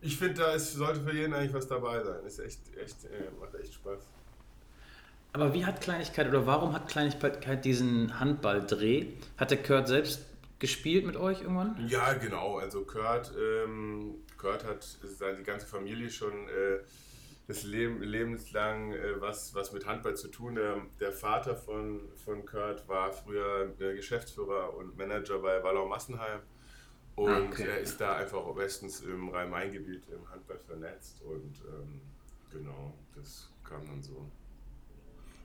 Ich 0.00 0.18
finde, 0.18 0.34
da 0.34 0.52
ist, 0.52 0.74
sollte 0.74 1.00
für 1.00 1.14
jeden 1.14 1.32
eigentlich 1.32 1.54
was 1.54 1.66
dabei 1.66 2.02
sein. 2.02 2.24
Ist 2.26 2.38
echt, 2.38 2.60
echt, 2.76 3.04
äh, 3.04 3.30
macht 3.40 3.54
echt 3.54 3.74
Spaß. 3.74 4.00
Aber 5.32 5.52
wie 5.52 5.64
hat 5.64 5.80
Kleinigkeit 5.80 6.28
oder 6.28 6.46
warum 6.46 6.74
hat 6.74 6.88
Kleinigkeit 6.88 7.64
diesen 7.64 8.20
Handballdreh? 8.20 9.06
Hat 9.36 9.50
der 9.50 9.62
Kurt 9.62 9.88
selbst 9.88 10.26
gespielt 10.58 11.06
mit 11.06 11.16
euch 11.16 11.40
irgendwann? 11.40 11.88
Ja, 11.88 12.12
genau. 12.12 12.58
Also 12.58 12.84
Kurt, 12.84 13.32
ähm, 13.36 14.14
Kurt 14.36 14.64
hat 14.64 14.84
seine 15.02 15.42
ganze 15.42 15.66
Familie 15.66 16.10
schon 16.10 16.32
äh, 16.48 16.78
das 17.46 17.64
Leben, 17.64 18.02
lebenslang 18.02 18.92
äh, 18.92 19.20
was, 19.20 19.54
was 19.54 19.72
mit 19.72 19.86
Handball 19.86 20.16
zu 20.16 20.28
tun. 20.28 20.54
Der, 20.54 20.76
der 21.00 21.12
Vater 21.12 21.54
von, 21.56 22.00
von 22.16 22.44
Kurt 22.46 22.88
war 22.88 23.12
früher 23.12 23.72
Geschäftsführer 23.78 24.74
und 24.76 24.96
Manager 24.96 25.38
bei 25.38 25.62
Wallau 25.62 25.86
Massenheim. 25.86 26.40
Und 27.16 27.30
ah, 27.30 27.40
okay. 27.48 27.68
er 27.68 27.78
ist 27.78 28.00
da 28.00 28.16
einfach 28.16 28.42
bestens 28.54 29.00
im 29.00 29.28
Rhein-Main-Gebiet 29.28 30.02
im 30.08 30.28
Handball 30.30 30.58
vernetzt. 30.58 31.22
Und 31.22 31.62
ähm, 31.68 32.00
genau, 32.50 32.94
das 33.14 33.50
kam 33.62 33.84
dann 33.86 34.02
so. 34.02 34.28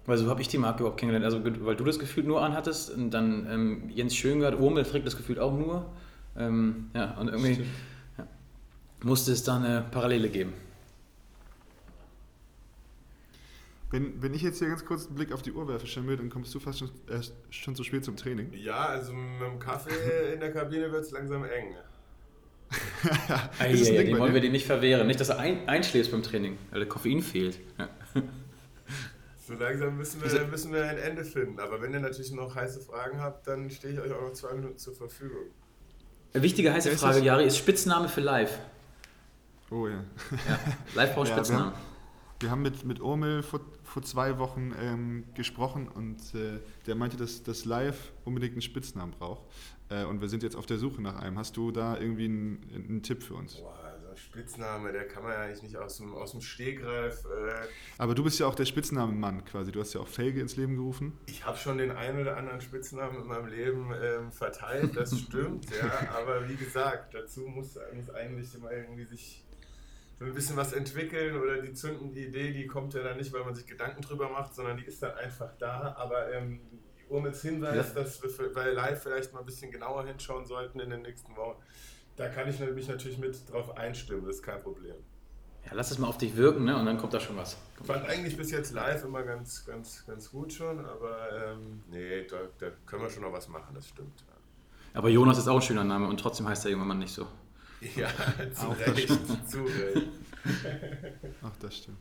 Weil 0.05 0.17
so 0.17 0.27
habe 0.29 0.41
ich 0.41 0.47
die 0.47 0.57
Marke 0.57 0.79
überhaupt 0.79 0.99
kennengelernt. 0.99 1.25
Also, 1.25 1.65
weil 1.65 1.75
du 1.75 1.83
das 1.83 1.99
Gefühl 1.99 2.23
nur 2.23 2.41
anhattest 2.41 2.91
und 2.91 3.11
dann 3.11 3.45
ähm, 3.51 3.89
Jens 3.89 4.15
Schöngard, 4.15 4.59
Urmel 4.59 4.83
trägt 4.83 5.05
das 5.05 5.15
Gefühl 5.15 5.39
auch 5.39 5.55
nur. 5.55 5.85
Ähm, 6.35 6.89
ja, 6.95 7.15
und 7.19 7.27
irgendwie 7.27 7.65
ja, 8.17 8.27
musste 9.03 9.31
es 9.31 9.43
da 9.43 9.57
eine 9.57 9.85
Parallele 9.91 10.29
geben. 10.29 10.53
Wenn, 13.91 14.21
wenn 14.21 14.33
ich 14.33 14.43
jetzt 14.43 14.59
hier 14.59 14.67
ganz 14.67 14.85
kurz 14.85 15.07
einen 15.07 15.15
Blick 15.15 15.31
auf 15.31 15.41
die 15.41 15.51
Uhr 15.51 15.67
werfe, 15.67 15.87
Schimmel, 15.87 16.17
dann 16.17 16.29
kommst 16.29 16.53
du 16.53 16.59
fast 16.59 16.79
schon, 16.79 16.89
äh, 17.07 17.21
schon 17.49 17.75
zu 17.75 17.83
spät 17.83 18.05
zum 18.05 18.15
Training. 18.15 18.53
Ja, 18.53 18.85
also 18.85 19.13
mit 19.13 19.41
dem 19.41 19.59
Kaffee 19.59 20.33
in 20.33 20.39
der 20.39 20.51
Kabine 20.51 20.91
wird 20.91 21.05
es 21.05 21.11
langsam 21.11 21.43
eng. 21.43 21.75
Ei, 23.59 23.73
den 23.73 24.19
wollen 24.19 24.33
wir 24.33 24.41
dir 24.41 24.51
nicht 24.51 24.67
verwehren. 24.67 25.07
Nicht, 25.07 25.19
dass 25.19 25.29
er 25.29 25.39
ein, 25.39 25.67
einschläfst 25.67 26.11
beim 26.11 26.21
Training, 26.21 26.57
weil 26.69 26.81
der 26.81 26.89
Koffein 26.89 27.21
fehlt. 27.21 27.59
Ja. 27.77 27.89
So 29.47 29.55
langsam 29.55 29.97
müssen 29.97 30.21
wir, 30.21 30.45
müssen 30.45 30.71
wir 30.71 30.85
ein 30.85 30.99
Ende 30.99 31.25
finden. 31.25 31.59
Aber 31.59 31.81
wenn 31.81 31.91
ihr 31.91 31.99
natürlich 31.99 32.31
noch 32.31 32.53
heiße 32.53 32.81
Fragen 32.81 33.19
habt, 33.19 33.47
dann 33.47 33.67
stehe 33.71 33.95
ich 33.95 33.99
euch 33.99 34.11
auch 34.11 34.21
noch 34.21 34.33
zwei 34.33 34.53
Minuten 34.53 34.77
zur 34.77 34.93
Verfügung. 34.93 35.47
Eine 36.35 36.43
wichtige 36.43 36.71
heiße 36.71 36.91
Frage, 36.91 37.21
Jari, 37.21 37.47
ist 37.47 37.57
Spitzname 37.57 38.09
für 38.09 38.21
live? 38.21 38.59
Oh 39.71 39.87
ja. 39.87 40.03
ja 40.47 40.59
live 40.93 41.15
braucht 41.15 41.29
ja, 41.29 41.35
Spitznamen. 41.35 41.73
Wir 42.41 42.51
haben 42.51 42.61
mit, 42.61 42.85
mit 42.85 43.01
Omel 43.01 43.43
vor, 43.43 43.59
vor 43.83 44.01
zwei 44.01 44.39
Wochen 44.39 44.73
ähm, 44.79 45.25
gesprochen 45.33 45.89
und 45.89 46.33
äh, 46.33 46.59
der 46.87 46.95
meinte, 46.95 47.17
dass 47.17 47.43
das 47.43 47.65
Live 47.65 48.13
unbedingt 48.23 48.53
einen 48.53 48.61
Spitznamen 48.61 49.11
braucht. 49.11 49.43
Äh, 49.89 50.05
und 50.05 50.21
wir 50.21 50.29
sind 50.29 50.41
jetzt 50.43 50.55
auf 50.55 50.65
der 50.65 50.77
Suche 50.77 51.01
nach 51.01 51.19
einem. 51.19 51.37
Hast 51.37 51.57
du 51.57 51.71
da 51.71 51.97
irgendwie 51.97 52.25
einen, 52.25 52.85
einen 52.87 53.03
Tipp 53.03 53.23
für 53.23 53.33
uns? 53.33 53.55
Boah, 53.55 53.77
also 53.83 54.15
Spitzname, 54.15 54.93
der 54.93 55.05
kann 55.05 55.23
man 55.23 55.33
ja 55.33 55.39
eigentlich 55.39 55.63
nicht 55.63 55.75
aus 55.75 55.97
dem, 55.97 56.13
aus 56.13 56.31
dem 56.31 56.39
Stegreif. 56.39 57.25
Äh 57.25 57.67
Aber 57.97 58.15
du 58.15 58.23
bist 58.23 58.39
ja 58.39 58.47
auch 58.47 58.55
der 58.55 58.65
Spitznamenmann 58.65 59.43
quasi. 59.43 59.73
Du 59.73 59.81
hast 59.81 59.93
ja 59.93 59.99
auch 59.99 60.07
Felge 60.07 60.39
ins 60.39 60.55
Leben 60.55 60.77
gerufen. 60.77 61.17
Ich 61.25 61.45
habe 61.45 61.57
schon 61.57 61.77
den 61.77 61.91
einen 61.91 62.21
oder 62.21 62.37
anderen 62.37 62.61
Spitznamen 62.61 63.21
in 63.21 63.27
meinem 63.27 63.47
Leben 63.47 63.91
ähm, 64.01 64.31
verteilt, 64.31 64.95
das 64.95 65.17
stimmt, 65.19 65.65
ja. 65.71 66.09
Aber 66.17 66.47
wie 66.47 66.55
gesagt, 66.55 67.13
dazu 67.13 67.41
muss, 67.41 67.77
muss 67.93 68.09
eigentlich 68.11 68.55
immer 68.55 68.71
irgendwie 68.71 69.03
sich 69.03 69.43
ein 70.25 70.33
bisschen 70.33 70.57
was 70.57 70.73
entwickeln 70.73 71.39
oder 71.39 71.61
die 71.61 71.73
zündende 71.73 72.19
Idee, 72.19 72.51
die 72.51 72.67
kommt 72.67 72.93
ja 72.93 73.01
dann 73.01 73.17
nicht, 73.17 73.31
weil 73.31 73.43
man 73.43 73.55
sich 73.55 73.65
Gedanken 73.65 74.01
drüber 74.01 74.29
macht, 74.29 74.53
sondern 74.53 74.77
die 74.77 74.83
ist 74.83 75.01
dann 75.01 75.15
einfach 75.15 75.57
da. 75.57 75.95
Aber 75.97 76.31
ähm, 76.33 76.59
Urmels 77.09 77.41
Hinweis, 77.41 77.93
ja. 77.93 78.01
dass 78.01 78.21
wir 78.21 78.29
für, 78.29 78.49
bei 78.49 78.71
Live 78.71 79.03
vielleicht 79.03 79.33
mal 79.33 79.39
ein 79.39 79.45
bisschen 79.45 79.71
genauer 79.71 80.05
hinschauen 80.05 80.45
sollten 80.45 80.79
in 80.79 80.89
den 80.89 81.01
nächsten 81.01 81.35
Wochen, 81.35 81.57
da 82.17 82.27
kann 82.27 82.49
ich 82.49 82.59
mich 82.59 82.87
natürlich 82.87 83.17
mit 83.17 83.49
drauf 83.49 83.77
einstimmen, 83.77 84.25
das 84.25 84.37
ist 84.37 84.43
kein 84.43 84.61
Problem. 84.61 84.95
Ja, 85.65 85.71
lass 85.73 85.91
es 85.91 85.97
mal 85.97 86.07
auf 86.07 86.17
dich 86.17 86.35
wirken, 86.35 86.65
ne? 86.65 86.77
Und 86.77 86.85
dann 86.85 86.97
kommt 86.97 87.13
da 87.13 87.19
schon 87.19 87.37
was. 87.37 87.57
Ich 87.79 87.85
fand 87.85 88.07
eigentlich 88.07 88.37
bis 88.37 88.51
jetzt 88.51 88.73
live 88.73 89.03
immer 89.03 89.23
ganz, 89.23 89.65
ganz, 89.65 90.05
ganz 90.05 90.31
gut 90.31 90.53
schon, 90.53 90.85
aber 90.85 91.51
ähm, 91.51 91.83
nee, 91.89 92.25
da, 92.25 92.37
da, 92.57 92.71
können 92.85 93.03
wir 93.03 93.09
schon 93.09 93.23
noch 93.23 93.33
was 93.33 93.47
machen, 93.47 93.73
das 93.75 93.87
stimmt. 93.87 94.23
Ja. 94.27 94.35
Aber 94.93 95.09
Jonas 95.09 95.37
ist 95.37 95.47
auch 95.47 95.55
ein 95.55 95.61
schöner 95.61 95.83
Name 95.83 96.07
und 96.07 96.19
trotzdem 96.19 96.47
heißt 96.47 96.65
er 96.65 96.71
irgendwann 96.71 96.99
nicht 96.99 97.13
so. 97.13 97.27
Ja, 97.95 98.09
zu 98.53 98.67
Auch 98.67 98.77
Recht, 98.77 99.07
zu 99.49 99.63
Recht. 99.63 100.07
Ach, 101.41 101.55
das 101.61 101.77
stimmt. 101.77 101.97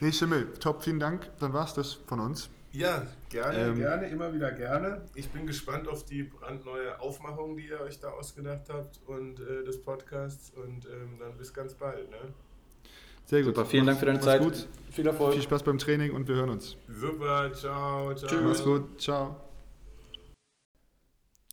Nee, 0.00 0.12
Schimmel, 0.12 0.52
top, 0.54 0.82
vielen 0.82 1.00
Dank. 1.00 1.28
Dann 1.38 1.52
war 1.52 1.64
es 1.64 1.74
das 1.74 1.94
von 1.94 2.20
uns. 2.20 2.50
Ja, 2.72 3.06
gerne, 3.28 3.58
ähm, 3.58 3.76
gerne, 3.76 4.08
immer 4.08 4.32
wieder 4.32 4.50
gerne. 4.52 5.02
Ich 5.14 5.28
bin 5.28 5.46
gespannt 5.46 5.88
auf 5.88 6.04
die 6.06 6.22
brandneue 6.22 6.98
Aufmachung, 7.00 7.56
die 7.56 7.66
ihr 7.66 7.80
euch 7.80 8.00
da 8.00 8.08
ausgedacht 8.08 8.68
habt 8.70 8.98
und 9.06 9.40
äh, 9.40 9.62
des 9.64 9.82
Podcasts. 9.82 10.50
Und 10.50 10.86
ähm, 10.86 11.18
dann 11.20 11.36
bis 11.36 11.52
ganz 11.52 11.74
bald. 11.74 12.10
Ne? 12.10 12.16
Sehr 13.26 13.42
gut. 13.42 13.54
Super, 13.54 13.66
vielen 13.66 13.86
Dank 13.86 14.00
für 14.00 14.06
deine 14.06 14.20
Zeit. 14.20 14.40
Gut. 14.40 14.66
Viel 14.90 15.06
Erfolg. 15.06 15.34
Viel 15.34 15.42
Spaß 15.42 15.62
beim 15.62 15.78
Training 15.78 16.12
und 16.12 16.26
wir 16.26 16.36
hören 16.36 16.50
uns. 16.50 16.76
Super, 16.88 17.52
ciao, 17.52 18.14
ciao. 18.14 18.28
Tschüss. 18.28 18.42
Mach's 18.42 18.64
gut, 18.64 19.00
ciao. 19.00 19.36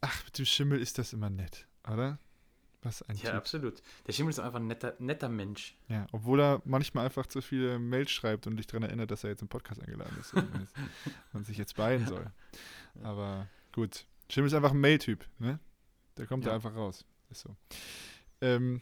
Ach, 0.01 0.23
mit 0.25 0.38
dem 0.38 0.45
Schimmel 0.45 0.81
ist 0.81 0.97
das 0.97 1.12
immer 1.12 1.29
nett, 1.29 1.67
oder? 1.91 2.17
Was 2.81 3.01
ein 3.03 3.15
Ja, 3.17 3.31
typ. 3.31 3.33
absolut. 3.35 3.81
Der 4.07 4.13
Schimmel 4.13 4.29
ist 4.31 4.39
einfach 4.39 4.59
ein 4.59 4.67
netter, 4.67 4.95
netter 4.99 5.27
Mensch. 5.27 5.75
Ja, 5.89 6.07
obwohl 6.13 6.39
er 6.39 6.61
manchmal 6.63 7.05
einfach 7.05 7.25
zu 7.25 7.41
viele 7.41 7.77
Mails 7.77 8.09
schreibt 8.11 8.47
und 8.47 8.55
dich 8.55 8.67
daran 8.67 8.83
erinnert, 8.83 9.11
dass 9.11 9.23
er 9.23 9.31
jetzt 9.31 9.41
im 9.41 9.49
Podcast 9.49 9.81
eingeladen 9.81 10.17
ist 10.19 10.33
und 11.33 11.45
sich 11.45 11.57
jetzt 11.57 11.75
beeilen 11.75 12.07
soll. 12.07 12.31
Aber 13.03 13.47
gut. 13.73 14.05
Schimmel 14.29 14.47
ist 14.47 14.53
einfach 14.53 14.71
ein 14.71 14.79
Mail-Typ, 14.79 15.25
ne? 15.39 15.59
Der 16.17 16.25
kommt 16.27 16.45
ja. 16.45 16.51
da 16.51 16.55
einfach 16.55 16.75
raus. 16.75 17.05
Ist 17.29 17.41
so. 17.41 17.55
Ähm, 18.41 18.81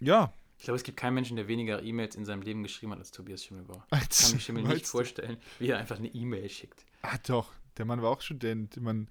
ja. 0.00 0.32
Ich 0.58 0.64
glaube, 0.64 0.76
es 0.76 0.82
gibt 0.82 0.96
keinen 0.96 1.14
Menschen, 1.14 1.36
der 1.36 1.48
weniger 1.48 1.82
E-Mails 1.82 2.16
in 2.16 2.24
seinem 2.24 2.42
Leben 2.42 2.62
geschrieben 2.62 2.92
hat 2.92 2.98
als 2.98 3.10
Tobias 3.10 3.44
Schimmelbauer. 3.44 3.86
Ich 3.92 4.18
kann 4.18 4.32
mir 4.32 4.40
Schimmel 4.40 4.62
nicht 4.64 4.86
vorstellen, 4.86 5.36
wie 5.58 5.68
er 5.68 5.78
einfach 5.78 5.98
eine 5.98 6.08
E-Mail 6.08 6.48
schickt. 6.48 6.84
Ah, 7.02 7.18
doch. 7.26 7.52
Der 7.76 7.84
Mann 7.84 8.00
war 8.00 8.10
auch 8.10 8.20
Student. 8.22 8.80
Man, 8.80 9.08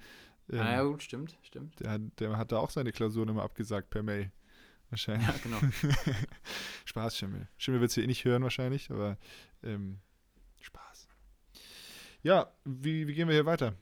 ähm, 0.52 0.60
ah, 0.60 0.72
ja, 0.72 0.84
gut, 0.84 1.04
stimmt, 1.04 1.38
stimmt. 1.44 1.80
Der, 1.80 1.98
der 2.00 2.38
hat 2.38 2.52
da 2.52 2.58
auch 2.58 2.70
seine 2.70 2.92
Klausuren 2.92 3.30
immer 3.30 3.44
abgesagt 3.44 3.90
per 3.90 4.04
Mail. 4.04 4.32
Wahrscheinlich. 4.90 5.28
Ja, 5.28 5.36
genau. 5.42 5.58
Spaß, 6.86 7.18
Schimmel. 7.18 7.48
Schimmel 7.58 7.82
wird 7.82 7.90
es 7.90 7.96
hier 7.96 8.04
eh 8.04 8.08
nicht 8.08 8.24
hören, 8.26 8.44
wahrscheinlich, 8.44 8.92
aber 8.92 9.18
ähm, 9.64 10.00
Spaß. 10.62 11.08
Ja, 12.22 12.52
wie, 12.64 13.08
wie 13.08 13.14
gehen 13.14 13.28
wir 13.28 13.36
hier 13.36 13.46
weiter? 13.46 13.74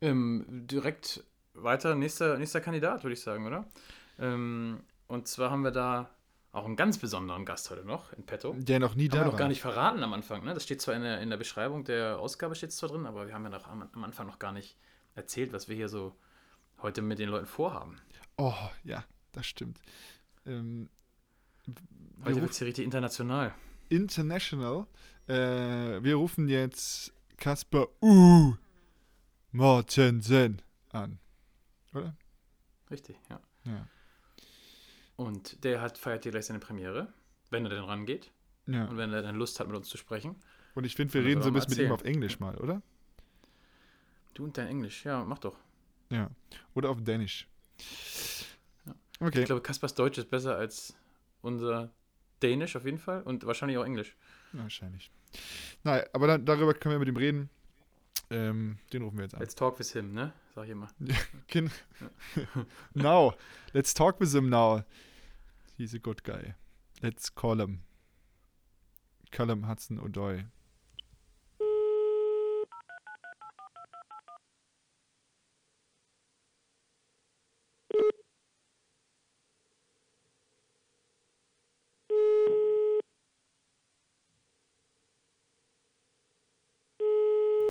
Ähm, 0.00 0.44
direkt 0.48 1.24
weiter, 1.54 1.94
nächster, 1.94 2.38
nächster 2.38 2.60
Kandidat, 2.60 3.02
würde 3.02 3.14
ich 3.14 3.20
sagen, 3.20 3.46
oder? 3.46 3.66
Ähm, 4.18 4.80
Und 5.08 5.26
zwar 5.28 5.50
haben 5.50 5.62
wir 5.62 5.70
da 5.70 6.10
auch 6.52 6.64
einen 6.64 6.76
ganz 6.76 6.98
besonderen 6.98 7.44
Gast 7.44 7.70
heute 7.70 7.84
noch 7.84 8.12
in 8.12 8.24
petto. 8.24 8.54
Der 8.58 8.78
noch 8.78 8.94
nie 8.94 9.04
Haben 9.04 9.10
da 9.10 9.16
wir 9.18 9.24
war. 9.26 9.32
noch 9.32 9.38
gar 9.38 9.48
nicht 9.48 9.60
verraten 9.60 10.02
am 10.02 10.12
Anfang. 10.12 10.44
Ne? 10.44 10.54
Das 10.54 10.64
steht 10.64 10.80
zwar 10.80 10.94
in 10.94 11.02
der, 11.02 11.20
in 11.20 11.28
der 11.28 11.36
Beschreibung 11.36 11.84
der 11.84 12.18
Ausgabe 12.18 12.54
steht 12.54 12.72
zwar 12.72 12.88
drin, 12.88 13.04
aber 13.06 13.26
wir 13.26 13.34
haben 13.34 13.44
ja 13.44 13.50
noch 13.50 13.66
am, 13.66 13.88
am 13.92 14.04
Anfang 14.04 14.26
noch 14.26 14.38
gar 14.38 14.52
nicht 14.52 14.76
erzählt, 15.16 15.52
was 15.52 15.68
wir 15.68 15.74
hier 15.74 15.88
so 15.88 16.14
heute 16.82 17.02
mit 17.02 17.18
den 17.18 17.28
Leuten 17.28 17.46
vorhaben. 17.46 17.96
Oh, 18.36 18.54
ja, 18.84 19.04
das 19.32 19.46
stimmt. 19.46 19.80
Ähm, 20.44 20.88
Heute 21.66 21.76
wir 22.18 22.24
wird 22.26 22.36
rufen 22.36 22.50
es 22.50 22.58
hier 22.58 22.66
richtig 22.68 22.84
international. 22.84 23.54
international. 23.88 24.86
Äh, 25.26 26.02
wir 26.02 26.14
rufen 26.14 26.48
jetzt 26.48 27.12
Kasper 27.36 27.88
U. 28.00 28.54
Mortensen 29.50 30.62
an. 30.90 31.18
Oder? 31.94 32.16
Richtig, 32.90 33.16
ja. 33.30 33.40
Ja. 33.64 33.88
Und 35.16 35.64
der 35.64 35.80
hat, 35.80 35.98
feiert 35.98 36.22
hier 36.24 36.32
gleich 36.32 36.46
seine 36.46 36.60
Premiere, 36.60 37.12
wenn 37.50 37.64
er 37.64 37.70
denn 37.70 37.84
rangeht 37.84 38.30
ja. 38.66 38.84
und 38.86 38.96
wenn 38.96 39.12
er 39.12 39.22
dann 39.22 39.36
Lust 39.36 39.58
hat, 39.58 39.66
mit 39.66 39.76
uns 39.76 39.88
zu 39.88 39.96
sprechen. 39.96 40.36
Und 40.74 40.84
ich 40.84 40.94
finde, 40.94 41.14
wir 41.14 41.24
reden 41.24 41.42
so 41.42 41.48
ein 41.48 41.54
bisschen 41.54 41.70
mit 41.70 41.86
ihm 41.86 41.92
auf 41.92 42.04
Englisch 42.04 42.38
mal, 42.38 42.56
oder? 42.58 42.82
Du 44.36 44.44
und 44.44 44.58
dein 44.58 44.68
Englisch, 44.68 45.06
ja, 45.06 45.24
mach 45.24 45.38
doch. 45.38 45.56
Ja. 46.10 46.30
Oder 46.74 46.90
auf 46.90 47.02
Dänisch. 47.02 47.48
Ja. 48.84 48.94
Okay. 49.18 49.40
Ich 49.40 49.46
glaube, 49.46 49.62
Kaspers 49.62 49.94
Deutsch 49.94 50.18
ist 50.18 50.28
besser 50.28 50.56
als 50.58 50.94
unser 51.40 51.90
Dänisch 52.42 52.76
auf 52.76 52.84
jeden 52.84 52.98
Fall 52.98 53.22
und 53.22 53.46
wahrscheinlich 53.46 53.78
auch 53.78 53.84
Englisch. 53.84 54.14
Wahrscheinlich. 54.52 55.10
Nein, 55.84 56.04
aber 56.12 56.26
dann, 56.26 56.44
darüber 56.44 56.74
können 56.74 56.96
wir 56.96 56.98
mit 56.98 57.08
ihm 57.08 57.16
reden. 57.16 57.50
Ähm, 58.28 58.76
den 58.92 59.04
rufen 59.04 59.16
wir 59.16 59.24
jetzt 59.24 59.34
an. 59.34 59.40
Let's 59.40 59.54
talk 59.54 59.78
with 59.78 59.92
him, 59.92 60.12
ne? 60.12 60.34
Sag 60.54 60.64
ich 60.64 60.70
immer. 60.70 60.88
Now. 62.94 63.34
Let's 63.72 63.94
talk 63.94 64.20
with 64.20 64.34
him 64.34 64.50
now. 64.50 64.84
He's 65.78 65.94
a 65.94 65.98
good 65.98 66.24
guy. 66.24 66.54
Let's 67.00 67.34
call 67.34 67.58
him. 67.58 67.84
Callum 69.30 69.66
Hudson 69.66 69.98
O'Doy. 69.98 70.44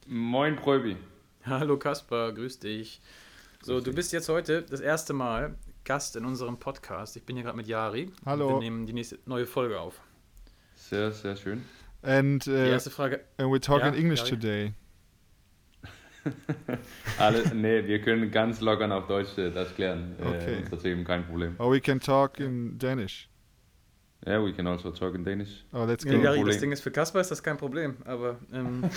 Moin 0.08 0.56
Pröbi. 0.56 0.98
Hallo 1.46 1.78
Kaspar, 1.78 2.32
grüß 2.32 2.60
dich. 2.60 3.02
So, 3.64 3.82
du 3.82 3.92
bist 3.92 4.14
jetzt 4.14 4.30
heute 4.30 4.62
das 4.62 4.80
erste 4.80 5.14
Mal 5.14 5.56
Gast 5.84 6.16
in 6.16 6.26
unserem 6.26 6.58
Podcast. 6.58 7.18
Ich 7.18 7.24
bin 7.24 7.36
hier 7.36 7.44
gerade 7.44 7.58
mit 7.58 7.68
Yari. 7.68 8.12
Hallo. 8.24 8.50
Wir 8.50 8.60
nehmen 8.60 8.86
die 8.86 8.94
nächste 8.94 9.18
neue 9.26 9.48
Folge 9.48 9.80
auf. 9.80 10.00
Sehr, 10.76 11.12
sehr 11.12 11.36
schön. 11.36 11.64
And, 12.04 12.46
Die 12.46 12.52
uh, 12.52 12.54
erste 12.54 12.92
Frage. 12.92 13.22
and 13.38 13.52
we 13.52 13.60
talk 13.60 13.80
Ja, 13.82 13.88
in 13.88 13.96
English 13.96 14.22
ja. 14.22 14.30
today. 14.30 14.74
Alle, 17.18 17.56
nee, 17.56 17.86
wir 17.88 18.00
können 18.02 18.30
ganz 18.30 18.62
locker 18.62 18.92
auf 18.96 19.08
Deutsch 19.08 19.36
äh, 19.40 19.50
das 19.52 19.74
klären. 19.74 20.16
Okay. 20.20 20.60
Äh, 20.60 20.62
das 20.70 20.80
ist 20.80 20.86
eben 20.86 21.04
kein 21.04 21.26
Problem. 21.26 21.56
Or 21.58 21.72
we 21.72 21.82
can 21.82 22.00
talk 22.00 22.40
in 22.40 22.78
Danish. 22.78 23.28
Yeah, 24.26 24.44
we 24.44 24.54
can 24.54 24.66
also 24.68 24.92
talk 24.92 25.14
in 25.14 25.24
Danish. 25.24 25.64
Oh, 25.72 25.86
let's 25.86 26.04
Ja, 26.04 26.12
go. 26.14 26.18
Yari, 26.18 26.44
das. 26.44 26.60
Ding 26.60 26.72
ist 26.72 26.82
für 26.82 26.92
Kaspar 26.92 27.22
ist 27.22 27.30
das 27.30 27.44
kein 27.44 27.58
Problem, 27.58 27.98
aber 28.06 28.40
ähm, 28.52 28.90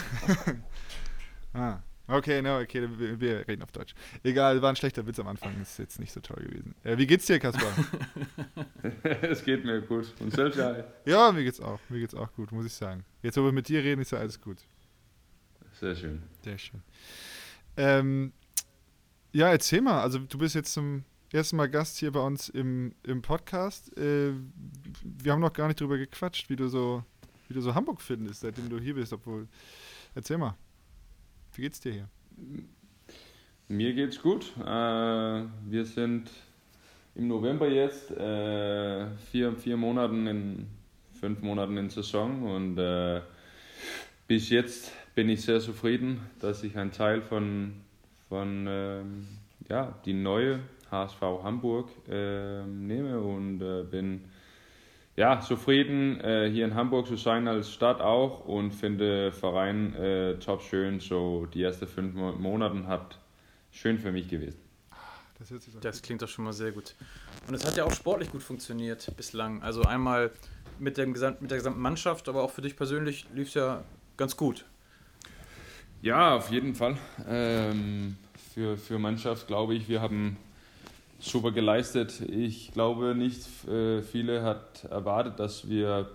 Ah. 1.54 1.78
Okay, 2.10 2.40
no, 2.40 2.58
okay, 2.60 2.88
wir, 2.96 3.20
wir 3.20 3.46
reden 3.46 3.62
auf 3.62 3.70
Deutsch. 3.70 3.94
Egal, 4.22 4.62
war 4.62 4.70
ein 4.70 4.76
schlechter 4.76 5.06
Witz 5.06 5.18
am 5.18 5.28
Anfang, 5.28 5.60
ist 5.60 5.78
jetzt 5.78 6.00
nicht 6.00 6.10
so 6.10 6.20
toll 6.20 6.42
gewesen. 6.42 6.74
Äh, 6.82 6.96
wie 6.96 7.06
geht's 7.06 7.26
dir, 7.26 7.38
Kaspar? 7.38 7.70
es 9.02 9.44
geht 9.44 9.62
mir 9.62 9.82
gut. 9.82 10.14
Und 10.18 10.32
selbst 10.32 10.56
ja. 10.56 10.84
ja, 11.04 11.30
mir 11.32 11.44
geht's 11.44 11.60
auch. 11.60 11.78
Mir 11.90 12.00
geht's 12.00 12.14
auch 12.14 12.32
gut, 12.32 12.50
muss 12.50 12.64
ich 12.64 12.72
sagen. 12.72 13.04
Jetzt, 13.22 13.36
wo 13.36 13.44
wir 13.44 13.52
mit 13.52 13.68
dir 13.68 13.84
reden, 13.84 14.00
ist 14.00 14.12
ja 14.12 14.18
alles 14.18 14.40
gut. 14.40 14.56
Sehr 15.78 15.94
schön. 15.94 16.22
Sehr 16.42 16.56
schön. 16.56 16.82
Ähm, 17.76 18.32
ja, 19.32 19.50
erzähl 19.50 19.82
mal. 19.82 20.00
Also, 20.00 20.18
du 20.18 20.38
bist 20.38 20.54
jetzt 20.54 20.72
zum 20.72 21.04
ersten 21.32 21.56
Mal 21.56 21.68
Gast 21.68 21.98
hier 21.98 22.12
bei 22.12 22.20
uns 22.20 22.48
im, 22.48 22.94
im 23.02 23.22
Podcast. 23.22 23.96
Äh, 23.96 24.32
wir 25.02 25.32
haben 25.32 25.40
noch 25.40 25.52
gar 25.52 25.68
nicht 25.68 25.80
drüber 25.80 25.98
gequatscht, 25.98 26.48
wie 26.48 26.56
du 26.56 26.68
so, 26.68 27.04
wie 27.48 27.54
du 27.54 27.60
so 27.60 27.74
Hamburg 27.74 28.00
findest, 28.00 28.40
seitdem 28.40 28.68
du 28.68 28.78
hier 28.78 28.94
bist. 28.94 29.12
Obwohl, 29.12 29.46
erzähl 30.14 30.38
mal. 30.38 30.56
Wie 31.54 31.62
geht's 31.62 31.80
dir 31.80 31.92
hier? 31.92 32.08
Mir 33.68 33.92
geht's 33.94 34.20
gut. 34.22 34.52
Äh, 34.58 34.64
wir 34.64 35.84
sind 35.84 36.30
im 37.14 37.28
November 37.28 37.68
jetzt, 37.68 38.10
äh, 38.12 39.06
vier, 39.30 39.54
vier 39.56 39.76
Monaten 39.76 40.26
in, 40.26 40.66
fünf 41.18 41.42
Monaten 41.42 41.76
in 41.76 41.90
Saison 41.90 42.42
und 42.44 42.78
äh, 42.78 43.20
bis 44.28 44.50
jetzt 44.50 44.92
bin 45.14 45.28
ich 45.28 45.42
sehr 45.42 45.58
zufrieden, 45.58 46.20
dass 46.38 46.62
ich 46.62 46.76
ein 46.78 46.92
Teil 46.92 47.20
von, 47.20 47.72
von 48.28 48.66
ähm, 48.68 49.26
ja, 49.68 49.98
die 50.04 50.12
neue 50.12 50.60
HSV 50.90 51.20
Hamburg 51.42 51.88
ähm, 52.08 52.86
nehme 52.86 53.20
und 53.20 53.60
äh, 53.60 53.82
bin 53.82 54.24
ja, 55.18 55.40
zufrieden, 55.40 56.20
äh, 56.20 56.48
hier 56.48 56.64
in 56.64 56.76
Hamburg 56.76 57.08
zu 57.08 57.16
sein 57.16 57.48
als 57.48 57.72
Stadt 57.72 58.00
auch 58.00 58.44
und 58.46 58.70
finde 58.70 59.32
Verein 59.32 59.92
äh, 59.96 60.38
top 60.38 60.62
schön. 60.62 61.00
So 61.00 61.46
die 61.46 61.62
ersten 61.62 61.88
fünf 61.88 62.14
Mo 62.14 62.32
Monate 62.32 62.86
hat 62.86 63.18
schön 63.72 63.98
für 63.98 64.12
mich 64.12 64.28
gewesen. 64.28 64.60
Das 65.38 65.50
hört 65.50 65.62
sich 65.62 65.74
doch 65.74 65.80
das 65.80 66.02
klingt 66.02 66.22
doch 66.22 66.28
schon 66.28 66.44
mal 66.44 66.52
sehr 66.52 66.70
gut. 66.70 66.94
Und 67.48 67.54
es 67.54 67.66
hat 67.66 67.76
ja 67.76 67.84
auch 67.84 67.92
sportlich 67.92 68.30
gut 68.30 68.44
funktioniert 68.44 69.12
bislang. 69.16 69.60
Also 69.60 69.82
einmal 69.82 70.30
mit, 70.78 70.96
dem 70.98 71.12
Gesamt, 71.12 71.42
mit 71.42 71.50
der 71.50 71.58
gesamten 71.58 71.80
Mannschaft, 71.80 72.28
aber 72.28 72.44
auch 72.44 72.50
für 72.52 72.62
dich 72.62 72.76
persönlich 72.76 73.26
lief 73.34 73.48
es 73.48 73.54
ja 73.54 73.82
ganz 74.16 74.36
gut. 74.36 74.66
Ja, 76.00 76.36
auf 76.36 76.50
jeden 76.50 76.76
Fall. 76.76 76.96
Ähm, 77.28 78.16
für, 78.54 78.76
für 78.76 79.00
Mannschaft 79.00 79.48
glaube 79.48 79.74
ich, 79.74 79.88
wir 79.88 80.00
haben 80.00 80.36
super 81.18 81.50
geleistet. 81.52 82.20
Ich 82.20 82.72
glaube 82.72 83.14
nicht, 83.14 83.66
äh, 83.68 84.02
viele 84.02 84.42
hat 84.42 84.84
erwartet, 84.84 85.38
dass 85.40 85.68
wir 85.68 86.10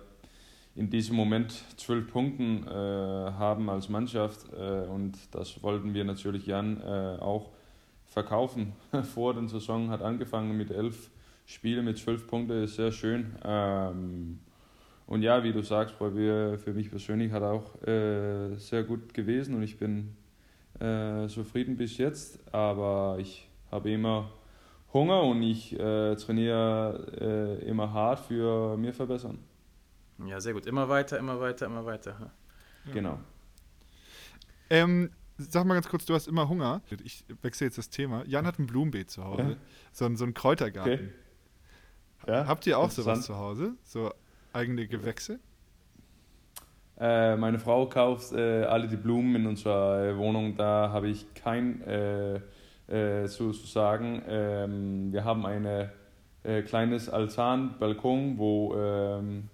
in 0.74 0.90
diesem 0.90 1.14
Moment 1.14 1.52
zwölf 1.76 2.10
Punkten 2.10 2.66
äh, 2.66 2.70
haben 2.70 3.70
als 3.70 3.88
Mannschaft 3.88 4.52
äh, 4.52 4.86
und 4.86 5.16
das 5.30 5.62
wollten 5.62 5.94
wir 5.94 6.04
natürlich 6.04 6.46
Jan 6.46 6.82
auch 6.82 7.50
verkaufen. 8.06 8.72
Vor 9.14 9.34
der 9.34 9.48
Saison 9.48 9.90
hat 9.90 10.02
angefangen 10.02 10.56
mit 10.56 10.70
elf 10.70 11.10
Spielen 11.46 11.84
mit 11.84 11.98
zwölf 11.98 12.26
Punkten, 12.26 12.64
ist 12.64 12.76
sehr 12.76 12.90
schön. 12.90 13.36
Ähm, 13.44 14.38
und 15.06 15.20
ja, 15.20 15.44
wie 15.44 15.52
du 15.52 15.60
sagst, 15.60 16.00
mir, 16.00 16.58
für 16.58 16.72
mich 16.72 16.88
persönlich 16.88 17.30
hat 17.30 17.42
auch 17.42 17.72
sehr 18.56 18.84
gut 18.84 19.12
gewesen 19.12 19.54
und 19.54 19.62
ich 19.62 19.78
bin 19.78 20.16
zufrieden 21.28 21.76
bis 21.76 21.98
jetzt. 21.98 22.40
Aber 22.54 23.18
ich 23.20 23.46
habe 23.70 23.90
immer 23.90 24.30
Hunger 24.94 25.22
und 25.24 25.42
ich 25.42 25.72
äh, 25.78 26.14
trainiere 26.16 27.58
äh, 27.60 27.68
immer 27.68 27.92
hart 27.92 28.20
für 28.20 28.76
mir 28.78 28.94
verbessern. 28.94 29.38
Ja, 30.24 30.40
sehr 30.40 30.52
gut. 30.54 30.64
Immer 30.66 30.88
weiter, 30.88 31.18
immer 31.18 31.40
weiter, 31.40 31.66
immer 31.66 31.84
weiter. 31.84 32.30
Genau. 32.92 33.18
Ähm, 34.70 35.10
sag 35.36 35.66
mal 35.66 35.74
ganz 35.74 35.88
kurz, 35.88 36.04
du 36.06 36.14
hast 36.14 36.28
immer 36.28 36.48
Hunger. 36.48 36.80
Ich 37.02 37.24
wechsle 37.42 37.66
jetzt 37.66 37.76
das 37.78 37.90
Thema. 37.90 38.24
Jan 38.26 38.46
hat 38.46 38.58
ein 38.58 38.66
Blumenbeet 38.66 39.10
zu 39.10 39.24
Hause. 39.24 39.42
Ja. 39.42 39.56
So, 39.92 40.04
ein- 40.06 40.16
so 40.16 40.24
einen 40.24 40.34
Kräutergarten. 40.34 40.92
Okay. 40.92 41.08
Ja, 42.26 42.46
Habt 42.46 42.66
ihr 42.66 42.78
auch 42.78 42.90
sowas 42.90 43.22
zu 43.22 43.36
Hause? 43.36 43.74
So 43.82 44.12
eigene 44.52 44.86
Gewächse? 44.86 45.40
Äh, 46.98 47.36
meine 47.36 47.58
Frau 47.58 47.86
kauft 47.86 48.32
äh, 48.32 48.62
alle 48.64 48.86
die 48.86 48.96
Blumen 48.96 49.34
in 49.34 49.46
unserer 49.48 50.04
äh, 50.10 50.16
Wohnung. 50.16 50.56
Da 50.56 50.90
habe 50.90 51.08
ich 51.08 51.26
kein 51.34 51.82
äh, 52.90 53.24
äh, 53.24 53.26
zu, 53.28 53.52
zu 53.52 53.66
sagen. 53.66 54.22
Ähm, 54.28 55.12
wir 55.12 55.24
haben 55.24 55.46
ein 55.46 55.64
äh, 56.42 56.62
kleines 56.62 57.08
Altan, 57.08 57.76
Balkon, 57.78 58.36
wo 58.36 58.74
ähm, 58.76 59.48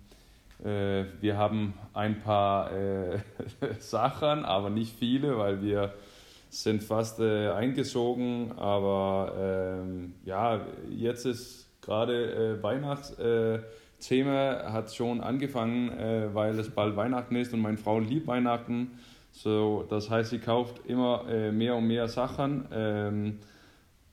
äh, 0.65 1.05
wir 1.21 1.37
haben 1.37 1.75
ein 1.95 2.21
paar 2.21 2.73
äh, 2.73 3.19
Sachen, 3.79 4.45
aber 4.45 4.71
nicht 4.71 4.99
viele, 4.99 5.39
weil 5.39 5.63
wir 5.63 5.95
sind 6.49 6.83
fast 6.83 7.21
äh, 7.21 7.51
eingezogen. 7.51 8.53
Aber 8.57 9.33
ähm, 9.39 10.15
ja, 10.25 10.61
jetzt 10.89 11.25
ist 11.25 11.69
gerade 11.81 12.59
äh, 12.59 12.63
Weihnachts. 12.63 13.17
Äh, 13.19 13.61
hat 14.03 14.95
schon 14.95 15.21
angefangen, 15.21 15.91
weil 16.33 16.59
es 16.59 16.71
bald 16.71 16.97
Weihnachten 16.97 17.37
ist 17.37 17.53
und 17.53 17.61
meine 17.61 17.77
Frau 17.77 17.99
liebt 17.99 18.27
Weihnachten. 18.27 18.93
So, 19.33 19.85
das 19.89 20.11
heißt, 20.11 20.31
sie 20.31 20.39
kauft 20.39 20.87
immer 20.87 21.25
äh, 21.29 21.51
mehr 21.53 21.77
und 21.77 21.87
mehr 21.87 22.09
Sachen. 22.09 22.67
Ähm, 22.73 23.39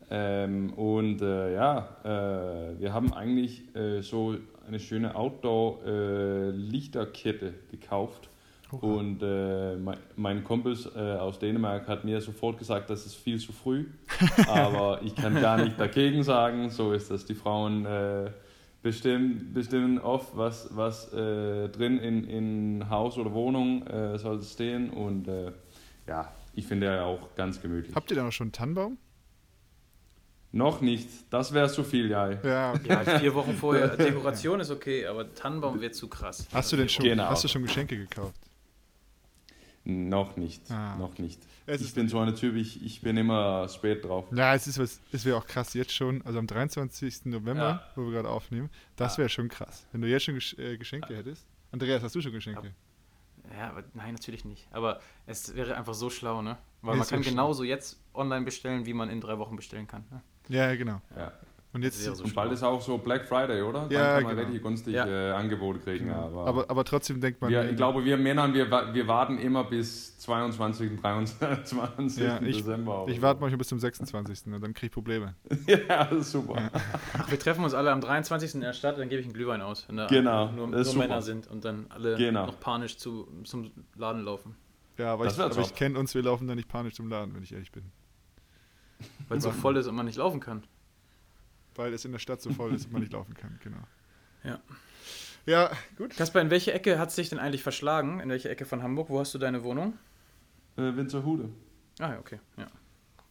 ähm, 0.09 0.71
und 0.73 1.21
äh, 1.21 1.53
ja, 1.53 1.87
äh, 2.03 2.79
wir 2.79 2.93
haben 2.93 3.13
eigentlich 3.13 3.73
äh, 3.75 4.01
so 4.01 4.35
eine 4.65 4.79
schöne 4.79 5.15
Outdoor-Lichterkette 5.15 7.53
gekauft. 7.71 8.29
Und 8.69 9.23
äh, 9.23 9.77
mein, 9.77 9.97
mein 10.17 10.43
Kumpel 10.43 10.77
äh, 10.93 10.99
aus 10.99 11.39
Dänemark 11.39 11.87
hat 11.87 12.03
mir 12.03 12.19
sofort 12.19 12.57
gesagt, 12.57 12.89
das 12.89 13.05
ist 13.05 13.15
viel 13.15 13.39
zu 13.39 13.53
früh. 13.53 13.85
Aber 14.47 15.01
ich 15.03 15.15
kann 15.15 15.39
gar 15.39 15.57
nicht 15.57 15.79
dagegen 15.79 16.23
sagen. 16.23 16.69
So 16.69 16.91
ist 16.91 17.09
das. 17.09 17.23
Die 17.25 17.35
Frauen 17.35 17.85
äh, 17.85 18.29
bestimmen, 18.81 19.51
bestimmen 19.53 19.99
oft, 19.99 20.35
was, 20.35 20.69
was 20.75 21.11
äh, 21.13 21.69
drin 21.69 21.97
in, 21.99 22.23
in 22.23 22.89
Haus 22.89 23.17
oder 23.17 23.33
Wohnung 23.33 23.85
äh, 23.87 24.17
soll 24.17 24.41
stehen. 24.43 24.89
Und 24.89 25.27
äh, 25.27 25.51
ja, 26.07 26.31
ich 26.53 26.65
finde 26.65 26.87
ja 26.87 27.03
auch 27.05 27.35
ganz 27.35 27.61
gemütlich. 27.61 27.95
Habt 27.95 28.09
ihr 28.11 28.17
da 28.17 28.23
noch 28.23 28.31
schon 28.31 28.45
einen 28.45 28.51
Tannenbaum? 28.53 28.97
Noch 30.53 30.81
nicht. 30.81 31.09
Das 31.29 31.53
wäre 31.53 31.69
zu 31.69 31.83
viel, 31.83 32.09
ja. 32.09 32.31
Ja, 32.41 32.73
okay. 32.73 32.87
Ja, 32.89 33.19
vier 33.19 33.35
Wochen 33.35 33.53
vorher. 33.53 33.89
Dekoration 33.97 34.59
ist 34.59 34.71
okay, 34.71 35.05
aber 35.05 35.33
Tannenbaum 35.33 35.81
wird 35.81 35.93
zu 35.93 36.07
krass. 36.07 36.47
Hast 36.53 36.71
du 36.71 36.77
denn 36.77 36.87
schon, 36.89 37.03
Genau. 37.05 37.25
hast 37.29 37.43
du 37.43 37.47
schon 37.47 37.63
Geschenke 37.63 37.97
gekauft? 37.97 38.33
Noch 39.89 40.35
nicht. 40.35 40.69
Ah, 40.69 40.97
Noch 40.97 41.17
nicht. 41.17 41.41
Es 41.65 41.79
Ich 41.81 41.93
bin 41.93 42.09
so 42.09 42.19
ein 42.19 42.35
Typ, 42.35 42.55
ich, 42.55 42.83
ich 42.83 42.99
bin 43.01 43.15
immer 43.15 43.69
spät 43.69 44.03
drauf. 44.03 44.25
Ja, 44.33 44.53
es 44.53 44.67
ist 44.67 44.79
was, 44.79 44.99
es 45.13 45.23
wäre 45.23 45.37
auch 45.37 45.47
krass 45.47 45.73
jetzt 45.75 45.93
schon, 45.93 46.21
also 46.23 46.39
am 46.39 46.47
23. 46.47 47.25
November, 47.25 47.61
Ja. 47.63 47.83
wo 47.95 48.03
wir 48.05 48.11
gerade 48.11 48.29
aufnehmen, 48.29 48.69
das 48.97 49.17
wäre 49.17 49.29
schon 49.29 49.47
krass. 49.47 49.85
Wenn 49.93 50.01
du 50.01 50.09
jetzt 50.09 50.23
schon 50.25 50.35
Gesch 50.35 50.57
äh, 50.59 50.77
Geschenke 50.77 51.15
hättest. 51.15 51.45
Andreas, 51.71 52.03
hast 52.03 52.15
du 52.15 52.21
schon 52.21 52.33
Geschenke? 52.33 52.73
Ja, 53.57 53.69
aber 53.69 53.83
nein, 53.93 54.13
natürlich 54.13 54.43
nicht. 54.43 54.67
Aber 54.71 54.99
es 55.25 55.55
wäre 55.55 55.77
einfach 55.77 55.93
so 55.93 56.09
schlau, 56.09 56.41
ne? 56.41 56.57
Weil 56.81 56.91
Ja, 56.93 56.97
man 56.97 57.01
es 57.03 57.09
kann 57.09 57.19
wäre 57.19 57.23
schlau. 57.23 57.31
genauso 57.31 57.63
jetzt 57.63 57.97
online 58.13 58.43
bestellen, 58.43 58.85
wie 58.85 58.93
man 58.93 59.09
in 59.09 59.21
drei 59.21 59.37
Wochen 59.37 59.55
bestellen 59.55 59.87
kann. 59.87 60.03
Ne? 60.11 60.21
Ja, 60.49 60.75
genau. 60.75 61.01
Ja. 61.15 61.31
Und 61.77 61.83
jetzt, 61.83 62.03
so 62.03 62.23
Und 62.23 62.33
bald 62.33 62.51
ist 62.51 62.63
auch 62.63 62.81
so 62.81 62.97
Black 62.97 63.25
Friday, 63.27 63.61
oder? 63.61 63.81
Dann 63.81 63.91
Ja, 63.91 64.15
kann 64.15 64.23
man 64.23 64.31
genau. 64.35 64.45
richtig 64.47 64.63
günstig 64.63 64.93
Ja. 64.95 65.05
äh, 65.05 65.31
Angebote 65.31 65.77
kriegen. 65.79 66.09
Aber, 66.11 66.47
aber, 66.47 66.69
aber 66.69 66.83
trotzdem 66.83 67.21
denkt 67.21 67.39
man, 67.39 67.51
wir, 67.51 67.69
ich 67.69 67.75
glaube, 67.75 68.03
wir 68.03 68.17
Männern, 68.17 68.53
wir, 68.55 68.69
wir 68.71 69.07
warten 69.07 69.37
immer 69.37 69.63
bis 69.63 70.17
22. 70.17 70.99
23. 70.99 72.23
ja, 72.23 72.41
ich, 72.41 72.57
Dezember. 72.57 73.05
ich 73.07 73.21
warte 73.21 73.39
manchmal 73.41 73.59
bis 73.59 73.67
zum 73.67 73.79
26. 73.79 74.47
und 74.47 74.59
dann 74.61 74.73
kriege 74.73 74.87
ich 74.87 74.91
Probleme. 74.91 75.35
ja, 75.67 76.09
super. 76.19 76.71
Ach, 77.17 77.29
wir 77.29 77.37
treffen 77.37 77.63
uns 77.63 77.73
alle 77.75 77.91
am 77.91 78.01
23. 78.01 78.55
in 78.55 78.61
der 78.61 78.73
Stadt, 78.73 78.97
dann 78.97 79.07
gebe 79.09 79.21
ich 79.21 79.27
einen 79.27 79.33
Glühwein 79.35 79.61
aus. 79.61 79.85
Wenn 79.87 79.97
da 79.97 80.07
Genau, 80.07 80.51
nur, 80.51 80.71
das 80.71 80.87
ist 80.87 80.93
nur. 80.95 81.03
Männer 81.03 81.21
sind 81.21 81.45
und 81.47 81.63
dann 81.63 81.85
alle 81.89 82.17
Genau. 82.17 82.47
noch 82.47 82.59
panisch 82.59 82.97
zu, 82.97 83.27
zum 83.43 83.69
Laden 83.95 84.23
laufen. 84.23 84.55
Ja, 84.97 85.13
aber 85.13 85.25
Das 85.25 85.35
ich, 85.37 85.43
aber 85.43 85.59
ich 85.61 85.75
kenne 85.75 85.99
uns, 85.99 86.15
wir 86.15 86.23
laufen 86.23 86.47
da 86.47 86.55
nicht 86.55 86.67
panisch 86.67 86.95
zum 86.95 87.07
Laden, 87.07 87.35
wenn 87.35 87.43
ich 87.43 87.53
ehrlich 87.53 87.71
bin. 87.71 87.83
Weil 89.27 89.37
es 89.37 89.43
so 89.43 89.51
voll 89.51 89.77
ist 89.77 89.85
und 89.87 89.95
man 89.95 90.07
nicht 90.07 90.17
laufen 90.17 90.39
kann. 90.39 90.63
Weil 91.77 91.93
es 91.93 92.05
in 92.05 92.11
der 92.11 92.19
Stadt 92.19 92.41
so 92.41 92.51
voll 92.51 92.73
ist 92.73 92.85
und 92.85 92.93
man 92.93 93.01
nicht 93.01 93.13
laufen 93.13 93.33
kann, 93.33 93.59
genau. 93.63 93.77
Ja. 94.43 94.59
Ja, 95.45 95.71
gut. 95.97 96.15
Kasper, 96.17 96.41
in 96.41 96.49
welche 96.49 96.73
Ecke 96.73 96.99
hat 96.99 97.09
es 97.09 97.15
dich 97.15 97.29
denn 97.29 97.39
eigentlich 97.39 97.63
verschlagen? 97.63 98.19
In 98.19 98.29
welche 98.29 98.49
Ecke 98.49 98.65
von 98.65 98.83
Hamburg? 98.83 99.09
Wo 99.09 99.19
hast 99.19 99.33
du 99.33 99.37
deine 99.37 99.63
Wohnung? 99.63 99.93
Äh, 100.75 100.95
Winzerhude. 100.95 101.49
Ah, 101.99 102.11
ja, 102.11 102.19
okay. 102.19 102.39
Ja. 102.57 102.67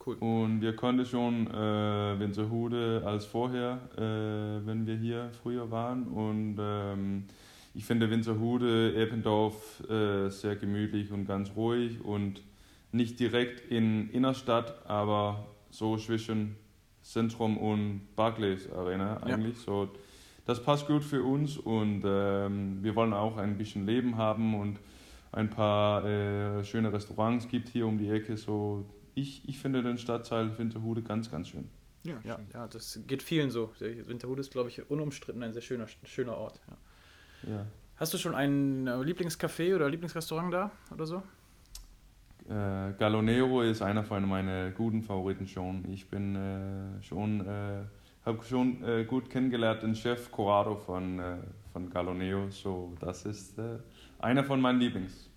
Cool. 0.05 0.17
Und 0.17 0.61
wir 0.61 0.75
konnten 0.75 1.05
schon 1.05 1.47
äh, 1.49 2.19
Winzerhude 2.19 3.03
als 3.05 3.27
vorher, 3.27 3.81
äh, 3.97 4.67
wenn 4.67 4.87
wir 4.87 4.97
hier 4.97 5.31
früher 5.43 5.71
waren. 5.71 6.05
Und 6.05 6.57
ähm, 6.59 7.25
ich 7.75 7.85
finde 7.85 8.09
Winzerhude, 8.09 8.95
Eppendorf 8.95 9.83
äh, 9.91 10.31
sehr 10.31 10.57
gemütlich 10.57 11.11
und 11.11 11.27
ganz 11.27 11.51
ruhig 11.55 12.03
und 12.03 12.43
nicht 12.93 13.21
direkt 13.21 13.71
in 13.71 14.09
Innerstadt, 14.11 14.87
aber 14.87 15.47
so 15.71 15.97
zwischen 15.97 16.57
Zentrum 17.13 17.57
und 17.57 18.09
Barclays 18.17 18.71
Arena 18.71 19.23
eigentlich. 19.23 19.59
So, 19.59 19.89
das 20.45 20.63
passt 20.63 20.87
gut 20.87 21.05
für 21.05 21.23
uns 21.23 21.57
und 21.57 22.03
ähm, 22.05 22.83
wir 22.83 22.95
wollen 22.95 23.13
auch 23.13 23.37
ein 23.37 23.57
bisschen 23.59 23.87
Leben 23.87 24.17
haben 24.17 24.59
und 24.59 24.79
ein 25.33 25.51
paar 25.51 26.05
äh, 26.05 26.65
schöne 26.65 26.93
Restaurants 26.93 27.49
gibt 27.49 27.69
hier 27.69 27.87
um 27.87 27.99
die 27.99 28.09
Ecke. 28.09 28.37
So, 28.37 28.87
ich, 29.15 29.49
ich 29.49 29.59
finde 29.59 29.83
den 29.83 29.99
Stadtteil 29.99 30.57
Winterhude 30.59 31.03
ganz, 31.03 31.31
ganz 31.31 31.49
schön. 31.49 31.69
Ja, 32.05 32.15
Ja, 32.25 32.37
schön. 32.37 32.47
ja, 32.55 32.67
das 32.69 33.01
geht 33.07 33.23
vielen 33.23 33.51
so. 33.51 33.73
Winterhude 33.79 34.41
ist, 34.41 34.51
glaube 34.53 34.69
ich, 34.69 34.89
unumstritten 34.91 35.43
ein 35.43 35.53
sehr 35.53 35.63
schöner, 35.63 35.87
schöner 36.05 36.37
Ort. 36.37 36.61
Ja. 36.69 37.53
Ja. 37.53 37.67
Hast 37.97 38.13
du 38.15 38.19
schon 38.19 38.35
ein 38.35 38.87
äh, 38.87 38.93
Lieblingscafé 38.93 39.75
oder 39.75 39.89
Lieblingsrestaurant 39.89 40.53
da 40.53 40.71
oder 40.93 41.07
so? 41.07 41.23
Äh, 42.49 42.93
Galonero 42.99 43.63
ist 43.63 43.83
einer 43.83 44.05
von 44.05 44.29
meinen 44.29 44.73
guten 44.75 45.03
Favoriten 45.03 45.47
schon. 45.49 45.85
Ich 45.91 46.09
bin 46.09 46.37
äh, 46.37 47.03
schon, 47.03 47.41
äh, 47.47 47.85
habe 48.25 48.45
schon 48.45 48.83
äh, 48.85 49.05
gut 49.05 49.29
kennengelernt 49.31 49.83
den 49.83 49.95
Chef 49.97 50.31
Corrado 50.31 50.77
von, 50.77 51.19
äh, 51.19 51.37
von 51.73 51.91
Galonero. 51.91 52.49
So, 52.51 52.95
das 53.01 53.25
ist 53.27 53.59
äh, 53.59 53.79
einer 54.21 54.45
von 54.45 54.61
meinen 54.61 54.79
Lieblings. 54.79 55.29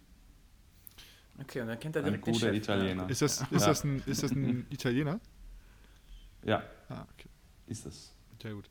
Okay, 1.42 1.62
und 1.62 1.68
dann 1.68 1.80
kennt 1.80 1.96
er 1.96 2.04
Ein 2.04 2.14
den 2.14 2.22
guter 2.22 2.40
Chef. 2.48 2.56
Italiener. 2.56 3.10
Ist 3.10 3.22
das, 3.22 3.42
ist, 3.42 3.52
Ja. 3.52 3.58
das 3.68 3.84
ein, 3.84 4.04
ist 4.06 4.24
das 4.24 4.32
ein 4.32 4.66
Italiener? 4.70 5.20
Ja, 6.44 6.64
Ah, 6.90 7.06
okay. 7.14 7.30
ist 7.68 7.86
das. 7.86 8.14
Sehr 8.42 8.54
gut. 8.54 8.70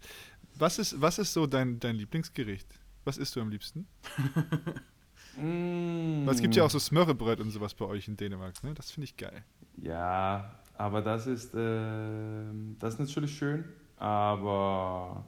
Was 0.57 0.79
ist, 0.79 1.01
was 1.01 1.19
ist 1.19 1.33
so 1.33 1.47
dein, 1.47 1.79
dein 1.81 1.97
Lieblingsgericht? 1.97 2.67
Was 3.05 3.17
isst 3.19 3.35
du 3.37 3.41
am 3.41 3.49
liebsten? 3.49 3.87
Mm. 5.39 6.27
Weil 6.27 6.35
es 6.35 6.41
gibt 6.41 6.57
ja 6.57 6.65
auch 6.65 6.71
so 6.71 6.79
Smørrebröt 6.79 7.41
und 7.41 7.51
sowas 7.51 7.75
bei 7.75 7.85
euch 7.85 8.09
in 8.09 8.17
Dänemark, 8.17 8.63
ne? 8.65 8.75
Das 8.75 8.91
finde 8.91 9.05
ich 9.05 9.17
geil. 9.17 9.45
Ja, 9.77 10.59
aber 10.77 11.03
das 11.03 11.27
ist, 11.27 11.55
äh, 11.55 12.45
das 12.79 12.95
ist 12.95 13.01
natürlich 13.01 13.37
schön, 13.37 13.65
aber 13.97 15.25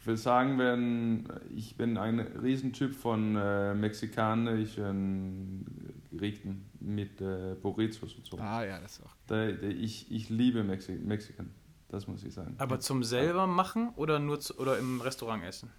ich 0.00 0.06
will 0.06 0.16
sagen, 0.16 0.58
wenn, 0.58 1.28
ich 1.54 1.76
bin 1.76 1.96
ein 1.96 2.20
Riesentyp 2.20 2.94
von 2.94 3.36
äh, 3.36 3.74
mexikanischen 3.74 5.64
Gerichten 6.12 6.64
mit 6.80 7.20
äh, 7.20 7.56
Burritos 7.60 8.14
und 8.14 8.26
so. 8.26 8.38
Ah 8.38 8.64
ja, 8.64 8.80
das 8.80 8.98
ist 8.98 9.04
auch. 9.04 9.14
Da, 9.26 9.50
da, 9.50 9.66
ich, 9.66 10.10
ich 10.10 10.28
liebe 10.28 10.62
Mexi 10.64 10.92
Mexikan, 10.92 11.50
das 11.88 12.06
muss 12.06 12.24
ich 12.24 12.32
sagen. 12.32 12.54
Aber 12.58 12.80
zum 12.80 13.02
selber 13.02 13.46
machen 13.46 13.90
oder 13.96 14.18
nur 14.18 14.40
zu, 14.40 14.58
oder 14.58 14.78
im 14.78 15.00
Restaurant 15.00 15.44
essen? 15.44 15.70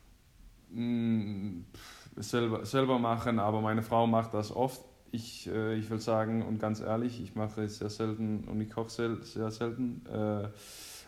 Mm, 0.72 1.62
pff, 1.74 1.99
selber, 2.16 2.66
selber 2.66 3.00
machen, 3.00 3.40
aber 3.40 3.62
meine 3.62 3.82
Frau 3.82 4.08
macht 4.08 4.34
das 4.34 4.56
oft. 4.56 4.82
Ich, 5.12 5.50
äh, 5.50 5.76
ich 5.76 5.90
will 5.90 6.00
sagen, 6.00 6.44
und 6.44 6.60
ganz 6.60 6.82
ehrlich, 6.82 7.22
ich 7.22 7.36
mache 7.36 7.64
es 7.64 7.80
sehr 7.80 7.90
selten 7.90 8.44
und 8.46 8.62
ich 8.62 8.70
koche 8.70 8.90
sehr, 8.90 9.16
sehr 9.22 9.50
selten. 9.52 10.06
Äh, 10.06 10.48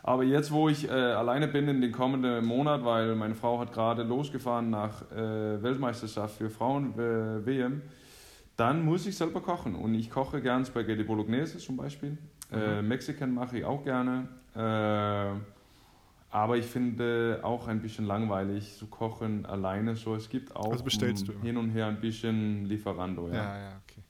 aber 0.03 0.23
jetzt, 0.23 0.51
wo 0.51 0.67
ich 0.67 0.89
äh, 0.89 0.91
alleine 0.91 1.47
bin 1.47 1.67
in 1.67 1.81
den 1.81 1.91
kommenden 1.91 2.43
Monat, 2.45 2.83
weil 2.83 3.15
meine 3.15 3.35
Frau 3.35 3.59
hat 3.59 3.71
gerade 3.71 4.03
losgefahren 4.03 4.69
nach 4.69 5.11
äh, 5.11 5.61
Weltmeisterschaft 5.61 6.37
für 6.37 6.49
Frauen-WM, 6.49 7.83
dann 8.55 8.83
muss 8.83 9.05
ich 9.05 9.15
selber 9.15 9.41
kochen. 9.41 9.75
Und 9.75 9.93
ich 9.93 10.09
koche 10.09 10.41
gern 10.41 10.65
Spaghetti 10.65 11.03
Bolognese 11.03 11.59
zum 11.59 11.77
Beispiel. 11.77 12.17
Äh, 12.51 12.81
Mexican 12.81 13.33
mache 13.33 13.59
ich 13.59 13.65
auch 13.65 13.83
gerne. 13.83 14.27
Aber 16.31 16.57
ich 16.57 16.65
finde 16.65 17.41
auch 17.43 17.67
ein 17.67 17.81
bisschen 17.81 18.05
langweilig 18.05 18.77
zu 18.77 18.87
kochen 18.87 19.45
alleine. 19.45 19.95
So, 19.97 20.15
es 20.15 20.29
gibt 20.29 20.55
auch 20.55 20.71
Also 20.71 20.83
bestellst 20.83 21.27
du 21.27 21.33
immer? 21.33 21.41
hin 21.43 21.57
und 21.57 21.71
her 21.71 21.87
ein 21.87 21.99
bisschen 21.99 22.65
Lieferando. 22.65 23.27
Ja, 23.27 23.33
Ja. 23.33 23.57
ja, 23.59 23.81
okay. 23.85 24.01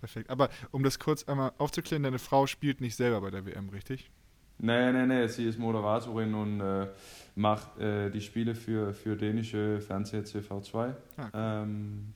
Perfekt. 0.00 0.28
Aber 0.30 0.50
um 0.70 0.82
das 0.82 0.98
kurz 0.98 1.24
einmal 1.24 1.52
aufzuklären, 1.58 2.02
deine 2.02 2.18
Frau 2.18 2.46
spielt 2.46 2.80
nicht 2.80 2.94
selber 2.96 3.20
bei 3.22 3.30
der 3.30 3.46
WM, 3.46 3.70
richtig? 3.70 4.10
Nee, 4.58 4.92
nee, 4.92 5.06
nee, 5.06 5.26
sie 5.28 5.44
ist 5.46 5.58
Moderatorin 5.58 6.34
und 6.34 6.60
äh, 6.60 6.88
macht 7.36 7.78
äh, 7.78 8.10
die 8.10 8.20
Spiele 8.20 8.54
für, 8.54 8.92
für 8.92 9.16
dänische 9.16 9.80
Fernseher 9.80 10.24
CV2. 10.24 10.76
Ah, 10.76 10.94
cool. 11.22 11.30
Ähm, 11.34 12.12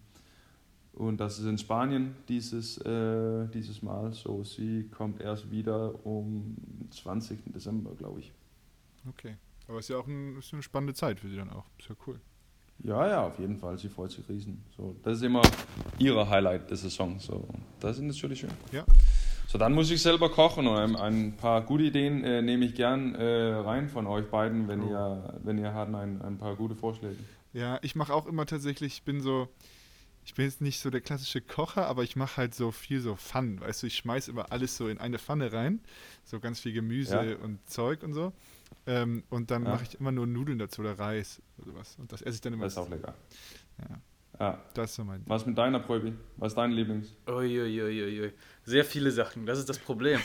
und 0.93 1.19
das 1.19 1.39
ist 1.39 1.47
in 1.47 1.59
Spanien 1.59 2.15
dieses, 2.29 2.79
äh, 2.79 3.47
dieses 3.49 3.83
Mal. 3.83 4.13
So, 4.13 4.45
sie 4.45 4.89
kommt 4.91 5.21
erst 5.21 5.51
wieder 5.51 6.05
um 6.07 6.57
20. 6.91 7.39
Dezember, 7.55 7.95
glaube 7.95 8.21
ich. 8.21 8.33
Okay. 9.09 9.37
Aber 9.69 9.79
ist 9.79 9.89
ja 9.89 9.97
auch 9.99 10.07
ein, 10.07 10.39
ist 10.39 10.53
eine 10.53 10.63
spannende 10.63 10.95
Zeit 10.95 11.19
für 11.21 11.29
sie 11.29 11.37
dann 11.37 11.51
auch. 11.51 11.65
Ist 11.79 11.89
ja 11.89 11.95
cool. 12.07 12.21
Ja, 12.85 13.09
ja, 13.09 13.27
auf 13.27 13.39
jeden 13.39 13.57
Fall. 13.57 13.79
Sie 13.79 13.89
freut 13.89 14.11
sich 14.11 14.29
riesen. 14.29 14.63
So, 14.77 14.95
das 15.03 15.17
ist 15.19 15.23
immer 15.25 15.43
ihre 15.99 16.29
Highlight 16.29 16.69
der 16.71 16.77
Saison. 16.77 17.19
So, 17.19 17.49
das 17.81 17.97
ist 17.97 18.03
natürlich 18.03 18.41
schön. 18.41 18.51
Ja. 18.71 18.85
So, 19.49 19.59
dann 19.59 19.73
muss 19.73 19.91
ich 19.91 20.03
selber 20.03 20.29
kochen 20.31 20.67
und 20.67 20.77
ein, 20.77 20.97
ein 20.97 21.37
paar 21.37 21.63
gute 21.63 21.85
Ideen 21.85 22.23
äh, 22.25 22.43
nehme 22.43 22.67
ich 22.67 22.75
gern 22.75 23.15
äh, 23.15 23.25
rein 23.55 23.89
von 23.89 24.07
euch 24.07 24.27
beiden, 24.31 24.69
wenn 24.69 24.83
Oh. 24.83 24.91
ihr, 24.91 25.41
wenn 25.45 25.57
ihr 25.59 25.73
habt 25.73 25.95
ein, 25.95 26.21
ein 26.21 26.37
paar 26.39 26.55
gute 26.57 26.75
Vorschläge. 26.75 27.17
Ja, 27.53 27.79
ich 27.83 27.95
mache 27.95 28.13
auch 28.13 28.27
immer 28.27 28.45
tatsächlich, 28.45 28.95
ich 28.95 29.03
bin 29.05 29.21
so, 29.21 29.49
ich 30.25 30.35
bin 30.35 30.45
jetzt 30.45 30.61
nicht 30.61 30.81
so 30.81 30.91
der 30.91 31.01
klassische 31.01 31.41
Kocher, 31.41 31.87
aber 31.87 32.03
ich 32.03 32.17
mache 32.17 32.37
halt 32.39 32.55
so 32.55 32.73
viel 32.73 33.01
so 33.01 33.15
Pfannen, 33.17 33.61
weißt 33.61 33.83
du, 33.85 33.87
ich 33.87 33.97
schmeiß 33.97 34.29
immer 34.29 34.53
alles 34.53 34.77
so 34.77 34.89
in 34.89 34.99
eine 34.99 35.19
Pfanne 35.19 35.53
rein, 35.53 35.81
so 36.25 36.41
ganz 36.41 36.61
viel 36.61 36.73
Gemüse 36.73 37.15
Ja. 37.15 37.37
und 37.37 37.59
Zeug 37.71 38.03
und 38.03 38.13
so. 38.13 38.33
Ähm, 38.87 39.25
und 39.31 39.51
dann 39.51 39.65
Ja. 39.65 39.71
mache 39.73 39.83
ich 39.85 39.99
immer 39.99 40.13
nur 40.13 40.27
Nudeln 40.27 40.59
dazu 40.59 40.81
oder 40.81 40.99
Reis 40.99 41.43
oder 41.59 41.67
sowas. 41.73 41.97
Und 41.99 42.13
das 42.13 42.23
esse 42.23 42.37
ich 42.37 42.41
dann 42.41 42.53
immer. 42.53 42.65
Das 42.65 42.75
ist 42.75 42.79
auch 42.79 42.89
lecker. 42.89 43.15
Ja, 43.81 44.01
Ja. 44.39 44.63
das 44.75 44.91
ist 44.91 44.97
so 44.97 45.05
mein. 45.05 45.23
Was 45.27 45.45
mit 45.45 45.59
deiner 45.59 45.81
Pröbi? 45.81 46.13
Was 46.37 46.53
ist 46.53 46.57
dein 46.57 46.71
Lieblings? 46.71 47.09
Uiuiuiui. 47.29 48.33
Sehr 48.65 48.85
viele 48.85 49.11
Sachen, 49.11 49.45
das 49.47 49.59
ist 49.59 49.69
das 49.69 49.79
Problem. 49.79 50.21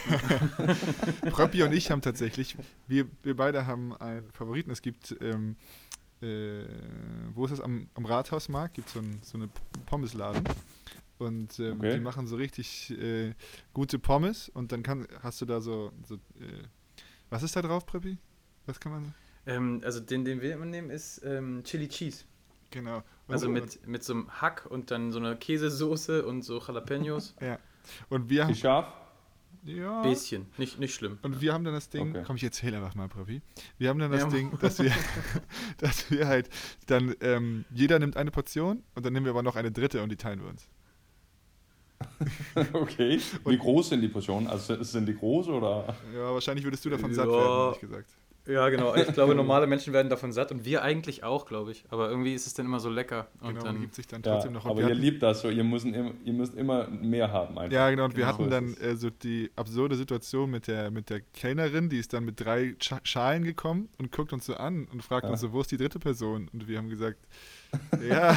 Proppi 1.31 1.63
und 1.63 1.71
ich 1.73 1.89
haben 1.91 2.01
tatsächlich, 2.01 2.55
wir, 2.87 3.07
wir 3.23 3.35
beide 3.35 3.65
haben 3.65 3.95
einen 3.97 4.31
Favoriten. 4.31 4.71
Es 4.71 4.81
gibt, 4.81 5.15
ähm, 5.21 5.55
äh, 6.21 6.65
wo 7.33 7.45
ist 7.45 7.51
das? 7.51 7.61
Am, 7.61 7.87
am 7.95 8.05
Rathausmarkt 8.05 8.75
gibt 8.75 8.89
so 8.89 8.99
es 8.99 9.29
so 9.29 9.37
eine 9.37 9.49
Pommesladen. 9.87 10.43
Und 11.17 11.59
ähm, 11.59 11.79
Okay. 11.79 11.93
die 11.95 11.99
machen 11.99 12.25
so 12.27 12.35
richtig 12.35 12.91
äh, 12.99 13.33
gute 13.73 13.99
Pommes 13.99 14.49
und 14.49 14.71
dann 14.71 14.81
kann, 14.81 15.07
hast 15.21 15.39
du 15.41 15.45
da 15.45 15.61
so, 15.61 15.91
so 16.07 16.15
äh, 16.15 16.63
was 17.29 17.43
ist 17.43 17.55
da 17.55 17.61
drauf, 17.61 17.85
Proppi? 17.85 18.17
Was 18.65 18.79
kann 18.79 18.91
man? 18.91 19.13
Ähm, 19.45 19.81
also 19.83 19.99
den, 19.99 20.23
den 20.25 20.41
wir 20.41 20.53
immer 20.53 20.65
nehmen, 20.65 20.89
ist 20.89 21.21
ähm, 21.25 21.63
Chili 21.63 21.87
Cheese. 21.87 22.25
Genau. 22.69 22.97
Und 23.27 23.33
Also 23.33 23.47
so- 23.47 23.51
mit, 23.51 23.87
mit 23.87 24.03
so 24.03 24.13
einem 24.13 24.29
Hack 24.41 24.65
und 24.69 24.91
dann 24.91 25.11
so 25.11 25.19
einer 25.19 25.35
Käsesoße 25.35 26.25
und 26.25 26.43
so 26.43 26.59
Jalapenos. 26.59 27.35
Ja. 27.41 27.57
Und 28.09 28.29
wir 28.29 28.43
haben. 28.43 28.51
Wie 28.51 28.55
scharf? 28.55 28.85
Ja. 29.63 30.01
Bisschen, 30.03 30.47
nicht, 30.57 30.79
nicht 30.79 30.93
schlimm. 30.95 31.17
Und 31.23 31.41
wir 31.41 31.53
haben 31.53 31.63
dann 31.63 31.73
das 31.73 31.89
Ding, 31.89 32.11
Okay. 32.11 32.23
komm, 32.25 32.35
ich 32.35 32.43
erzähle 32.43 32.77
einfach 32.77 32.95
mal, 32.95 33.07
Profi. 33.07 33.41
Wir 33.77 33.89
haben 33.89 33.99
dann 33.99 34.11
das 34.11 34.21
Ja. 34.21 34.29
Ding, 34.29 34.57
dass 34.59 34.79
wir, 34.79 34.91
dass 35.77 36.09
wir 36.09 36.27
halt 36.27 36.49
dann, 36.87 37.15
ähm, 37.21 37.65
jeder 37.71 37.99
nimmt 37.99 38.17
eine 38.17 38.31
Portion 38.31 38.83
und 38.95 39.05
dann 39.05 39.13
nehmen 39.13 39.25
wir 39.25 39.31
aber 39.31 39.43
noch 39.43 39.55
eine 39.55 39.71
dritte 39.71 40.01
und 40.03 40.09
die 40.09 40.15
teilen 40.15 40.41
wir 40.41 40.49
uns. 40.49 40.67
Okay. 42.73 43.19
Wie 43.45 43.57
groß 43.57 43.89
sind 43.89 44.01
die 44.01 44.07
Portionen? 44.07 44.47
Also 44.47 44.81
sind 44.83 45.05
die 45.07 45.15
groß 45.15 45.47
oder? 45.49 45.95
Ja, 46.13 46.33
wahrscheinlich 46.33 46.63
würdest 46.65 46.83
du 46.85 46.89
davon 46.89 47.11
Ja. 47.11 47.15
satt 47.17 47.27
werden, 47.27 47.65
hätte 47.67 47.75
ich 47.75 47.81
gesagt. 47.81 48.09
Ja, 48.51 48.69
genau. 48.69 48.95
Ich 48.95 49.11
glaube, 49.13 49.33
normale 49.35 49.67
Menschen 49.67 49.93
werden 49.93 50.09
davon 50.09 50.31
satt 50.31 50.51
und 50.51 50.65
wir 50.65 50.81
eigentlich 50.83 51.23
auch, 51.23 51.45
glaube 51.45 51.71
ich. 51.71 51.83
Aber 51.89 52.09
irgendwie 52.09 52.33
ist 52.33 52.47
es 52.47 52.53
dann 52.53 52.65
immer 52.65 52.79
so 52.79 52.89
lecker. 52.89 53.27
Und 53.39 53.49
Genau, 53.49 53.63
man 53.65 53.73
dann, 53.75 53.81
gibt 53.81 53.95
sich 53.95 54.07
dann 54.07 54.21
Ja, 54.23 54.33
trotzdem 54.33 54.53
noch. 54.53 54.65
Und 54.65 54.71
aber 54.71 54.79
wir 54.81 54.87
ihr 54.87 54.91
hatten, 54.95 55.01
liebt 55.01 55.23
das 55.23 55.41
so, 55.41 55.49
ihr 55.49 55.63
müsst, 55.63 55.85
immer, 55.85 56.11
ihr 56.25 56.33
müsst 56.33 56.55
immer 56.55 56.87
mehr 56.87 57.31
haben 57.31 57.57
einfach. 57.57 57.71
ja, 57.73 57.89
genau, 57.89 58.05
und 58.05 58.15
wir 58.17 58.25
Genau, 58.25 58.33
hatten 58.33 58.43
so 58.45 58.49
dann 58.49 58.73
äh, 58.77 58.95
so 58.95 59.09
die 59.09 59.51
absurde 59.55 59.95
Situation 59.95 60.49
mit 60.51 60.67
der, 60.67 60.91
mit 60.91 61.09
der 61.09 61.21
Kellnerin, 61.21 61.89
die 61.89 61.97
ist 61.97 62.13
dann 62.13 62.25
mit 62.25 62.39
drei 62.39 62.75
Scha 62.81 62.99
Schalen 63.03 63.43
gekommen 63.43 63.89
und 63.97 64.11
guckt 64.11 64.33
uns 64.33 64.45
so 64.45 64.55
an 64.55 64.87
und 64.91 65.01
fragt 65.03 65.25
Ja. 65.25 65.31
uns 65.31 65.41
so, 65.41 65.51
wo 65.53 65.61
ist 65.61 65.71
die 65.71 65.77
dritte 65.77 65.99
Person? 65.99 66.49
Und 66.51 66.67
wir 66.67 66.77
haben 66.77 66.89
gesagt, 66.89 67.17
ja, 68.09 68.35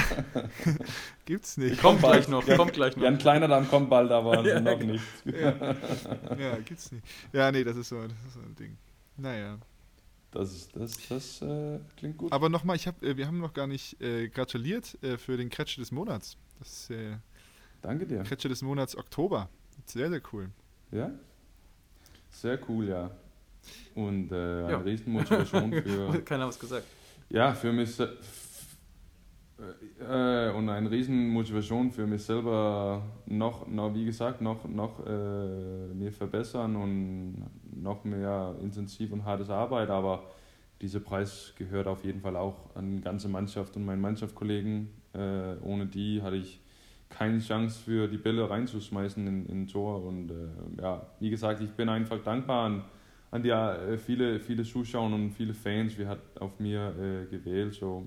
gibt's 1.24 1.56
nicht. 1.56 1.80
kommt 1.80 2.00
bald. 2.02 2.14
gleich 2.26 2.28
noch, 2.28 2.46
Ja, 2.46 2.56
kommt 2.56 2.72
gleich 2.72 2.96
noch. 2.96 3.02
Ja, 3.02 3.08
ein 3.10 3.18
kleiner 3.18 3.48
dann 3.48 3.68
kommt 3.68 3.90
bald, 3.90 4.10
aber 4.10 4.46
Ja, 4.46 4.60
noch 4.60 4.78
genau. 4.78 4.92
nicht. 4.92 5.04
Ja. 5.24 5.74
ja, 6.38 6.58
gibt's 6.64 6.92
nicht. 6.92 7.04
Ja, 7.32 7.50
nee, 7.50 7.64
das 7.64 7.76
ist 7.76 7.88
so, 7.88 8.00
das 8.02 8.12
ist 8.28 8.34
so 8.34 8.40
ein 8.40 8.54
Ding. 8.54 8.76
Naja. 9.16 9.58
Das, 10.34 10.68
das, 10.70 10.96
das 11.08 11.42
äh, 11.42 11.78
klingt 11.96 12.18
gut. 12.18 12.32
Aber 12.32 12.48
nochmal, 12.48 12.76
ich 12.76 12.86
hab, 12.86 13.02
äh, 13.02 13.16
wir 13.16 13.26
haben 13.26 13.38
noch 13.38 13.54
gar 13.54 13.66
nicht 13.66 14.00
äh, 14.02 14.28
gratuliert 14.28 14.98
äh, 15.02 15.16
für 15.16 15.36
den 15.36 15.48
Kretsche 15.48 15.80
des 15.80 15.92
Monats. 15.92 16.36
Das 16.58 16.68
ist 16.72 16.90
äh, 16.90 17.16
Danke 17.82 18.06
dir. 18.06 18.22
Kretsche 18.24 18.48
des 18.48 18.60
Monats 18.62 18.96
Oktober. 18.96 19.48
Sehr, 19.86 20.10
sehr 20.10 20.20
cool. 20.32 20.50
Ja? 20.90 21.10
Sehr 22.30 22.58
cool, 22.68 22.88
ja. 22.88 23.10
Und 23.94 24.32
äh, 24.32 24.70
Ja. 24.70 24.78
Riesenmotivation 24.78 25.72
für, 25.72 26.20
Keiner 26.24 26.42
hat 26.44 26.48
was 26.48 26.58
gesagt. 26.58 26.84
ja, 27.30 27.54
für 27.54 27.72
mich 27.72 27.90
äh, 30.00 30.50
und 30.50 30.68
eine 30.68 30.90
Riesenmotivation 30.90 31.90
für 31.90 32.06
mich 32.06 32.22
selber 32.22 33.02
noch, 33.26 33.66
noch 33.68 33.94
wie 33.94 34.04
gesagt, 34.04 34.40
noch, 34.40 34.68
noch 34.68 35.06
äh, 35.06 35.94
mir 35.94 36.12
verbessern 36.12 36.76
und 36.76 37.44
noch 37.82 38.04
mehr 38.04 38.56
intensiv 38.60 39.12
und 39.12 39.24
hartes 39.24 39.50
Arbeit, 39.50 39.90
aber 39.90 40.24
dieser 40.80 41.00
Preis 41.00 41.54
gehört 41.56 41.86
auf 41.86 42.04
jeden 42.04 42.20
Fall 42.20 42.36
auch 42.36 42.74
an 42.74 42.90
die 42.90 43.00
ganze 43.00 43.28
Mannschaft 43.28 43.76
und 43.76 43.84
meinen 43.84 44.00
Mannschaftskollegen. 44.00 44.90
Äh, 45.14 45.56
ohne 45.62 45.86
die 45.86 46.20
hatte 46.20 46.36
ich 46.36 46.60
keine 47.08 47.38
Chance 47.38 47.80
für 47.84 48.08
die 48.08 48.18
Bälle 48.18 48.50
reinzuschmeißen 48.50 49.26
in, 49.26 49.46
in 49.46 49.66
Tor. 49.66 50.04
Und 50.04 50.30
äh, 50.30 50.82
ja, 50.82 51.06
wie 51.20 51.30
gesagt, 51.30 51.60
ich 51.60 51.70
bin 51.70 51.88
einfach 51.88 52.22
dankbar 52.22 52.66
an, 52.66 52.84
an 53.30 53.42
die 53.42 53.50
äh, 53.50 53.96
viele, 53.98 54.40
viele 54.40 54.64
Zuschauer 54.64 55.06
und 55.06 55.30
viele 55.30 55.54
Fans, 55.54 55.96
die 55.96 56.06
hat 56.06 56.18
auf 56.40 56.58
mir 56.58 56.92
äh, 56.98 57.30
gewählt, 57.30 57.74
so 57.74 58.06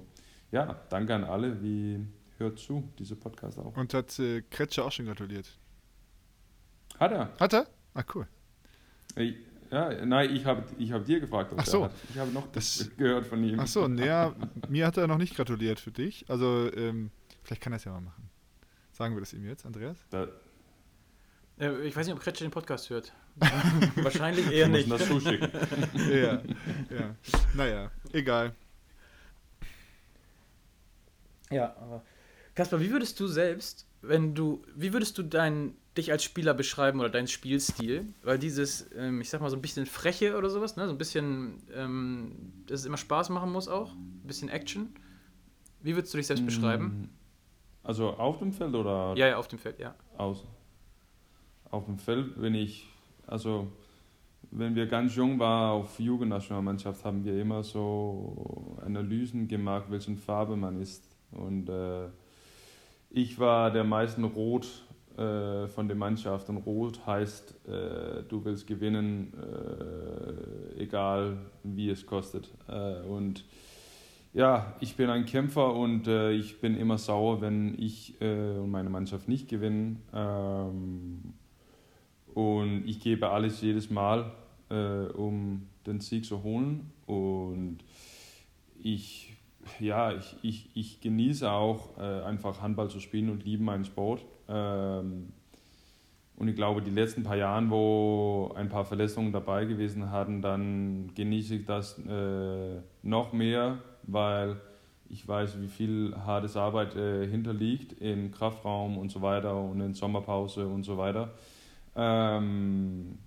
ja, 0.52 0.80
danke 0.90 1.16
an 1.16 1.24
alle, 1.24 1.62
wie 1.62 2.06
hört 2.38 2.60
zu, 2.60 2.88
diese 3.00 3.16
Podcast 3.16 3.58
auch. 3.60 3.76
Und 3.76 3.94
hat 3.94 4.18
äh, 4.20 4.42
Kretsche 4.50 4.84
auch 4.84 4.92
schon 4.92 5.06
gratuliert. 5.06 5.48
Hat 7.00 7.12
er? 7.12 7.34
Hat 7.40 7.54
er? 7.54 7.68
Ah, 7.94 8.04
cool. 8.16 8.28
Ich, 9.16 9.36
ja, 9.72 10.06
nein, 10.06 10.34
ich 10.36 10.46
habe 10.46 10.64
ich 10.78 10.92
hab 10.92 11.06
dir 11.06 11.20
gefragt, 11.20 11.52
ob 11.52 11.60
Ach 11.60 11.66
so. 11.66 11.80
er 11.80 11.84
hat. 11.86 11.92
Ich 12.10 12.18
habe 12.18 12.32
noch 12.32 12.48
Das- 12.52 12.90
gehört 12.98 13.28
von 13.28 13.44
ihm. 13.44 13.60
Ach 13.60 13.68
so, 13.68 13.88
naja, 13.88 14.34
mir 14.70 14.86
hat 14.88 14.98
er 14.98 15.08
noch 15.08 15.18
nicht 15.18 15.36
gratuliert 15.36 15.80
für 15.80 15.92
dich. 15.92 16.26
Also, 16.30 16.72
ähm, 16.74 17.12
vielleicht 17.44 17.62
kann 17.62 17.74
er 17.74 17.78
es 17.78 17.84
ja 17.84 17.92
mal 17.92 18.02
machen. 18.02 18.30
Sagen 18.92 19.16
wir 19.16 19.20
das 19.20 19.34
ihm 19.34 19.46
jetzt, 19.46 19.66
Andreas? 19.66 19.98
Da, 20.10 20.28
Äh, 21.60 21.82
ich 21.88 21.96
weiß 21.96 22.06
nicht, 22.08 22.16
ob 22.16 22.22
Kretsche 22.22 22.44
den 22.44 22.52
Podcast 22.52 22.90
hört. 22.90 23.14
Wahrscheinlich 23.96 24.52
eher 24.52 24.68
nicht. 24.70 24.90
das 24.90 25.06
zuschicken. 25.08 25.50
ja, 26.12 26.42
ja. 26.90 27.16
Naja, 27.56 27.92
egal. 28.14 28.54
Ja, 31.52 31.76
aber 31.80 32.04
Kaspar, 32.56 32.80
wie 32.80 32.92
würdest 32.92 33.20
du 33.20 33.28
selbst, 33.28 33.88
wenn 34.02 34.34
du, 34.34 34.64
wie 34.76 34.94
würdest 34.94 35.18
du 35.18 35.24
dein, 35.24 35.76
dich 35.96 36.12
als 36.12 36.24
Spieler 36.24 36.54
beschreiben 36.54 37.00
oder 37.00 37.10
deinen 37.10 37.28
Spielstil? 37.28 38.14
Weil 38.24 38.40
dieses, 38.40 38.90
ähm, 38.96 39.22
ich 39.22 39.30
sag 39.30 39.42
mal, 39.42 39.50
so 39.50 39.56
ein 39.56 39.62
bisschen 39.62 39.86
Freche 39.86 40.38
oder 40.38 40.50
sowas, 40.50 40.76
ne? 40.76 40.86
so 40.88 40.92
ein 40.92 40.98
bisschen, 40.98 41.62
ähm, 41.74 42.54
dass 42.66 42.82
es 42.82 42.86
immer 42.86 42.98
Spaß 42.98 43.30
machen 43.30 43.52
muss 43.52 43.68
auch, 43.68 43.94
ein 43.94 44.24
bisschen 44.26 44.50
Action. 44.50 44.94
Wie 45.82 45.96
würdest 45.96 46.14
du 46.14 46.18
dich 46.18 46.28
selbst 46.28 46.46
beschreiben? 46.46 47.10
Also 47.84 48.10
auf 48.10 48.40
dem 48.40 48.52
Feld 48.52 48.74
oder 48.74 49.14
Ja, 49.16 49.28
ja, 49.28 49.38
auf 49.38 49.48
dem 49.48 49.60
Feld, 49.60 49.80
ja. 49.80 49.96
aus? 50.18 50.44
Auf 51.70 51.86
dem 51.86 52.00
Feld, 52.00 52.42
wenn 52.42 52.56
ich, 52.56 52.88
also 53.28 53.72
wenn 54.52 54.76
wir 54.76 54.88
ganz 54.88 55.16
jung 55.16 55.38
waren 55.40 55.82
auf 55.82 56.00
Jugendnationalmannschaft, 56.00 57.06
haben 57.06 57.24
wir 57.24 57.40
immer 57.40 57.64
so 57.64 58.78
Analysen 58.84 59.48
gemacht, 59.48 59.86
welchen 59.90 60.18
Farbe 60.18 60.56
man 60.56 60.82
ist. 60.82 61.17
Und 61.32 61.70
äh, 61.70 62.08
ich 63.10 63.40
war 63.40 63.72
der 63.72 63.84
meisten 63.84 64.24
Rot 64.24 64.68
äh, 65.18 65.68
von 65.68 65.88
der 65.88 65.98
Mannschaft. 65.98 66.48
Und 66.50 66.58
Rot 66.58 67.06
heißt, 67.08 67.68
äh, 67.68 68.24
du 68.30 68.46
willst 68.46 68.68
gewinnen, 68.68 69.34
äh, 69.34 70.84
egal 70.84 71.38
wie 71.64 71.90
es 71.90 72.06
kostet. 72.06 72.52
Äh, 72.68 73.02
und 73.02 73.44
ja, 74.34 74.76
ich 74.80 74.96
bin 74.96 75.10
ein 75.10 75.26
Kämpfer 75.26 75.74
und 75.74 76.08
äh, 76.08 76.34
ich 76.34 76.62
bin 76.62 76.78
immer 76.78 77.00
sauer, 77.00 77.42
wenn 77.42 77.74
ich 77.80 78.22
und 78.22 78.70
meine 78.70 78.92
Mannschaft 78.92 79.28
nicht 79.28 79.48
gewinnen. 79.48 80.04
Ähm, 80.14 81.34
und 82.36 82.84
ich 82.86 83.00
gebe 83.00 83.30
alles 83.30 83.62
jedes 83.62 83.90
Mal, 83.90 84.32
um 84.70 85.68
den 85.88 86.02
Sieg 86.02 86.26
zu 86.26 86.44
holen. 86.44 86.92
Und 87.08 87.80
ich, 88.80 89.34
ja, 89.80 90.12
ich, 90.14 90.36
ich, 90.42 90.70
ich 90.76 91.02
genieße 91.02 91.50
auch 91.52 91.98
äh, 91.98 92.24
einfach 92.24 92.62
Handball 92.62 92.90
zu 92.90 93.00
spielen 93.00 93.30
und 93.30 93.44
liebe 93.46 93.64
meinen 93.64 93.86
Sport. 93.86 94.26
Ähm, 94.48 95.34
und 96.38 96.48
ich 96.48 96.56
glaube, 96.56 96.82
die 96.82 96.92
letzten 96.92 97.24
paar 97.24 97.36
Jahre, 97.36 97.70
wo 97.70 98.52
ein 98.56 98.70
paar 98.70 98.86
Verletzungen 98.86 99.32
dabei 99.32 99.66
gewesen 99.66 100.12
hatten, 100.12 100.42
dann 100.42 101.12
genieße 101.16 101.56
ich 101.56 101.66
das 101.66 101.98
äh, 102.08 102.80
noch 103.02 103.34
mehr, 103.34 103.80
weil 104.04 104.58
ich 105.10 105.28
weiß, 105.28 105.60
wie 105.62 105.68
viel 105.68 106.16
hartes 106.16 106.56
Arbeit 106.56 106.96
äh, 106.96 107.28
hinterliegt 107.28 107.94
im 108.02 108.32
Kraftraum 108.32 108.98
und 108.98 109.10
so 109.10 109.22
weiter 109.22 109.60
und 109.60 109.82
in 109.82 109.94
Sommerpause 109.96 110.68
und 110.68 110.84
so 110.84 110.98
weiter. 110.98 111.32
Ähm, 111.96 113.18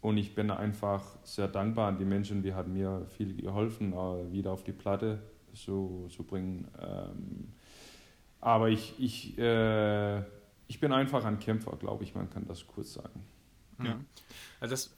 und 0.00 0.16
ich 0.18 0.34
bin 0.34 0.50
einfach 0.50 1.02
sehr 1.22 1.48
dankbar 1.48 1.88
an 1.88 1.98
die 1.98 2.04
Menschen, 2.04 2.42
die 2.42 2.54
haben 2.54 2.72
mir 2.72 3.06
viel 3.16 3.36
geholfen, 3.36 3.92
äh, 3.92 4.32
wieder 4.32 4.52
auf 4.52 4.64
die 4.64 4.72
Platte 4.72 5.20
zu, 5.56 6.08
zu 6.10 6.24
bringen. 6.24 6.68
Ähm, 6.80 7.52
aber 8.40 8.68
ich, 8.70 8.94
ich, 8.98 9.38
äh, 9.38 10.20
ich 10.68 10.80
bin 10.80 10.92
einfach 10.92 11.24
ein 11.24 11.38
Kämpfer, 11.38 11.76
glaube 11.76 12.04
ich, 12.04 12.14
man 12.14 12.30
kann 12.30 12.46
das 12.46 12.66
kurz 12.66 12.94
sagen. 12.94 13.24
Ja. 13.82 14.00
Also 14.60 14.72
das, 14.72 14.96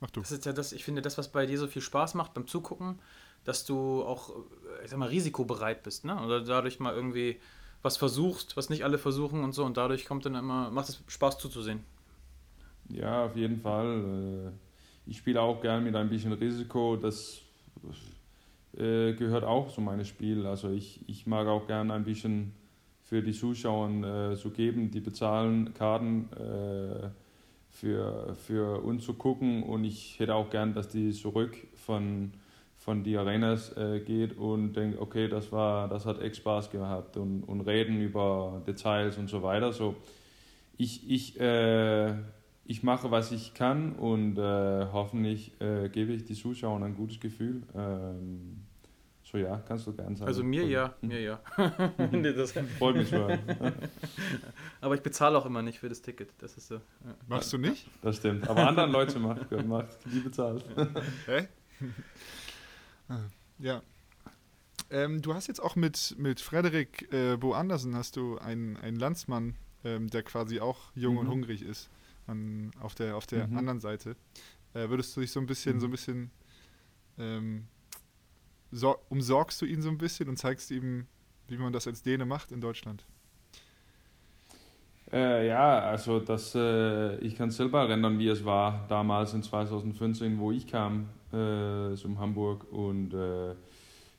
Mach 0.00 0.10
du. 0.10 0.22
das 0.22 0.32
ist 0.32 0.44
ja 0.46 0.52
das, 0.52 0.72
ich 0.72 0.84
finde, 0.84 1.02
das, 1.02 1.18
was 1.18 1.30
bei 1.30 1.46
dir 1.46 1.58
so 1.58 1.66
viel 1.66 1.82
Spaß 1.82 2.14
macht 2.14 2.34
beim 2.34 2.46
Zugucken, 2.46 2.98
dass 3.44 3.64
du 3.64 4.02
auch, 4.04 4.30
ich 4.82 4.90
sag 4.90 4.98
mal, 4.98 5.08
risikobereit 5.08 5.82
bist, 5.82 6.04
ne? 6.04 6.20
Oder 6.24 6.40
dadurch 6.42 6.80
mal 6.80 6.94
irgendwie 6.94 7.40
was 7.82 7.96
versuchst, 7.98 8.56
was 8.56 8.70
nicht 8.70 8.84
alle 8.84 8.98
versuchen 8.98 9.44
und 9.44 9.52
so, 9.52 9.64
und 9.64 9.76
dadurch 9.76 10.06
kommt 10.06 10.24
dann 10.26 10.34
immer, 10.34 10.70
macht 10.70 10.88
es 10.88 11.02
Spaß 11.08 11.38
zuzusehen. 11.38 11.84
Ja, 12.88 13.24
auf 13.26 13.36
jeden 13.36 13.60
Fall. 13.60 14.52
Äh, 14.54 15.10
Ich 15.10 15.18
spiele 15.18 15.40
auch 15.40 15.60
gern 15.60 15.84
mit 15.84 15.94
ein 15.96 16.08
bisschen 16.08 16.32
Risiko. 16.32 16.96
Das 16.96 17.40
äh, 18.78 19.14
gehört 19.14 19.44
auch 19.44 19.72
zu 19.72 19.80
meinem 19.80 20.04
Spiel. 20.04 20.46
Also 20.46 20.70
ich, 20.70 21.00
ich 21.08 21.26
mag 21.26 21.46
auch 21.46 21.66
gern 21.66 21.90
ein 21.90 22.04
bisschen 22.04 22.52
für 23.04 23.22
die 23.22 23.32
Zuschauer 23.32 24.32
äh, 24.32 24.36
zu 24.36 24.50
geben, 24.50 24.90
die 24.90 25.00
bezahlen 25.00 25.74
Karten 25.74 26.28
äh, 26.32 27.08
für, 27.70 28.34
für 28.34 28.82
uns 28.82 29.04
zu 29.04 29.14
gucken 29.14 29.62
und 29.62 29.84
ich 29.84 30.18
hätte 30.18 30.34
auch 30.34 30.50
gern, 30.50 30.74
dass 30.74 30.88
die 30.88 31.12
zurück 31.12 31.56
von, 31.74 32.32
von 32.76 33.04
die 33.04 33.16
Arenas 33.16 33.76
äh, 33.76 34.00
geht 34.00 34.36
und 34.36 34.72
denkt, 34.72 34.98
okay, 34.98 35.28
das 35.28 35.52
war, 35.52 35.88
das 35.88 36.06
hat 36.06 36.20
echt 36.22 36.36
Spaß 36.36 36.70
gehabt 36.70 37.16
und, 37.16 37.44
und 37.44 37.60
reden 37.60 38.00
über 38.00 38.62
Details 38.66 39.18
und 39.18 39.28
so 39.28 39.42
weiter. 39.42 39.72
So, 39.72 39.94
ich, 40.78 41.08
ich, 41.08 41.38
äh, 41.38 42.14
ich 42.64 42.82
mache, 42.82 43.10
was 43.10 43.32
ich 43.32 43.52
kann 43.52 43.92
und 43.92 44.38
äh, 44.38 44.86
hoffentlich 44.92 45.52
gebe 45.58 46.12
ich 46.12 46.24
die 46.24 46.34
Zuschauer 46.34 46.82
ein 46.82 46.96
gutes 46.96 47.20
Gefühl. 47.20 47.62
Ähm, 47.76 48.63
so 49.34 49.38
ja, 49.40 49.58
kannst 49.66 49.84
du 49.86 49.92
gern 49.92 50.14
sagen. 50.14 50.28
Also 50.28 50.44
mir 50.44 50.64
ja, 50.64 50.94
mir 51.00 51.20
ja. 51.20 51.40
Nee, 52.12 52.32
das, 52.32 52.52
Freut 52.78 52.94
mich 52.96 53.10
hören. 53.10 53.40
aber 54.80 54.94
ich 54.94 55.00
bezahle 55.02 55.36
auch 55.36 55.44
immer 55.44 55.60
nicht 55.60 55.80
für 55.80 55.88
das 55.88 56.02
Ticket. 56.02 56.30
Das 56.38 56.56
ist 56.56 56.68
so. 56.68 56.80
Machst 57.26 57.52
du 57.52 57.58
nicht? 57.58 57.88
Das 58.02 58.16
stimmt. 58.18 58.48
Aber 58.48 58.66
anderen 58.68 58.92
Leute 58.92 59.18
macht, 59.18 59.50
macht 59.66 59.88
die 60.06 60.20
bezahlt. 60.20 60.64
Hä? 61.26 61.48
Ja. 63.58 63.82
Ähm, 64.90 65.20
du 65.22 65.34
hast 65.34 65.48
jetzt 65.48 65.60
auch 65.60 65.74
mit, 65.76 66.14
mit 66.18 66.40
Frederik 66.40 67.12
äh, 67.12 67.36
Bo 67.36 67.54
Andersen 67.54 67.96
hast 67.96 68.16
du 68.16 68.38
einen, 68.38 68.76
einen 68.76 68.98
Landsmann, 68.98 69.56
ähm, 69.82 70.08
der 70.10 70.22
quasi 70.22 70.60
auch 70.60 70.92
jung 70.94 71.14
Mhm. 71.14 71.18
und 71.20 71.28
hungrig 71.28 71.62
ist, 71.62 71.90
an, 72.28 72.70
auf 72.80 72.94
der, 72.94 73.16
auf 73.16 73.26
der 73.26 73.48
Mhm. 73.48 73.58
anderen 73.58 73.80
Seite. 73.80 74.14
Äh, 74.74 74.88
würdest 74.90 75.16
du 75.16 75.20
dich 75.22 75.32
so 75.32 75.40
ein 75.40 75.46
bisschen, 75.46 75.76
Mhm. 75.76 75.80
so 75.80 75.86
ein 75.88 75.90
bisschen, 75.90 76.30
ähm, 77.18 77.66
sor 78.74 79.00
umsorgst 79.08 79.60
du 79.62 79.66
ihn 79.66 79.82
so 79.82 79.88
ein 79.88 79.98
bisschen 79.98 80.28
und 80.28 80.36
zeigst 80.36 80.70
ihm, 80.70 81.06
wie 81.48 81.56
man 81.56 81.72
das 81.72 81.86
als 81.86 82.02
Däne 82.02 82.26
macht 82.26 82.52
in 82.52 82.60
Deutschland? 82.60 83.04
Äh, 85.12 85.46
ja, 85.46 85.80
also 85.80 86.18
das, 86.18 86.54
äh, 86.54 87.16
ich 87.18 87.36
kann 87.36 87.50
selber 87.50 87.82
erinnern, 87.82 88.18
wie 88.18 88.28
es 88.28 88.44
war 88.44 88.84
damals 88.88 89.32
in 89.34 89.42
2015, 89.42 90.38
wo 90.38 90.50
ich 90.50 90.66
kam 90.66 91.08
äh, 91.30 91.94
zum 91.94 92.18
Hamburg 92.18 92.66
und 92.72 93.14
äh, 93.14 93.54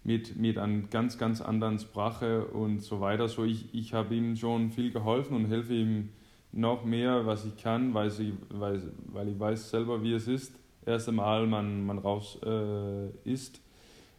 mit, 0.04 0.38
mit 0.38 0.58
einer 0.58 0.84
ganz, 0.84 1.18
ganz 1.18 1.42
anderen 1.42 1.80
Sprache 1.80 2.46
und 2.46 2.80
so 2.80 3.02
weiter. 3.02 3.28
So 3.28 3.44
ich, 3.44 3.74
ich 3.74 3.94
habe 3.94 4.16
ihm 4.16 4.38
schon 4.38 4.72
viel 4.72 4.92
geholfen 4.92 5.36
und 5.36 5.48
helfe 5.48 5.74
ihm 5.74 6.10
noch 6.52 6.86
mehr, 6.86 7.26
was 7.26 7.44
ich 7.46 7.58
kann, 7.58 7.94
weil, 7.94 8.12
sie, 8.12 8.34
weil, 8.50 8.82
weil 9.08 9.28
ich 9.28 9.40
weiß 9.40 9.72
selber, 9.72 10.02
wie 10.04 10.14
es 10.14 10.28
ist. 10.28 10.54
Erst 10.86 11.10
einmal 11.10 11.48
man, 11.48 11.86
man 11.86 11.98
raus 11.98 12.40
äh, 12.46 13.10
ist. 13.26 13.60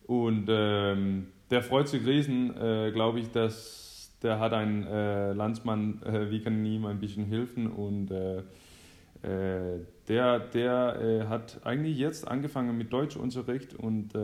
Und 0.07 0.47
ähm, 0.49 1.29
der 1.51 1.63
freut 1.63 1.89
sich 1.89 2.07
riesen, 2.07 2.57
äh, 2.57 2.91
glaube 2.93 3.21
ich, 3.21 3.31
dass 3.33 4.17
der 4.23 4.39
hat 4.41 4.53
einen 4.53 4.85
äh, 4.87 5.33
Landsmann, 5.33 6.03
äh, 6.03 6.31
wie 6.31 6.41
kann 6.41 6.65
ihm 6.65 6.87
ein 6.87 6.99
bisschen 7.01 7.27
helfen? 7.27 7.67
Und 7.67 8.11
äh, 8.11 8.39
äh, 9.23 9.81
der, 10.09 10.39
der 10.41 11.01
äh, 11.01 11.27
hat 11.27 11.61
eigentlich 11.65 11.99
jetzt 11.99 12.27
angefangen 12.27 12.77
mit 12.79 12.93
Deutschunterricht 12.93 13.75
und 13.75 14.15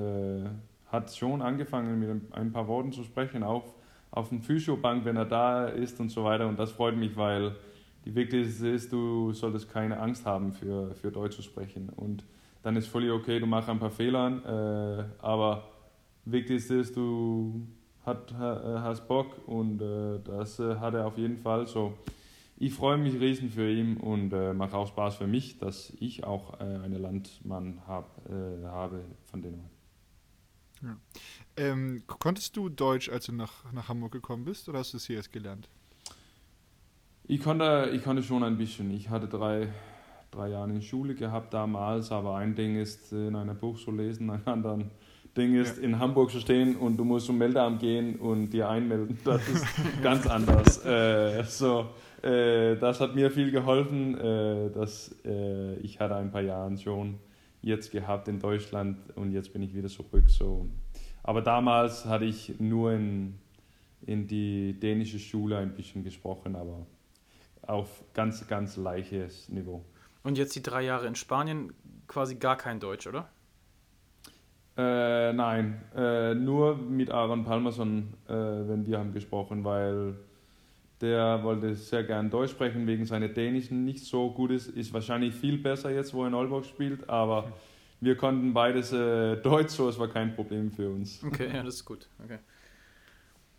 hat 0.92 1.14
schon 1.16 1.40
angefangen 1.42 1.98
mit 1.98 2.32
ein- 2.34 2.52
paar 2.52 2.68
Worten 2.68 2.92
zu 2.92 3.02
sprechen 3.02 3.42
auf, 3.42 3.74
auf 4.10 4.28
dem 4.28 4.42
Physiobank, 4.42 5.04
wenn 5.04 5.16
er 5.16 5.24
da 5.24 5.66
ist 5.66 5.98
und 6.00 6.10
so 6.10 6.22
weiter. 6.24 6.46
Und 6.46 6.58
das 6.58 6.70
freut 6.70 6.96
mich, 6.96 7.16
weil 7.16 7.56
die 8.04 8.14
Wichtigste 8.14 8.68
ist, 8.68 8.92
du 8.92 9.32
solltest 9.32 9.72
keine 9.72 9.98
Angst 9.98 10.26
haben 10.26 10.52
für, 10.52 10.94
für 10.94 11.10
Deutsch 11.10 11.36
zu 11.36 11.42
sprechen. 11.42 11.88
Und 11.96 12.24
dann 12.62 12.76
ist 12.76 12.88
völlig 12.88 13.10
okay, 13.10 13.40
du 13.40 13.46
machst 13.46 13.68
ein 13.70 13.78
paar 13.78 13.90
Fehler, 13.90 15.08
äh, 15.20 15.24
aber 15.24 15.64
Wichtigste 16.24 16.74
ist, 16.76 16.96
du 16.96 17.66
hat, 18.04 18.32
ha- 18.34 18.80
hast 18.82 19.06
Bock 19.08 19.46
und 19.46 19.80
äh, 19.80 20.20
das 20.24 20.58
äh, 20.58 20.76
hat 20.76 20.94
er 20.94 21.06
auf 21.06 21.18
jeden 21.18 21.38
Fall. 21.38 21.66
So, 21.66 21.94
ich 22.56 22.74
freue 22.74 22.96
mich 22.96 23.20
riesen 23.20 23.50
für 23.50 23.70
ihn 23.70 23.96
und 23.96 24.32
äh, 24.32 24.52
macht 24.54 24.74
auch 24.74 24.86
Spaß 24.88 25.16
für 25.16 25.26
mich, 25.26 25.58
dass 25.58 25.92
ich 25.98 26.24
auch 26.24 26.60
äh, 26.60 26.64
einen 26.64 27.00
Landmann 27.00 27.80
hab, 27.86 28.20
äh, 28.30 28.64
habe 28.66 29.04
von 29.30 29.42
denen. 29.42 29.68
Ähm, 31.56 32.02
konntest 32.06 32.56
du 32.56 32.68
Deutsch, 32.68 33.08
als 33.08 33.26
du 33.26 33.32
nach, 33.32 33.72
nach 33.72 33.88
Hamburg 33.88 34.12
gekommen 34.12 34.44
bist, 34.44 34.68
oder 34.68 34.80
hast 34.80 34.92
du 34.92 34.96
es 34.96 35.06
hier 35.06 35.16
erst 35.16 35.32
gelernt? 35.32 35.68
Ich 37.24 37.40
konnte, 37.40 37.90
ich 37.94 38.02
konnte 38.02 38.22
schon 38.22 38.42
ein 38.42 38.58
bisschen. 38.58 38.90
Ich 38.90 39.08
hatte 39.08 39.28
drei, 39.28 39.68
drei 40.32 40.48
Jahre 40.48 40.70
in 40.70 40.82
Schule 40.82 41.14
gehabt 41.14 41.54
damals, 41.54 42.10
aber 42.10 42.36
ein 42.36 42.54
Ding 42.56 42.76
ist, 42.76 43.12
in 43.12 43.36
einem 43.36 43.56
Buch 43.56 43.78
zu 43.78 43.92
lesen, 43.92 44.28
ein 44.30 44.44
anderes 44.46 44.84
Ding 45.36 45.54
ist, 45.54 45.78
in 45.78 45.98
Hamburg 45.98 46.30
zu 46.30 46.40
stehen 46.40 46.76
und 46.76 46.96
du 46.96 47.04
musst 47.04 47.26
zum 47.26 47.38
Meldeamt 47.38 47.80
gehen 47.80 48.16
und 48.16 48.50
dir 48.50 48.68
einmelden. 48.68 49.18
Das 49.24 49.46
ist 49.48 49.64
ganz 50.02 50.26
anders. 50.26 50.84
Äh, 50.84 51.42
so, 51.44 51.88
äh, 52.22 52.76
das 52.76 53.00
hat 53.00 53.14
mir 53.14 53.30
viel 53.30 53.50
geholfen, 53.50 54.18
äh, 54.18 54.70
dass 54.70 55.14
äh, 55.24 55.74
ich 55.76 55.98
hatte 56.00 56.16
ein 56.16 56.30
paar 56.30 56.42
Jahre 56.42 56.76
schon 56.76 57.18
jetzt 57.62 57.90
gehabt 57.92 58.28
in 58.28 58.40
Deutschland 58.40 58.98
und 59.14 59.32
jetzt 59.32 59.52
bin 59.52 59.62
ich 59.62 59.74
wieder 59.74 59.88
zurück. 59.88 60.28
So. 60.28 60.68
Aber 61.22 61.40
damals 61.40 62.04
hatte 62.04 62.26
ich 62.26 62.58
nur 62.58 62.92
in, 62.92 63.38
in 64.04 64.26
die 64.26 64.78
dänische 64.78 65.18
Schule 65.18 65.56
ein 65.58 65.74
bisschen 65.74 66.04
gesprochen, 66.04 66.56
aber 66.56 66.86
auf 67.62 68.04
ganz, 68.12 68.46
ganz 68.48 68.76
leichtes 68.76 69.48
Niveau. 69.48 69.84
Und 70.24 70.36
jetzt 70.36 70.54
die 70.54 70.62
drei 70.62 70.82
Jahre 70.82 71.06
in 71.06 71.14
Spanien 71.14 71.72
quasi 72.06 72.34
gar 72.34 72.56
kein 72.56 72.80
Deutsch, 72.80 73.06
oder? 73.06 73.30
Äh, 74.76 75.32
nein, 75.32 75.82
äh, 75.94 76.34
nur 76.34 76.76
mit 76.76 77.10
Aaron 77.10 77.44
Palmerson, 77.44 78.14
äh, 78.26 78.32
wenn 78.32 78.86
wir 78.86 78.98
haben 78.98 79.12
gesprochen, 79.12 79.64
weil 79.64 80.14
der 81.02 81.42
wollte 81.42 81.74
sehr 81.74 82.04
gern 82.04 82.30
Deutsch 82.30 82.52
sprechen, 82.52 82.86
wegen 82.86 83.04
seiner 83.04 83.28
Dänischen 83.28 83.84
nicht 83.84 84.04
so 84.04 84.30
gut 84.30 84.50
ist. 84.50 84.68
Ist 84.68 84.94
wahrscheinlich 84.94 85.34
viel 85.34 85.58
besser 85.58 85.90
jetzt, 85.90 86.14
wo 86.14 86.22
er 86.22 86.28
in 86.28 86.34
Aalborg 86.34 86.64
spielt, 86.64 87.08
aber 87.10 87.52
wir 88.00 88.16
konnten 88.16 88.54
beides 88.54 88.92
äh, 88.92 89.36
Deutsch, 89.36 89.70
so 89.70 89.88
es 89.88 89.98
war 89.98 90.08
kein 90.08 90.34
Problem 90.34 90.70
für 90.70 90.88
uns. 90.88 91.22
Okay, 91.24 91.50
ja, 91.52 91.62
das 91.62 91.74
ist 91.74 91.84
gut. 91.84 92.08
Okay. 92.24 92.38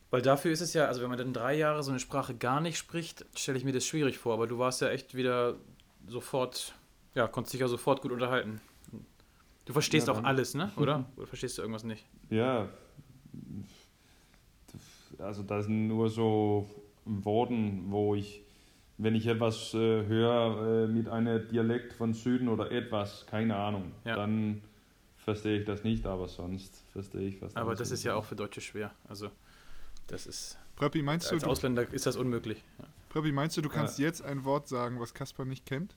Weil 0.09 0.21
dafür 0.21 0.51
ist 0.51 0.61
es 0.61 0.73
ja, 0.73 0.85
also 0.85 1.01
wenn 1.01 1.09
man 1.09 1.17
dann 1.17 1.33
drei 1.33 1.55
Jahre 1.55 1.81
so 1.81 1.91
eine 1.91 1.99
Sprache 1.99 2.35
gar 2.35 2.61
nicht 2.61 2.77
spricht, 2.77 3.25
stelle 3.35 3.57
ich 3.57 3.65
mir 3.65 3.71
das 3.71 3.85
schwierig 3.85 4.17
vor. 4.17 4.33
Aber 4.33 4.47
du 4.47 4.59
warst 4.59 4.81
ja 4.81 4.89
echt 4.89 5.15
wieder 5.15 5.55
sofort, 6.07 6.75
ja, 7.15 7.27
konntest 7.27 7.53
dich 7.53 7.61
ja 7.61 7.67
sofort 7.67 8.01
gut 8.01 8.11
unterhalten. 8.11 8.61
Du 9.65 9.73
verstehst 9.73 10.07
Ja, 10.07 10.13
auch 10.13 10.23
alles, 10.23 10.53
ne? 10.55 10.71
Oder? 10.75 11.05
Oder 11.15 11.27
verstehst 11.27 11.57
du 11.57 11.61
irgendwas 11.61 11.83
nicht? 11.83 12.05
Ja, 12.29 12.69
also 15.19 15.43
das 15.43 15.65
sind 15.65 15.87
nur 15.87 16.09
so 16.09 16.69
Worten, 17.05 17.85
wo 17.89 18.15
ich, 18.15 18.43
wenn 18.97 19.15
ich 19.15 19.27
etwas 19.27 19.73
äh, 19.73 19.77
höre 20.05 20.85
äh, 20.85 20.87
mit 20.87 21.07
einem 21.07 21.47
Dialekt 21.47 21.93
von 21.93 22.13
Süden 22.13 22.47
oder 22.49 22.71
etwas, 22.71 23.25
keine 23.27 23.55
Ahnung, 23.55 23.91
Ja. 24.05 24.15
dann 24.15 24.61
verstehe 25.17 25.59
ich 25.59 25.65
das 25.65 25.83
nicht, 25.83 26.05
aber 26.05 26.27
sonst 26.27 26.83
verstehe 26.91 27.27
ich 27.27 27.41
was. 27.41 27.55
Aber 27.55 27.75
das 27.75 27.91
ist 27.91 28.03
ja 28.03 28.15
auch 28.15 28.25
für 28.25 28.35
Deutsche 28.35 28.61
schwer. 28.61 28.91
Also, 29.07 29.29
das 30.07 30.27
ist, 30.27 30.57
Pröppi, 30.75 31.01
meinst 31.01 31.29
du, 31.29 31.35
als 31.35 31.43
du, 31.43 31.49
Ausländer 31.49 31.91
ist 31.93 32.05
das 32.05 32.17
unmöglich. 32.17 32.63
Ja. 32.79 32.85
Pröppi, 33.09 33.31
meinst 33.31 33.55
du, 33.57 33.61
du 33.61 33.69
kannst 33.69 33.99
jetzt 33.99 34.21
ein 34.21 34.43
Wort 34.43 34.67
sagen, 34.67 34.99
was 34.99 35.13
Kaspar 35.13 35.45
nicht 35.45 35.65
kennt? 35.65 35.95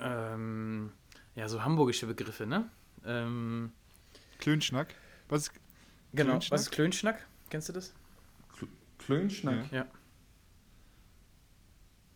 Ähm, 0.00 0.92
ja, 1.34 1.48
so 1.48 1.62
hamburgische 1.62 2.06
Begriffe, 2.06 2.46
ne? 2.46 2.68
Ähm, 3.04 3.72
Klönschnack? 4.38 4.94
Was 5.28 5.42
ist, 5.42 5.52
genau. 6.12 6.32
Klönschnack? 6.32 6.52
Was 6.52 6.62
ist 6.62 6.70
Klönschnack? 6.70 7.26
Kennst 7.50 7.68
du 7.68 7.72
das? 7.72 7.92
Klönschnack? 8.98 9.72
Ja. 9.72 9.86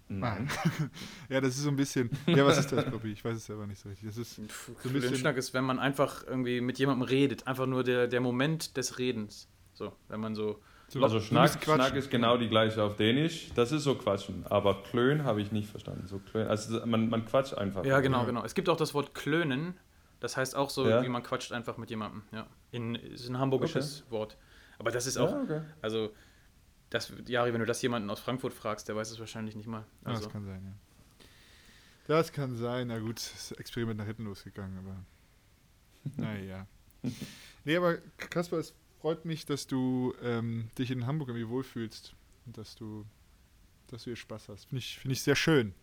Nein. 0.09 0.51
ja, 1.29 1.41
das 1.41 1.57
ist 1.57 1.62
so 1.62 1.71
ein 1.71 1.77
bisschen. 1.77 2.11
Ja, 2.27 2.45
was 2.45 2.59
ist 2.59 2.71
das, 2.71 2.85
Pröppi? 2.85 3.12
Ich 3.12 3.25
weiß 3.25 3.37
es 3.37 3.47
selber 3.47 3.67
nicht 3.67 3.81
so 3.81 3.89
richtig. 3.89 4.09
Das 4.09 4.19
ist 4.19 4.35
So 4.35 4.75
Klönschnack 4.75 5.37
ist, 5.37 5.55
wenn 5.55 5.65
man 5.65 5.79
einfach 5.79 6.25
irgendwie 6.27 6.61
mit 6.61 6.79
jemandem 6.79 7.09
redet. 7.09 7.47
Einfach 7.47 7.67
nur 7.67 7.85
der, 7.85 8.07
der 8.07 8.21
Moment 8.21 8.77
des 8.77 8.99
Redens. 8.99 9.49
So, 9.73 9.97
wenn 10.09 10.21
man 10.21 10.35
so. 10.35 10.61
So, 10.89 11.03
Also 11.03 11.20
Schnack. 11.20 11.62
Schnack 11.62 11.95
ist 11.95 12.11
genau 12.11 12.37
die 12.37 12.49
gleiche 12.49 12.82
auf 12.82 12.97
Dänisch. 12.97 13.51
Das 13.55 13.72
ist 13.72 13.82
so 13.85 13.95
Quatschen. 13.95 14.47
Aber 14.47 14.82
Klön 14.82 15.24
habe 15.24 15.41
ich 15.41 15.51
nicht 15.51 15.68
verstanden. 15.68 16.07
So 16.07 16.18
Klön, 16.18 16.47
also 16.47 16.85
man, 16.87 17.09
man 17.09 17.24
quatscht 17.24 17.55
einfach. 17.55 17.85
Ja, 17.85 18.01
genau, 18.01 18.24
genau. 18.26 18.45
Es 18.45 18.55
gibt 18.55 18.68
auch 18.68 18.76
das 18.76 18.95
Wort 18.95 19.14
klönen. 19.14 19.74
Das 20.20 20.37
heißt 20.37 20.57
auch 20.57 20.70
so, 20.70 20.89
Ja. 20.89 21.03
wie 21.03 21.09
man 21.09 21.22
quatscht 21.22 21.53
einfach 21.53 21.76
mit 21.76 21.91
jemandem. 21.91 22.22
Ja. 22.32 22.47
In, 22.70 22.95
ist 22.95 23.28
ein 23.28 23.39
hamburgisches 23.39 24.05
Wort. 24.11 24.37
Aber 24.78 24.91
das 24.91 25.07
ist 25.07 25.16
auch, 25.18 25.30
Ja, 25.30 25.43
okay. 25.43 25.61
also, 25.82 26.11
das, 26.91 27.12
Jari, 27.26 27.53
wenn 27.53 27.61
du 27.61 27.66
das 27.66 27.82
jemanden 27.82 28.09
aus 28.11 28.20
Frankfurt 28.20 28.53
fragst, 28.55 28.89
der 28.89 28.97
weiß 28.97 29.11
es 29.11 29.18
wahrscheinlich 29.18 29.57
nicht 29.57 29.66
mal. 29.66 29.85
Also, 30.05 30.24
das 30.24 30.32
kann 30.32 30.45
sein, 30.45 30.62
ja. 30.64 31.26
Das 32.07 32.32
kann 32.32 32.57
sein. 32.57 32.89
Na 32.89 32.99
gut, 32.99 33.16
das 33.16 33.53
Experiment 33.53 33.99
nach 33.99 34.07
hinten 34.07 34.24
losgegangen, 34.24 34.78
aber. 34.78 34.97
naja. 36.16 36.66
Nee, 37.64 37.76
aber 37.76 37.99
Kaspar, 38.16 38.59
es 38.61 38.74
freut 39.05 39.27
mich, 39.27 39.45
dass 39.45 39.67
du 39.67 40.15
ähm, 40.23 40.71
dich 40.79 40.91
in 40.91 41.07
Hamburg 41.07 41.29
irgendwie 41.29 41.51
wohlfühlst 41.51 42.15
und 42.47 42.57
dass 42.57 42.75
du, 42.75 43.05
dass 43.89 44.05
du 44.05 44.05
hier 44.07 44.17
Spaß 44.17 44.49
hast. 44.49 44.65
Finde 44.65 44.79
ich, 44.79 44.99
finde 44.99 45.13
ich 45.13 45.23
sehr 45.23 45.37
schön. 45.37 45.75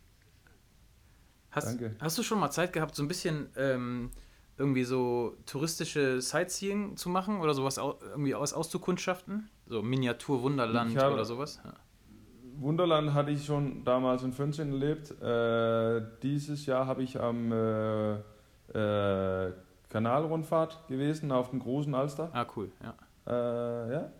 hast, 1.52 1.68
Danke. 1.68 1.94
hast 2.00 2.18
du 2.18 2.24
schon 2.24 2.40
mal 2.40 2.50
Zeit 2.50 2.72
gehabt, 2.72 2.96
so 2.96 3.02
ein 3.04 3.06
bisschen 3.06 3.48
ähm, 3.54 4.10
irgendwie 4.58 4.82
so 4.82 5.36
touristische 5.46 6.20
Sightseeing 6.20 6.96
zu 6.96 7.10
machen 7.10 7.38
oder 7.38 7.54
sowas 7.54 7.78
au 7.78 7.96
irgendwie 8.10 8.34
aus 8.34 8.52
auszukundschaften? 8.52 9.48
So 9.66 9.82
Miniatur-Wunderland 9.82 10.90
Ich 10.90 10.96
habe- 10.96 11.14
oder 11.14 11.24
sowas? 11.24 11.60
Ja. 11.64 11.74
Wunderland 12.56 13.14
hatte 13.14 13.30
ich 13.30 13.44
schon 13.44 13.84
damals 13.84 14.24
in 14.24 14.32
15 14.32 14.72
erlebt. 14.72 15.12
Äh, 15.22 16.04
dieses 16.24 16.66
Jahr 16.66 16.88
habe 16.88 17.04
ich 17.04 17.20
am 17.20 17.52
äh, 17.52 18.14
äh, 18.74 19.52
Kanalrundfahrt 19.90 20.88
gewesen 20.88 21.30
auf 21.30 21.50
dem 21.50 21.60
großen 21.60 21.94
Alster. 21.94 22.28
Ah, 22.32 22.46
cool, 22.56 22.72
ja. 22.82 22.96
Äh, 23.26 23.92
ja. 23.92 24.12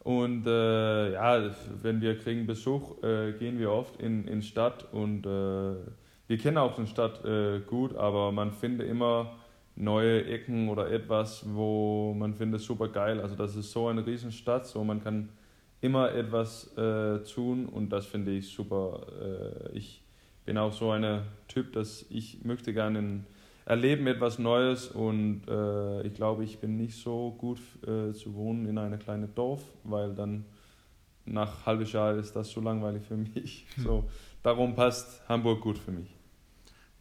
Und 0.00 0.46
äh, 0.46 1.12
ja, 1.12 1.50
wenn 1.82 2.00
wir 2.00 2.18
kriegen 2.18 2.46
Besuch, 2.46 3.02
äh, 3.02 3.32
gehen 3.32 3.58
wir 3.58 3.70
oft 3.70 4.00
in 4.00 4.26
in 4.26 4.40
Stadt 4.42 4.86
und 4.92 5.26
äh, 5.26 5.74
wir 6.26 6.38
kennen 6.38 6.56
auch 6.56 6.74
die 6.76 6.86
Stadt 6.86 7.24
äh, 7.24 7.60
gut, 7.60 7.94
aber 7.94 8.32
man 8.32 8.52
findet 8.52 8.88
immer 8.88 9.36
neue 9.76 10.24
Ecken 10.24 10.68
oder 10.68 10.90
etwas, 10.90 11.44
wo 11.46 12.14
man 12.14 12.34
findet 12.34 12.60
super 12.60 12.88
geil. 12.88 13.20
Also 13.20 13.34
das 13.36 13.56
ist 13.56 13.72
so 13.72 13.88
eine 13.88 14.06
riesen 14.06 14.32
Stadt, 14.32 14.66
so 14.66 14.82
man 14.84 15.02
kann 15.02 15.28
immer 15.82 16.12
etwas 16.12 16.76
äh, 16.76 17.18
tun 17.24 17.66
und 17.66 17.90
das 17.90 18.06
finde 18.06 18.32
ich 18.32 18.48
super. 18.48 19.06
Ich 19.72 20.02
bin 20.44 20.58
auch 20.58 20.72
so 20.72 20.90
ein 20.90 21.22
Typ, 21.48 21.72
dass 21.72 22.06
ich 22.10 22.44
möchte 22.44 22.72
gerne 22.72 22.98
in 22.98 23.26
erleben 23.70 24.06
etwas 24.06 24.38
Neues 24.38 24.88
und 24.88 25.42
äh, 25.48 26.02
ich 26.02 26.14
glaube, 26.14 26.44
ich 26.44 26.58
bin 26.60 26.76
nicht 26.76 26.96
so 26.96 27.32
gut 27.38 27.60
äh, 27.86 28.12
zu 28.12 28.34
wohnen 28.34 28.66
in 28.66 28.78
einem 28.78 28.98
kleinen 28.98 29.34
Dorf, 29.34 29.62
weil 29.84 30.14
dann 30.14 30.44
nach 31.24 31.66
halbes 31.66 31.92
Jahr 31.92 32.14
ist 32.16 32.34
das 32.34 32.50
zu 32.50 32.60
langweilig 32.60 33.04
für 33.06 33.16
mich. 33.34 33.66
So, 33.76 34.08
darum 34.42 34.74
passt 34.74 35.28
Hamburg 35.28 35.60
gut 35.60 35.78
für 35.78 35.92
mich. 35.92 36.16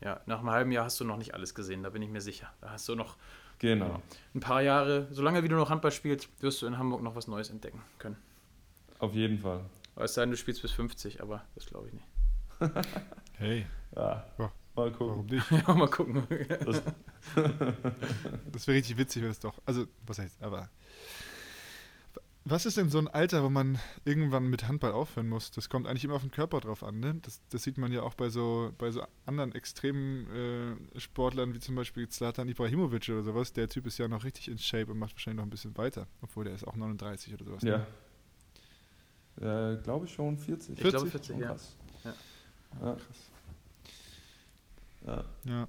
Ja, 0.02 0.22
nach 0.26 0.40
einem 0.40 0.52
halben 0.52 0.72
Jahr 0.72 0.86
hast 0.86 1.00
du 1.00 1.06
noch 1.06 1.18
nicht 1.18 1.34
alles 1.34 1.54
gesehen, 1.56 1.84
da 1.84 1.90
bin 1.90 2.02
ich 2.02 2.10
mir 2.10 2.22
sicher. 2.22 2.52
Da 2.62 2.72
hast 2.72 2.88
du 2.88 2.96
noch 2.96 3.18
Genau, 3.60 4.02
ein 4.34 4.40
paar 4.40 4.62
Jahre, 4.62 5.08
solange 5.12 5.44
wie 5.44 5.50
du 5.50 5.56
noch 5.56 5.70
Handball 5.70 5.92
spielst, 5.92 6.30
wirst 6.42 6.62
du 6.62 6.68
in 6.68 6.78
Hamburg 6.78 7.02
noch 7.02 7.16
was 7.16 7.28
Neues 7.28 7.50
entdecken 7.50 7.82
können. 7.98 8.18
auf 9.00 9.14
jeden 9.14 9.40
Fall. 9.40 9.62
Es 9.96 10.14
sei 10.14 10.22
denn, 10.22 10.32
du 10.32 10.38
spielst 10.38 10.62
bis 10.62 10.72
50, 10.72 11.22
aber 11.22 11.44
das 11.56 11.66
glaube 11.66 11.88
ich 11.88 11.94
nicht. 11.94 12.06
Hey, 13.38 13.66
Ja, 13.96 14.26
Ja. 14.38 14.52
Mal 14.80 14.92
gucken. 14.92 15.08
warum 15.10 15.26
nicht? 15.28 15.52
Ja, 15.68 15.74
mal 15.74 15.88
gucken. 15.90 16.24
Das, 16.66 16.82
Das 18.52 18.68
wäre 18.68 18.78
richtig 18.78 18.98
witzig, 18.98 19.24
wenn 19.24 19.32
es 19.32 19.40
doch. 19.40 19.60
Also, 19.66 19.86
was 20.06 20.20
heißt, 20.20 20.42
aber. 20.42 20.70
Was 22.46 22.66
ist 22.66 22.78
denn 22.78 22.90
so 22.90 22.98
ein 22.98 23.08
Alter, 23.08 23.44
wo 23.44 23.50
man 23.50 23.78
irgendwann 24.06 24.48
mit 24.48 24.68
Handball 24.68 24.94
aufhören 24.94 25.28
muss? 25.28 25.52
Das 25.52 25.70
kommt 25.70 25.86
eigentlich 25.88 26.06
immer 26.06 26.16
auf 26.16 26.22
den 26.24 26.32
Körper 26.32 26.62
drauf 26.62 26.84
an, 26.84 27.00
ne? 27.00 27.16
Das, 27.22 27.42
das 27.50 27.64
sieht 27.64 27.78
man 27.78 27.92
ja 27.92 28.02
auch 28.02 28.16
bei 28.16 28.30
so, 28.30 28.72
bei 28.78 28.90
so 28.90 29.04
anderen 29.26 29.52
extremen 29.54 30.26
äh, 30.96 31.00
Sportlern, 31.00 31.54
wie 31.54 31.60
zum 31.60 31.76
Beispiel 31.76 32.08
Zlatan 32.08 32.48
Ibrahimovic 32.48 33.08
oder 33.10 33.24
sowas. 33.24 33.54
Der 33.54 33.68
Typ 33.70 33.86
ist 33.86 34.00
ja 34.00 34.08
noch 34.08 34.24
richtig 34.24 34.48
in 34.48 34.58
Shape 34.58 34.90
und 34.92 34.98
macht 34.98 35.14
wahrscheinlich 35.14 35.38
noch 35.38 35.46
ein 35.46 35.50
bisschen 35.52 35.78
weiter. 35.78 36.08
Obwohl 36.22 36.46
der 36.46 36.56
ist 36.56 36.66
auch 36.66 36.76
39 36.76 37.34
oder 37.36 37.46
sowas. 37.46 37.62
ja. 37.62 37.86
Ne? 39.38 39.78
Äh, 39.80 39.84
glaube 39.84 40.06
ich 40.06 40.14
schon 40.14 40.38
40. 40.38 40.78
Ich 40.78 40.90
glaube 40.90 41.08
40, 41.10 41.28
Schon 41.34 41.40
ja. 41.42 41.48
krass. 41.50 41.76
Ja. 42.04 42.14
Ja. 42.82 42.98
Ja. 45.10 45.24
Ja. 45.46 45.68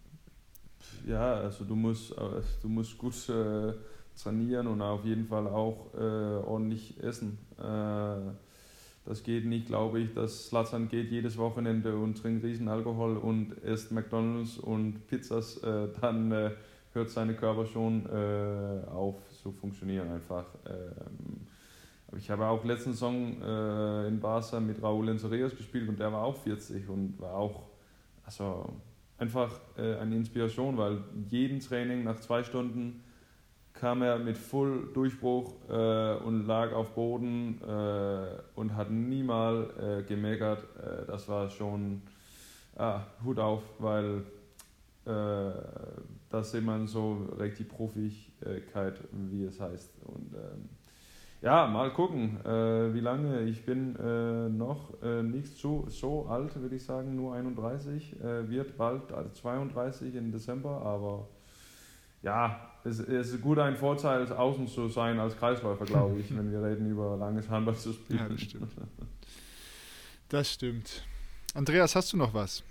Ja, 1.07 1.35
also 1.35 1.65
du 1.65 1.75
musst, 1.75 2.13
äh, 2.13 2.43
du 2.63 2.69
musst 2.69 2.99
gut 2.99 3.15
äh, 3.29 3.73
trainieren 4.21 4.67
und 4.67 4.83
auf 4.83 5.05
jeden 5.05 5.27
Fall 5.27 5.47
auch 5.47 5.95
äh, 5.95 5.99
ordentlich 5.99 7.03
essen. 7.03 7.39
Äh, 7.59 8.33
das 9.07 9.23
geht 9.23 9.47
nicht, 9.47 9.67
glaube 9.67 10.01
ich, 10.01 10.13
dass 10.15 10.49
Slatan 10.49 10.89
geht 10.89 11.11
jedes 11.11 11.39
Wochenende 11.39 11.97
und 11.97 12.21
trinkt 12.21 12.45
riesen 12.45 12.69
Alkohol 12.69 13.17
und 13.17 13.53
isst 13.65 13.93
McDonalds 13.93 14.59
und 14.59 15.07
Pizzas, 15.09 15.57
äh, 15.59 15.89
dann 16.01 16.33
äh, 16.33 16.51
hört 16.93 17.11
seine 17.11 17.35
Körper 17.35 17.67
schon 17.67 18.07
auf 18.91 19.15
zu 19.43 19.53
funktionieren 19.53 20.11
einfach. 20.11 20.45
Ähm, 20.67 21.47
aber 22.09 22.17
ich 22.19 22.29
habe 22.29 22.47
auch 22.47 22.65
letzten 22.65 22.95
Song 22.95 23.41
äh, 23.41 24.09
in 24.09 24.19
Barca 24.19 24.59
mit 24.59 24.83
Raúl 24.83 25.09
Encereas 25.09 25.57
gespielt 25.57 25.89
und 25.89 26.01
der 26.01 26.13
war 26.13 26.25
auch 26.25 26.37
40 26.37 26.89
und 26.89 27.21
war 27.21 27.35
auch, 27.35 27.63
also 28.25 28.75
einfach 29.21 29.61
äh, 29.77 29.97
eine 29.97 30.17
Inspiration, 30.17 30.77
weil 30.77 30.99
jeden 31.29 31.61
Training 31.61 32.05
nach 32.05 32.19
zwei 32.21 32.43
Stunden 32.43 33.05
kam 33.75 34.03
er 34.03 34.19
mit 34.19 34.37
voll 34.37 34.89
Durchbruch 34.93 35.55
äh, 35.69 36.15
und 36.17 36.47
lag 36.47 36.73
auf 36.73 36.95
Boden 36.95 37.61
äh, 37.63 38.27
und 38.55 38.75
hat 38.75 38.91
niemals 38.91 39.77
äh, 39.77 40.03
gemeckert. 40.03 40.65
Äh, 40.77 41.07
das 41.07 41.29
war 41.29 41.49
schon 41.51 42.03
ah, 42.77 43.03
Hut 43.25 43.39
auf, 43.39 43.63
weil 43.79 44.25
äh, 45.05 45.53
das 46.31 46.53
sieht 46.53 46.65
man 46.65 46.87
so 46.87 47.29
richtig 47.39 47.69
Profigkeit, 47.69 49.01
wie 49.13 49.45
es 49.45 49.61
heißt. 49.61 49.93
Und 50.05 50.35
ähm, 50.35 50.69
ja, 51.43 51.67
mal 51.67 51.93
gucken, 51.93 52.39
äh, 52.45 52.93
wie 52.93 53.01
lange. 53.01 53.43
Ich 53.43 53.65
bin 53.65 53.97
äh, 53.97 54.49
noch 54.49 55.03
äh, 55.03 55.23
nicht 55.23 55.57
so, 55.57 55.87
so 55.89 56.27
alt, 56.27 56.55
würde 56.61 56.77
ich 56.77 56.85
sagen, 56.85 57.17
nur 57.17 57.35
31. 57.35 58.21
Äh, 58.21 58.49
wird 58.51 58.77
bald 58.77 59.11
also 59.13 59.31
32 59.31 60.15
im 60.15 60.33
Dezember, 60.33 60.83
aber 60.83 61.29
ja, 62.23 62.71
es, 62.85 62.99
es 62.99 63.33
ist 63.33 63.41
gut 63.41 63.59
ein 63.59 63.77
Vorteil, 63.77 64.31
außen 64.31 64.69
zu 64.69 64.89
sein 64.89 65.19
als 65.19 65.37
Kreisläufer, 65.37 65.87
glaube 65.87 66.21
ich, 66.21 66.37
wenn 66.37 66.53
wir 66.53 66.63
reden 66.63 66.91
über 66.91 67.17
langes 67.17 67.49
Handball 67.49 67.77
zu 67.77 67.93
spielen. 67.95 68.19
Ja, 68.19 68.29
das 68.29 68.41
stimmt. 68.41 68.73
Das 70.29 70.53
stimmt. 70.53 71.03
Andreas, 71.55 71.97
hast 71.97 72.13
du 72.13 72.17
noch 72.17 72.35
was? 72.35 72.63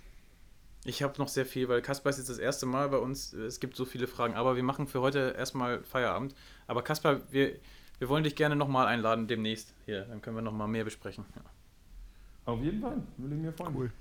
Ich 0.84 1.02
habe 1.02 1.18
noch 1.18 1.28
sehr 1.28 1.44
viel, 1.44 1.68
weil 1.68 1.82
Kaspar 1.82 2.10
ist 2.10 2.16
jetzt 2.18 2.30
das 2.30 2.38
erste 2.38 2.64
Mal 2.64 2.88
bei 2.88 2.96
uns. 2.96 3.34
Es 3.34 3.60
gibt 3.60 3.76
so 3.76 3.84
viele 3.84 4.06
Fragen, 4.06 4.34
aber 4.34 4.56
wir 4.56 4.62
machen 4.62 4.86
für 4.86 5.00
heute 5.02 5.34
erstmal 5.36 5.82
Feierabend. 5.82 6.34
Aber 6.66 6.82
Kaspar, 6.82 7.20
wir, 7.30 7.56
wir 8.00 8.08
wollen 8.08 8.24
dich 8.24 8.34
gerne 8.34 8.56
nochmal 8.56 8.86
einladen 8.86 9.28
demnächst. 9.28 9.74
Hier, 9.84 10.06
dann 10.06 10.22
können 10.22 10.34
wir 10.34 10.42
nochmal 10.42 10.68
mehr 10.68 10.84
besprechen. 10.84 11.26
Ja. 11.36 11.42
Auf 12.46 12.60
jeden 12.62 12.80
Fall, 12.80 12.96
will 13.18 13.32
ich 13.32 13.38
mir 13.38 13.52
freuen. 13.52 13.76
Cool. 13.76 13.92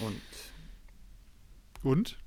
Und. 0.00 0.20
Und? 1.84 2.18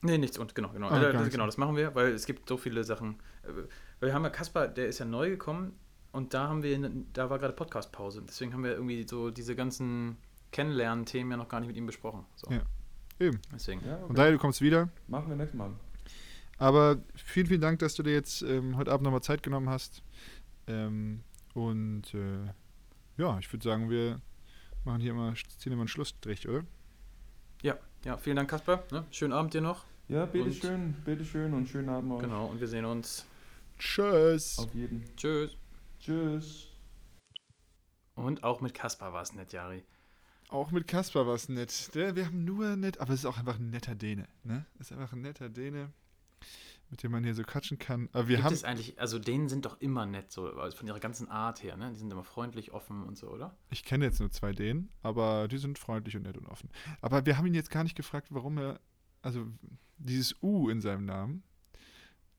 Nee, 0.00 0.16
nichts 0.16 0.38
und 0.38 0.54
genau, 0.54 0.68
genau. 0.68 0.88
Ah, 0.88 0.98
äh, 0.98 1.12
gar 1.12 1.24
das, 1.24 1.30
genau, 1.30 1.44
das 1.44 1.56
machen 1.56 1.74
wir, 1.74 1.92
weil 1.96 2.12
es 2.12 2.24
gibt 2.24 2.48
so 2.48 2.56
viele 2.56 2.84
Sachen. 2.84 3.18
Äh, 3.42 4.04
Wir 4.06 4.14
haben 4.14 4.22
ja 4.22 4.30
Kaspar, 4.30 4.68
der 4.68 4.86
ist 4.86 5.00
ja 5.00 5.04
neu 5.04 5.28
gekommen 5.28 5.76
und 6.12 6.34
da 6.34 6.46
haben 6.46 6.62
wir, 6.62 6.88
da 7.12 7.30
war 7.30 7.40
gerade 7.40 7.54
Podcast-Pause. 7.54 8.22
Deswegen 8.22 8.54
haben 8.54 8.62
wir 8.62 8.74
irgendwie 8.74 9.04
so 9.08 9.30
diese 9.30 9.56
ganzen 9.56 10.18
Kennenlernen-Themen 10.52 11.32
ja 11.32 11.36
noch 11.36 11.48
gar 11.48 11.58
nicht 11.58 11.66
mit 11.66 11.76
ihm 11.76 11.86
besprochen. 11.86 12.24
So. 12.36 12.48
Ja. 12.52 12.62
Eben. 13.18 13.40
Deswegen. 13.52 13.84
Ja, 13.84 13.98
okay. 14.04 14.12
daher, 14.14 14.30
du 14.30 14.38
kommst 14.38 14.60
wieder. 14.60 14.88
Machen 15.08 15.30
wir 15.30 15.36
nächstes 15.36 15.58
Mal. 15.58 15.72
Aber 16.58 16.98
vielen, 17.14 17.46
vielen 17.46 17.60
Dank, 17.60 17.78
dass 17.78 17.94
du 17.94 18.02
dir 18.02 18.12
jetzt 18.12 18.42
ähm, 18.42 18.76
heute 18.76 18.92
Abend 18.92 19.04
nochmal 19.04 19.22
Zeit 19.22 19.42
genommen 19.42 19.68
hast. 19.68 20.02
Ähm, 20.66 21.22
und 21.54 22.12
äh, 22.14 22.46
ja, 23.16 23.38
ich 23.38 23.52
würde 23.52 23.64
sagen, 23.64 23.90
wir 23.90 24.20
machen 24.84 25.00
hier 25.00 25.12
immer, 25.12 25.34
ziehen 25.58 25.72
immer 25.72 25.82
einen 25.82 25.88
Schlussstrich, 25.88 26.48
oder? 26.48 26.64
Ja, 28.04 28.16
vielen 28.16 28.36
Dank, 28.36 28.48
Kaspar. 28.48 28.84
Ne? 28.92 29.04
Schönen 29.10 29.32
Abend 29.32 29.54
dir 29.54 29.60
noch. 29.60 29.84
Ja, 30.06 30.24
bitteschön, 30.24 30.94
bitteschön 31.04 31.52
und 31.52 31.68
schönen 31.68 31.88
Abend 31.88 32.12
euch. 32.12 32.22
Genau, 32.22 32.46
und 32.46 32.60
wir 32.60 32.68
sehen 32.68 32.84
uns. 32.84 33.26
Tschüss. 33.78 34.58
Auf 34.58 34.72
jeden. 34.74 35.04
Tschüss. 35.16 35.56
Tschüss. 36.00 36.68
Und 38.14 38.44
auch 38.44 38.60
mit 38.60 38.74
Kaspar 38.74 39.12
war 39.12 39.22
es 39.22 39.34
nett, 39.34 39.52
Jari. 39.52 39.84
Auch 40.48 40.70
mit 40.70 40.86
Kaspar 40.86 41.26
war 41.26 41.34
es 41.34 41.48
nett. 41.48 41.94
Der, 41.94 42.16
wir 42.16 42.26
haben 42.26 42.44
nur 42.44 42.76
nett, 42.76 43.00
aber 43.00 43.12
es 43.12 43.20
ist 43.20 43.26
auch 43.26 43.38
einfach 43.38 43.58
ein 43.58 43.70
netter 43.70 43.94
Däne. 43.94 44.28
Ne? 44.44 44.64
Ist 44.78 44.92
einfach 44.92 45.12
ein 45.12 45.20
netter 45.20 45.48
Däne, 45.48 45.92
mit 46.90 47.02
dem 47.02 47.12
man 47.12 47.24
hier 47.24 47.34
so 47.34 47.42
quatschen 47.42 47.78
kann. 47.78 48.08
Aber 48.12 48.28
wir 48.28 48.36
Gibt 48.36 48.46
haben. 48.46 48.54
es 48.54 48.64
eigentlich, 48.64 48.98
also 48.98 49.18
denen 49.18 49.48
sind 49.48 49.64
doch 49.64 49.80
immer 49.80 50.06
nett, 50.06 50.32
so 50.32 50.52
also 50.54 50.76
von 50.76 50.86
ihrer 50.86 51.00
ganzen 51.00 51.28
Art 51.28 51.62
her, 51.62 51.76
ne? 51.76 51.90
Die 51.92 51.98
sind 51.98 52.10
immer 52.10 52.24
freundlich, 52.24 52.72
offen 52.72 53.02
und 53.02 53.16
so, 53.16 53.28
oder? 53.28 53.56
Ich 53.70 53.84
kenne 53.84 54.04
jetzt 54.04 54.20
nur 54.20 54.30
zwei 54.30 54.52
Dänen, 54.52 54.90
aber 55.02 55.48
die 55.48 55.58
sind 55.58 55.78
freundlich 55.78 56.16
und 56.16 56.22
nett 56.22 56.36
und 56.36 56.46
offen. 56.46 56.70
Aber 57.00 57.26
wir 57.26 57.36
haben 57.36 57.46
ihn 57.46 57.54
jetzt 57.54 57.70
gar 57.70 57.84
nicht 57.84 57.96
gefragt, 57.96 58.28
warum 58.30 58.58
er, 58.58 58.80
also 59.22 59.46
dieses 59.98 60.34
U 60.42 60.68
in 60.70 60.80
seinem 60.80 61.04
Namen, 61.04 61.42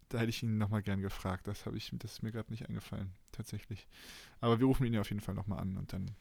da 0.10 0.18
hätte 0.18 0.30
ich 0.30 0.42
ihn 0.42 0.58
nochmal 0.58 0.82
gern 0.82 1.02
gefragt. 1.02 1.48
Das 1.48 1.66
habe 1.66 1.78
ich, 1.78 1.92
das 1.94 2.14
ist 2.14 2.24
mir 2.24 2.32
gerade 2.32 2.50
nicht 2.52 2.68
eingefallen, 2.68 3.12
tatsächlich. 3.32 3.88
Aber 4.42 4.60
wir 4.60 4.66
rufen 4.66 4.86
ihn 4.86 4.94
ja 4.94 5.02
auf 5.02 5.10
jeden 5.10 5.22
Fall 5.22 5.36
nochmal 5.36 5.60
an 5.60 5.78
und 5.78 5.94
dann 5.94 6.12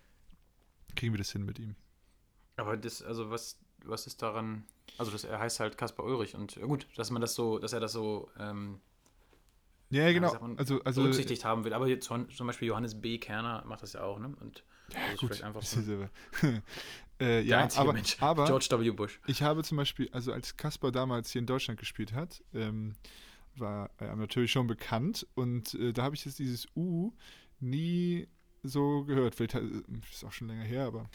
kriegen 0.94 1.14
wir 1.14 1.18
das 1.18 1.32
hin 1.32 1.44
mit 1.44 1.58
ihm. 1.58 1.74
Aber 2.56 2.76
das, 2.76 3.02
also 3.02 3.30
was, 3.30 3.58
was 3.88 4.06
ist 4.06 4.22
daran, 4.22 4.64
also 4.98 5.10
das, 5.10 5.24
er 5.24 5.38
heißt 5.38 5.60
halt 5.60 5.76
Kaspar 5.78 6.04
Ulrich 6.06 6.34
und 6.34 6.56
ja 6.56 6.66
gut, 6.66 6.86
dass 6.96 7.10
man 7.10 7.20
das 7.22 7.34
so, 7.34 7.58
dass 7.58 7.72
er 7.72 7.80
das 7.80 7.92
so 7.92 8.30
ähm, 8.38 8.80
Ja, 9.90 10.12
genau. 10.12 10.32
man, 10.40 10.58
Also, 10.58 10.82
also 10.84 11.02
berücksichtigt 11.02 11.44
haben 11.44 11.64
will. 11.64 11.72
Aber 11.72 11.86
jetzt 11.88 12.06
zum 12.06 12.28
zum 12.30 12.46
Beispiel 12.46 12.68
Johannes 12.68 13.00
B. 13.00 13.18
Kerner 13.18 13.64
macht 13.66 13.82
das 13.82 13.94
ja 13.94 14.02
auch, 14.02 14.18
ne? 14.18 14.34
Und 14.40 14.64
ja, 14.92 14.98
gut. 15.10 15.18
vielleicht 15.28 15.42
einfach 15.44 15.62
so 15.62 15.80
äh, 17.20 17.42
ja, 17.42 17.68
aber, 17.76 17.92
Mensch. 17.92 18.16
aber 18.20 18.46
George 18.46 18.68
W. 18.70 18.90
Bush. 18.90 19.20
Ich 19.26 19.42
habe 19.42 19.62
zum 19.62 19.76
Beispiel, 19.76 20.08
also 20.12 20.32
als 20.32 20.56
Kaspar 20.56 20.92
damals 20.92 21.30
hier 21.30 21.40
in 21.40 21.46
Deutschland 21.46 21.78
gespielt 21.80 22.12
hat, 22.12 22.42
ähm, 22.54 22.94
war 23.56 23.90
er 23.98 24.14
natürlich 24.16 24.52
schon 24.52 24.66
bekannt 24.66 25.26
und 25.34 25.74
äh, 25.74 25.92
da 25.92 26.04
habe 26.04 26.14
ich 26.14 26.24
jetzt 26.24 26.38
dieses 26.38 26.68
U 26.76 27.12
nie 27.60 28.28
so 28.62 29.04
gehört. 29.04 29.34
Vielleicht 29.34 29.54
hat- 29.54 29.62
ist 30.10 30.24
auch 30.24 30.32
schon 30.32 30.48
länger 30.48 30.62
her, 30.64 30.86
aber 30.86 31.08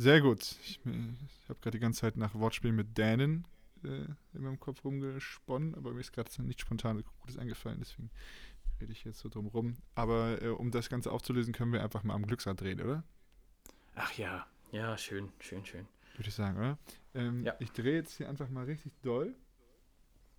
sehr 0.00 0.20
gut. 0.20 0.40
Ich, 0.40 0.80
ich 0.84 1.48
habe 1.48 1.60
gerade 1.60 1.72
die 1.72 1.78
ganze 1.78 2.00
Zeit 2.00 2.16
nach 2.16 2.34
Wortspielen 2.34 2.74
mit 2.74 2.96
Dänen 2.96 3.46
äh, 3.84 4.06
in 4.34 4.42
meinem 4.42 4.58
Kopf 4.58 4.84
rumgesponnen, 4.84 5.74
aber 5.74 5.92
mir 5.92 6.00
ist 6.00 6.12
gerade 6.12 6.30
nicht 6.42 6.60
spontan 6.60 7.04
Gutes 7.20 7.38
eingefallen, 7.38 7.78
deswegen 7.80 8.10
rede 8.80 8.92
ich 8.92 9.04
jetzt 9.04 9.18
so 9.18 9.28
drum 9.28 9.46
rum. 9.48 9.76
Aber 9.94 10.40
äh, 10.42 10.48
um 10.48 10.70
das 10.70 10.88
Ganze 10.88 11.12
aufzulösen, 11.12 11.52
können 11.52 11.72
wir 11.72 11.82
einfach 11.82 12.02
mal 12.02 12.14
am 12.14 12.26
Glücksrad 12.26 12.60
drehen, 12.60 12.80
oder? 12.80 13.04
Ach 13.94 14.12
ja, 14.14 14.46
ja, 14.72 14.96
schön, 14.96 15.30
schön, 15.38 15.64
schön. 15.66 15.86
Würde 16.16 16.28
ich 16.28 16.34
sagen, 16.34 16.56
oder? 16.56 16.78
Ähm, 17.14 17.44
Ja. 17.44 17.54
Ich 17.58 17.72
drehe 17.72 17.94
jetzt 17.96 18.16
hier 18.16 18.28
einfach 18.28 18.48
mal 18.48 18.64
richtig 18.64 18.92
doll. 19.02 19.34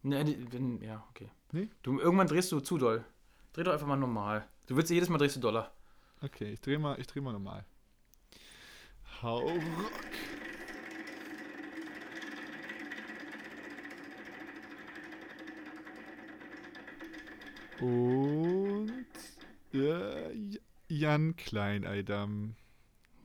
Ne, 0.03 0.26
wenn, 0.51 0.82
ja, 0.82 1.05
okay. 1.09 1.30
Nee? 1.51 1.70
Du, 1.84 1.99
irgendwann 1.99 2.28
drehst 2.28 2.51
du 2.51 2.59
zu 2.59 2.80
doll. 2.80 3.05
Dreh 3.53 3.64
doch 3.64 3.74
einfach 3.74 3.88
mal 3.88 3.95
normal. 3.95 4.47
Du 4.66 4.76
willst 4.76 4.89
jedes 4.89 5.09
Mal 5.09 5.20
drehst 5.20 5.36
du 5.36 5.39
doller. 5.39 5.72
Okay, 6.22 6.53
ich 6.53 6.62
drehe 6.62 6.80
mal, 6.80 6.99
ich 6.99 7.05
dreh 7.05 7.22
mal 7.22 7.34
normal. 7.34 7.66
Hau 9.22 9.38
ruck. 9.38 9.61
Und 17.80 19.05
äh, 19.74 20.57
Jan 20.88 21.36
Kleineidam. 21.36 22.55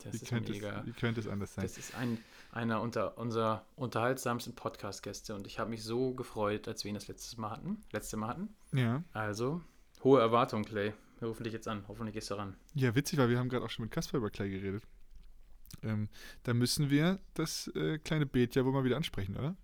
Das 0.05 0.13
Wie 0.13 0.17
ist 0.19 0.29
könnte, 0.29 0.53
mega. 0.53 0.81
es, 0.81 0.87
wie 0.87 0.93
könnte 0.93 1.21
es 1.21 1.29
anders 1.29 1.55
sein? 1.55 1.65
Das 1.65 1.79
ist 1.79 1.95
ein, 1.95 2.19
einer 2.53 2.83
unter 2.83 3.17
unserer 3.17 3.65
unterhaltsamsten 3.77 4.55
Podcast-Gäste 4.55 5.35
und 5.35 5.47
ich 5.47 5.59
habe 5.59 5.71
mich 5.71 5.83
so 5.83 6.13
gefreut, 6.13 6.69
als 6.69 6.85
wir 6.85 6.91
ihn 6.91 6.95
das 6.95 7.09
letzte 7.09 7.41
Mal 7.41 7.51
hatten. 7.51 7.83
Letzte 7.93 8.19
Mal 8.19 8.29
hatten. 8.29 8.55
Ja. 8.73 9.03
Also, 9.13 9.63
hohe 10.05 10.21
Erwartung, 10.21 10.65
Clay. 10.65 10.93
Wir 11.21 11.29
rufen 11.29 11.45
dich 11.45 11.55
jetzt 11.55 11.69
an. 11.69 11.85
Hoffentlich 11.89 12.13
gehst 12.13 12.31
du 12.31 12.35
ran. 12.35 12.55
Ja, 12.75 12.95
witzig, 12.95 13.19
weil 13.19 13.31
wir 13.31 13.39
haben 13.39 13.49
gerade 13.49 13.65
auch 13.65 13.71
schon 13.71 13.85
mit 13.85 13.93
Kasper 13.93 14.19
über 14.19 14.29
Clay 14.29 14.51
geredet. 14.51 14.83
Ähm, 15.83 16.09
da 16.43 16.55
müssen 16.55 16.91
wir 16.91 17.19
das 17.35 17.69
äh, 17.75 17.99
kleine 17.99 18.27
Beet 18.27 18.55
ja 18.55 18.65
wohl 18.65 18.73
mal 18.73 18.85
wieder 18.85 18.97
ansprechen, 18.97 19.37
oder? 19.37 19.57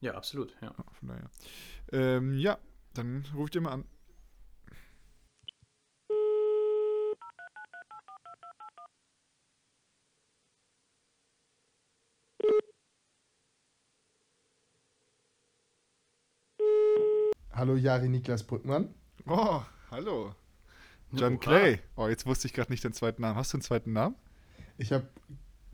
Ja, 0.00 0.14
absolut. 0.14 0.56
Ja. 0.60 0.68
Ja, 0.76 0.84
Von 0.92 1.08
daher. 1.08 1.30
Ähm, 1.92 2.38
ja, 2.38 2.58
dann 2.94 3.24
ruf 3.34 3.46
ich 3.46 3.50
dir 3.50 3.60
mal 3.60 3.72
an. 3.72 3.84
Hallo 17.52 17.76
Jari 17.76 18.08
Niklas 18.08 18.42
Brückmann. 18.42 18.94
Oh, 19.26 19.62
hallo. 19.90 20.34
John. 21.12 21.38
Clay. 21.38 21.80
Oh, 21.96 22.08
jetzt 22.08 22.24
wusste 22.24 22.46
ich 22.46 22.54
gerade 22.54 22.72
nicht 22.72 22.84
den 22.84 22.94
zweiten 22.94 23.20
Namen. 23.20 23.36
Hast 23.36 23.52
du 23.52 23.56
einen 23.56 23.62
zweiten 23.62 23.92
Namen? 23.92 24.14
Ich 24.80 24.92
habe 24.92 25.04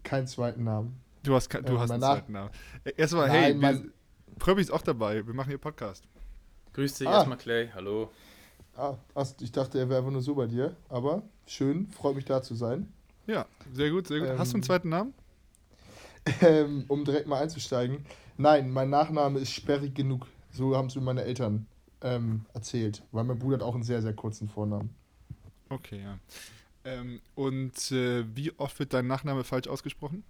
keinen 0.03 0.27
zweiten 0.27 0.65
Namen. 0.65 1.01
Du 1.23 1.35
hast, 1.35 1.53
du 1.53 1.59
Äh, 1.59 1.79
hast 1.79 1.91
einen 1.93 2.03
zweiten 2.03 2.33
Namen. 2.33 2.51
Äh, 2.85 2.93
Erstmal, 2.97 3.29
Nein, 3.29 3.41
hey, 3.43 3.55
mein- 3.55 3.85
wir, 3.85 3.93
Pröbi 4.39 4.61
ist 4.61 4.71
auch 4.73 4.83
dabei. 4.83 5.25
Wir 5.25 5.33
machen 5.33 5.49
hier 5.49 5.59
Podcast. 5.59 6.05
Grüß 6.73 6.95
dich 6.95 7.07
Ah. 7.09 7.13
erstmal, 7.19 7.39
Clay. 7.39 7.71
Hallo. 7.73 8.11
Ah, 8.77 8.95
ich 9.41 9.53
dachte, 9.53 9.79
er 9.79 9.89
wäre 9.89 10.01
einfach 10.01 10.11
nur 10.13 10.21
so 10.23 10.35
bei 10.35 10.47
dir. 10.47 10.75
Aber 10.89 11.23
schön, 11.47 11.89
freut 11.93 12.17
mich 12.17 12.25
da 12.25 12.43
zu 12.43 12.55
sein. 12.57 12.93
Ja, 13.27 13.47
sehr 13.73 13.91
gut, 13.91 14.09
sehr 14.09 14.19
gut. 14.21 14.29
Hast 14.39 14.53
du 14.53 14.57
einen 14.57 14.63
Ähm, 14.63 14.67
zweiten 14.67 14.89
Namen? 14.91 15.15
Ähm, 16.43 16.85
um 16.89 17.05
direkt 17.05 17.29
mal 17.29 17.41
einzusteigen. 17.41 18.05
Nein, 18.37 18.71
mein 18.71 18.91
Nachname 18.91 19.39
ist 19.39 19.53
sperrig 19.53 19.95
genug. 19.95 20.27
So 20.51 20.77
haben 20.77 20.89
es 20.89 20.97
mir 20.97 21.03
meine 21.03 21.23
Eltern 21.23 21.67
ähm, 22.03 22.45
erzählt. 22.55 23.03
Weil 23.13 23.25
mein 23.25 23.39
Bruder 23.39 23.57
hat 23.59 23.63
auch 23.63 23.75
einen 23.75 23.85
sehr, 23.85 24.03
sehr 24.03 24.13
kurzen 24.13 24.49
Vornamen. 24.49 24.91
Okay, 25.71 26.03
ja. 26.03 26.19
Ähm, 26.87 27.21
und 27.35 27.91
äh, 27.91 28.25
wie 28.37 28.57
oft 28.59 28.79
wird 28.79 28.95
dein 28.95 29.09
Nachname 29.09 29.43
falsch 29.43 29.67
ausgesprochen? 29.67 30.23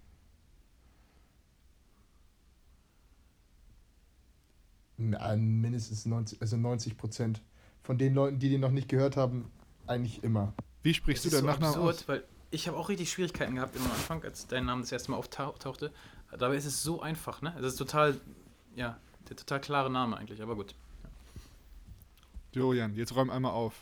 Na, 4.96 5.36
mindestens 5.36 6.06
90, 6.06 6.40
also 6.40 6.56
90 6.56 6.96
Prozent. 6.96 7.42
Von 7.82 7.98
den 7.98 8.14
Leuten, 8.14 8.38
die 8.38 8.48
den 8.48 8.62
noch 8.62 8.70
nicht 8.70 8.88
gehört 8.88 9.18
haben, 9.18 9.50
eigentlich 9.86 10.24
immer. 10.24 10.54
Wie 10.82 10.94
sprichst 10.94 11.26
Das 11.26 11.32
du 11.32 11.36
deinen 11.36 11.42
so 11.42 11.50
Nachnamen 11.50 11.74
absurd, 11.76 11.94
aus? 11.96 12.08
weil 12.08 12.24
ich 12.50 12.66
habe 12.68 12.78
auch 12.78 12.88
richtig 12.88 13.10
Schwierigkeiten 13.10 13.56
gehabt 13.56 13.76
am 13.76 13.84
Anfang, 13.84 14.24
als 14.24 14.46
dein 14.46 14.64
Name 14.64 14.80
das 14.80 14.90
erste 14.90 15.10
Mal 15.10 15.18
auftauchte. 15.18 15.92
Dabei 16.38 16.56
ist 16.56 16.64
es 16.64 16.82
so 16.82 17.02
einfach, 17.02 17.42
ne? 17.42 17.54
Es 17.58 17.66
ist 17.66 17.76
total, 17.76 18.18
ja, 18.74 18.98
der 19.28 19.36
total 19.36 19.60
klare 19.60 19.90
Name 19.90 20.16
eigentlich, 20.16 20.40
aber 20.40 20.56
gut. 20.56 20.74
Julian, 22.52 22.94
jetzt 22.94 23.14
räum 23.14 23.28
einmal 23.28 23.52
auf. 23.52 23.74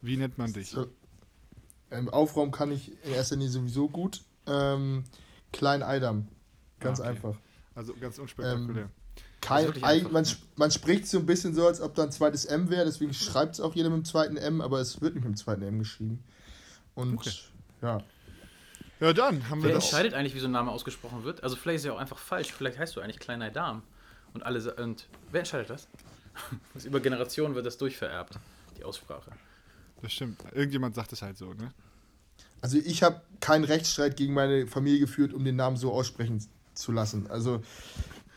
Wie 0.00 0.16
nennt 0.16 0.38
man 0.38 0.52
dich? 0.52 0.70
So, 0.70 0.86
ähm, 1.90 2.08
Aufraum 2.08 2.50
kann 2.50 2.70
ich 2.72 2.92
in 3.04 3.12
erster 3.12 3.36
Linie 3.36 3.50
sowieso 3.50 3.88
gut. 3.88 4.22
Ähm, 4.46 5.04
Klein 5.52 5.82
Eidam. 5.82 6.28
Ganz 6.80 7.00
Ah, 7.00 7.04
okay. 7.04 7.10
einfach. 7.10 7.34
Also 7.74 7.94
ganz 7.94 8.18
unspektakulär. 8.18 8.90
Kein, 9.40 9.66
wirklich 9.66 9.84
eig- 9.84 9.88
einfach, 9.98 10.10
man, 10.10 10.22
ne? 10.24 10.30
man 10.56 10.70
spricht 10.70 11.06
so 11.06 11.18
ein 11.18 11.26
bisschen 11.26 11.54
so, 11.54 11.66
als 11.66 11.80
ob 11.80 11.94
da 11.94 12.04
ein 12.04 12.12
zweites 12.12 12.44
M 12.46 12.70
wäre, 12.70 12.84
deswegen 12.86 13.12
schreibt 13.12 13.54
es 13.54 13.60
auch 13.60 13.74
jeder 13.74 13.90
mit 13.90 13.98
dem 13.98 14.04
zweiten 14.04 14.36
M, 14.36 14.60
aber 14.60 14.80
es 14.80 15.00
wird 15.02 15.14
nicht 15.14 15.24
mit 15.24 15.34
dem 15.34 15.36
zweiten 15.36 15.62
M 15.62 15.78
geschrieben. 15.78 16.24
Und 16.94 17.14
Okay. 17.18 17.30
ja, 17.82 18.02
Ja, 19.00 19.12
dann 19.12 19.48
haben 19.50 19.60
wir 19.62 19.68
Wer 19.68 19.74
das. 19.76 19.84
entscheidet 19.84 20.14
eigentlich, 20.14 20.34
wie 20.34 20.38
so 20.40 20.46
ein 20.46 20.52
Name 20.52 20.70
ausgesprochen 20.70 21.24
wird? 21.24 21.42
Also 21.42 21.56
vielleicht 21.56 21.78
ist 21.78 21.84
ja 21.84 21.92
auch 21.92 21.98
einfach 21.98 22.16
falsch. 22.18 22.52
Vielleicht 22.52 22.78
heißt 22.78 22.96
du 22.96 23.00
eigentlich 23.00 23.18
Kleiner 23.18 23.50
Darm. 23.50 23.82
Und 24.32 24.44
alle 24.46 24.74
und 24.76 25.06
wer 25.30 25.40
entscheidet 25.40 25.68
das? 25.70 25.88
das 26.74 26.84
über 26.86 27.00
Generationen 27.00 27.54
wird 27.54 27.66
das 27.66 27.76
durchvererbt, 27.76 28.38
die 28.78 28.84
Aussprache. 28.84 29.30
Das 30.04 30.12
stimmt. 30.12 30.38
Irgendjemand 30.52 30.94
sagt 30.94 31.12
es 31.14 31.22
halt 31.22 31.38
so, 31.38 31.54
ne? 31.54 31.72
also 32.60 32.76
ich 32.76 33.02
habe 33.02 33.22
keinen 33.40 33.64
Rechtsstreit 33.64 34.18
gegen 34.18 34.34
meine 34.34 34.66
Familie 34.66 35.00
geführt, 35.00 35.32
um 35.32 35.42
den 35.46 35.56
Namen 35.56 35.78
so 35.78 35.92
aussprechen 35.92 36.46
zu 36.74 36.92
lassen. 36.92 37.26
Also 37.30 37.62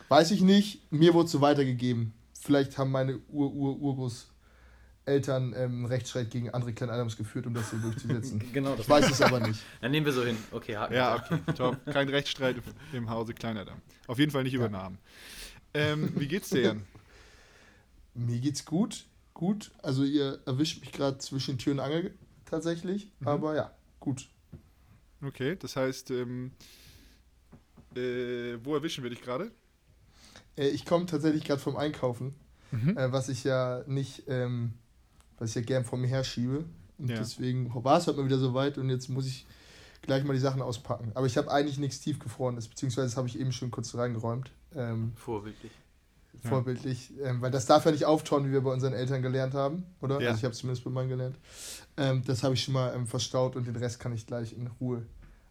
weiß 0.07 0.31
ich 0.31 0.39
nicht, 0.39 0.89
mir 0.93 1.13
wurde 1.13 1.27
so 1.27 1.41
weitergegeben. 1.41 2.13
Vielleicht 2.39 2.77
haben 2.77 2.91
meine 2.91 3.19
Ur-Ur-Urgroßeltern 3.27 5.53
ähm, 5.53 5.55
einen 5.55 5.85
Rechtsstreit 5.85 6.31
gegen 6.31 6.51
andere 6.51 6.71
Klein 6.71 6.89
Adams 6.89 7.17
geführt, 7.17 7.45
um 7.47 7.53
das 7.53 7.69
so 7.71 7.77
durchzusetzen. 7.77 8.41
Genau, 8.53 8.75
Ich 8.79 8.87
weiß 8.87 9.11
es 9.11 9.21
aber 9.21 9.41
nicht. 9.41 9.59
Dann 9.81 9.91
nehmen 9.91 10.05
wir 10.05 10.13
so 10.13 10.23
hin. 10.23 10.37
Okay, 10.51 10.77
haken 10.77 10.93
Ja, 10.93 11.17
okay. 11.17 11.39
Top. 11.53 11.85
Kein 11.85 12.07
Rechtsstreit 12.07 12.55
im 12.93 13.09
Hause 13.09 13.33
Kleinerdam. 13.33 13.81
Auf 14.07 14.19
jeden 14.19 14.31
Fall 14.31 14.43
nicht 14.43 14.53
über 14.53 14.69
Namen. 14.69 14.99
Ähm, 15.73 16.13
wie 16.15 16.29
geht's 16.29 16.49
dir, 16.49 16.61
Jan? 16.61 16.85
Mir 18.13 18.39
geht's 18.39 18.63
gut, 18.63 19.03
gut. 19.37 19.69
Also 19.83 20.03
ihr 20.03 20.39
erwischt 20.47 20.81
mich 20.81 20.91
gerade 20.91 21.19
zwischen 21.19 21.59
Tür 21.59 21.73
und 21.73 21.79
Angel 21.79 22.13
tatsächlich, 22.45 23.11
Mhm. 23.19 23.27
aber 23.27 23.55
ja, 23.55 23.71
gut. 23.99 24.27
Okay, 25.23 25.55
das 25.55 25.75
heißt, 25.75 26.09
ähm, 26.11 26.51
äh, 27.95 28.57
wo 28.63 28.73
erwischen 28.75 29.03
wir 29.03 29.09
dich 29.11 29.21
gerade? 29.21 29.51
Äh, 30.57 30.69
ich 30.69 30.85
komme 30.85 31.05
tatsächlich 31.05 31.43
gerade 31.43 31.61
vom 31.61 31.77
Einkaufen, 31.77 32.33
Mhm. 32.71 32.97
äh, 32.97 33.11
was 33.11 33.29
ich 33.29 33.43
ja 33.43 33.83
nicht, 33.87 34.23
ähm, 34.27 34.73
was 35.37 35.51
ich 35.51 35.55
ja 35.55 35.61
gern 35.61 35.85
vor 35.85 35.99
mir 35.99 36.07
herschiebe. 36.07 36.65
Und 36.97 37.09
Ja. 37.09 37.19
deswegen 37.19 37.71
war 37.83 37.99
es 37.99 38.07
heute 38.07 38.17
mal 38.19 38.25
wieder 38.25 38.39
so 38.39 38.53
weit 38.55 38.77
und 38.79 38.89
jetzt 38.89 39.07
muss 39.07 39.27
ich 39.27 39.45
gleich 40.01 40.23
mal 40.23 40.33
die 40.33 40.39
Sachen 40.39 40.63
auspacken. 40.63 41.11
Aber 41.13 41.27
ich 41.27 41.37
habe 41.37 41.51
eigentlich 41.51 41.77
nichts 41.77 41.99
tiefgefrorenes, 41.99 42.67
beziehungsweise 42.67 43.07
das 43.07 43.17
habe 43.17 43.27
ich 43.27 43.39
eben 43.39 43.51
schon 43.51 43.69
kurz 43.69 43.93
reingeräumt. 43.93 44.51
Ähm, 44.75 45.11
Vorbildlich. 45.15 45.71
Ja. 46.43 46.49
vorbildlich, 46.49 47.13
ähm, 47.23 47.41
weil 47.41 47.51
das 47.51 47.65
darf 47.65 47.85
ja 47.85 47.91
nicht 47.91 48.05
auftauen, 48.05 48.45
wie 48.47 48.51
wir 48.51 48.61
bei 48.61 48.71
unseren 48.71 48.93
Eltern 48.93 49.21
gelernt 49.21 49.53
haben, 49.53 49.85
oder? 50.01 50.21
Ja. 50.21 50.29
Also 50.29 50.39
ich 50.39 50.43
habe 50.45 50.55
zumindest 50.55 50.83
bei 50.83 50.91
meinen 50.91 51.09
gelernt. 51.09 51.37
Ähm, 51.97 52.23
das 52.25 52.43
habe 52.43 52.53
ich 52.53 52.63
schon 52.63 52.73
mal 52.73 52.93
ähm, 52.93 53.07
verstaut 53.07 53.55
und 53.55 53.67
den 53.67 53.75
Rest 53.75 53.99
kann 53.99 54.13
ich 54.13 54.25
gleich 54.25 54.53
in 54.53 54.67
Ruhe 54.79 55.05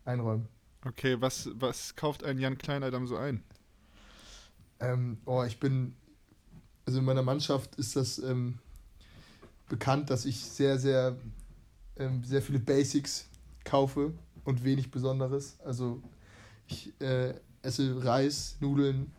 einräumen. 0.05 0.49
Okay, 0.84 1.16
was, 1.20 1.51
was 1.55 1.97
kauft 1.97 2.24
ein 2.24 2.39
Jan 2.39 2.59
Kleinerdam 2.59 3.07
so 3.07 3.16
ein? 3.16 3.43
Ähm, 4.78 5.18
oh, 5.24 5.43
ich 5.43 5.59
bin, 5.59 5.97
also 6.84 6.99
in 6.99 7.05
meiner 7.05 7.22
Mannschaft 7.22 7.74
ist 7.76 7.97
das 7.97 8.18
ähm, 8.18 8.59
bekannt, 9.68 10.11
dass 10.11 10.24
ich 10.24 10.45
sehr, 10.45 10.78
sehr, 10.78 11.16
ähm, 11.97 12.22
sehr 12.22 12.43
viele 12.43 12.61
Basics 12.61 13.28
kaufe 13.64 14.12
und 14.45 14.62
wenig 14.62 14.91
Besonderes. 14.91 15.59
Also 15.64 16.03
ich 16.68 16.93
äh, 17.01 17.34
esse 17.62 18.05
Reis, 18.05 18.57
Nudeln 18.61 19.12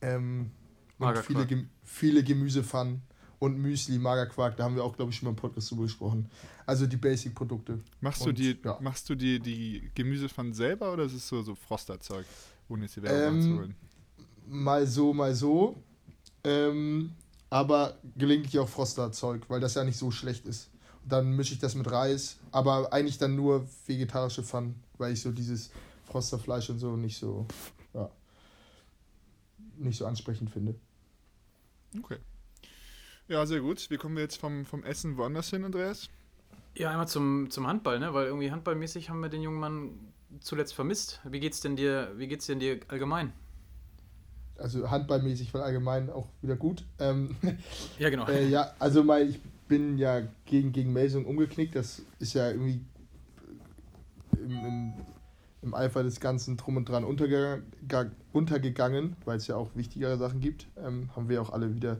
ähm. 0.00 0.50
Viele, 1.22 1.46
Gem 1.46 1.68
viele 1.82 2.22
Gemüsepfannen 2.22 3.02
und 3.38 3.58
Müsli, 3.58 3.98
Magerquark. 3.98 4.56
Da 4.56 4.64
haben 4.64 4.76
wir 4.76 4.84
auch, 4.84 4.94
glaube 4.94 5.10
ich, 5.10 5.16
schon 5.16 5.26
mal 5.26 5.30
im 5.30 5.36
Podcast 5.36 5.70
drüber 5.70 5.82
gesprochen. 5.84 6.30
Also 6.66 6.86
die 6.86 6.96
Basic-Produkte. 6.96 7.80
Machst 8.00 8.24
du 8.24 8.32
die, 8.32 8.56
ja. 8.62 8.78
machst 8.80 9.08
du 9.08 9.14
die, 9.14 9.40
die 9.40 9.90
Gemüsepfannen 9.94 10.52
selber 10.52 10.92
oder 10.92 11.04
ist 11.04 11.14
es 11.14 11.26
so, 11.26 11.42
so 11.42 11.54
Frosterzeug, 11.54 12.26
ohne 12.68 12.82
jetzt 12.82 12.96
die 12.96 13.02
Werbung 13.02 13.20
Ähm, 13.20 13.34
anzuholen? 13.34 13.74
mal 14.46 14.86
so, 14.86 15.12
mal 15.12 15.34
so. 15.34 15.82
Ähm, 16.44 17.12
aber 17.48 17.98
gelegentlich 18.16 18.58
auch 18.58 18.68
Frosterzeug, 18.68 19.48
weil 19.48 19.60
das 19.60 19.74
ja 19.74 19.84
nicht 19.84 19.98
so 19.98 20.10
schlecht 20.10 20.46
ist. 20.46 20.70
Und 21.02 21.12
dann 21.12 21.30
mische 21.34 21.54
ich 21.54 21.58
das 21.58 21.74
mit 21.74 21.90
Reis, 21.90 22.38
aber 22.52 22.92
eigentlich 22.92 23.18
dann 23.18 23.34
nur 23.34 23.66
vegetarische 23.86 24.42
Pfannen, 24.42 24.74
weil 24.98 25.12
ich 25.12 25.20
so 25.20 25.32
dieses 25.32 25.70
Frosterfleisch 26.04 26.70
und 26.70 26.78
so 26.78 26.96
nicht 26.96 27.18
so, 27.18 27.46
ja, 27.94 28.10
nicht 29.78 29.98
so 29.98 30.06
ansprechend 30.06 30.50
finde. 30.50 30.74
Okay. 31.98 32.18
Ja, 33.28 33.46
sehr 33.46 33.60
gut. 33.60 33.90
Wie 33.90 33.96
kommen 33.96 34.16
wir 34.16 34.22
jetzt 34.22 34.36
vom, 34.36 34.66
vom 34.66 34.82
Essen 34.82 35.16
woanders 35.16 35.50
hin, 35.50 35.64
Andreas? 35.64 36.08
Ja, 36.76 36.90
einmal 36.90 37.08
zum, 37.08 37.50
zum 37.50 37.66
Handball, 37.66 37.98
ne? 37.98 38.12
Weil 38.14 38.26
irgendwie 38.26 38.50
handballmäßig 38.50 39.10
haben 39.10 39.20
wir 39.20 39.28
den 39.28 39.42
jungen 39.42 39.60
Mann 39.60 40.12
zuletzt 40.40 40.74
vermisst. 40.74 41.20
Wie 41.24 41.40
geht's 41.40 41.60
denn 41.60 41.76
dir, 41.76 42.12
wie 42.16 42.28
geht's 42.28 42.46
denn 42.46 42.60
dir 42.60 42.80
allgemein? 42.88 43.32
Also 44.56 44.90
handballmäßig, 44.90 45.52
weil 45.54 45.62
allgemein 45.62 46.10
auch 46.10 46.28
wieder 46.42 46.56
gut. 46.56 46.84
Ähm, 46.98 47.36
Ja, 47.98 48.10
genau. 48.10 48.26
Äh, 48.28 48.48
ja, 48.48 48.72
also 48.78 49.02
mal, 49.02 49.28
ich 49.28 49.40
bin 49.68 49.96
ja 49.98 50.22
gegen, 50.44 50.72
gegen 50.72 50.92
Melsung 50.92 51.24
umgeknickt. 51.24 51.74
Das 51.74 52.02
ist 52.18 52.34
ja 52.34 52.50
irgendwie 52.50 52.80
im, 54.32 54.50
im, 54.50 54.92
im 55.62 55.74
Eifer 55.74 56.02
des 56.02 56.20
Ganzen 56.20 56.56
drum 56.56 56.76
und 56.76 56.88
dran 56.88 57.04
unterge 57.04 57.62
ga- 57.86 58.10
untergegangen, 58.32 59.16
weil 59.24 59.36
es 59.36 59.46
ja 59.46 59.56
auch 59.56 59.70
wichtigere 59.74 60.16
Sachen 60.16 60.40
gibt. 60.40 60.68
Ähm, 60.76 61.10
haben 61.14 61.28
wir 61.28 61.42
auch 61.42 61.50
alle 61.50 61.74
wieder 61.74 61.98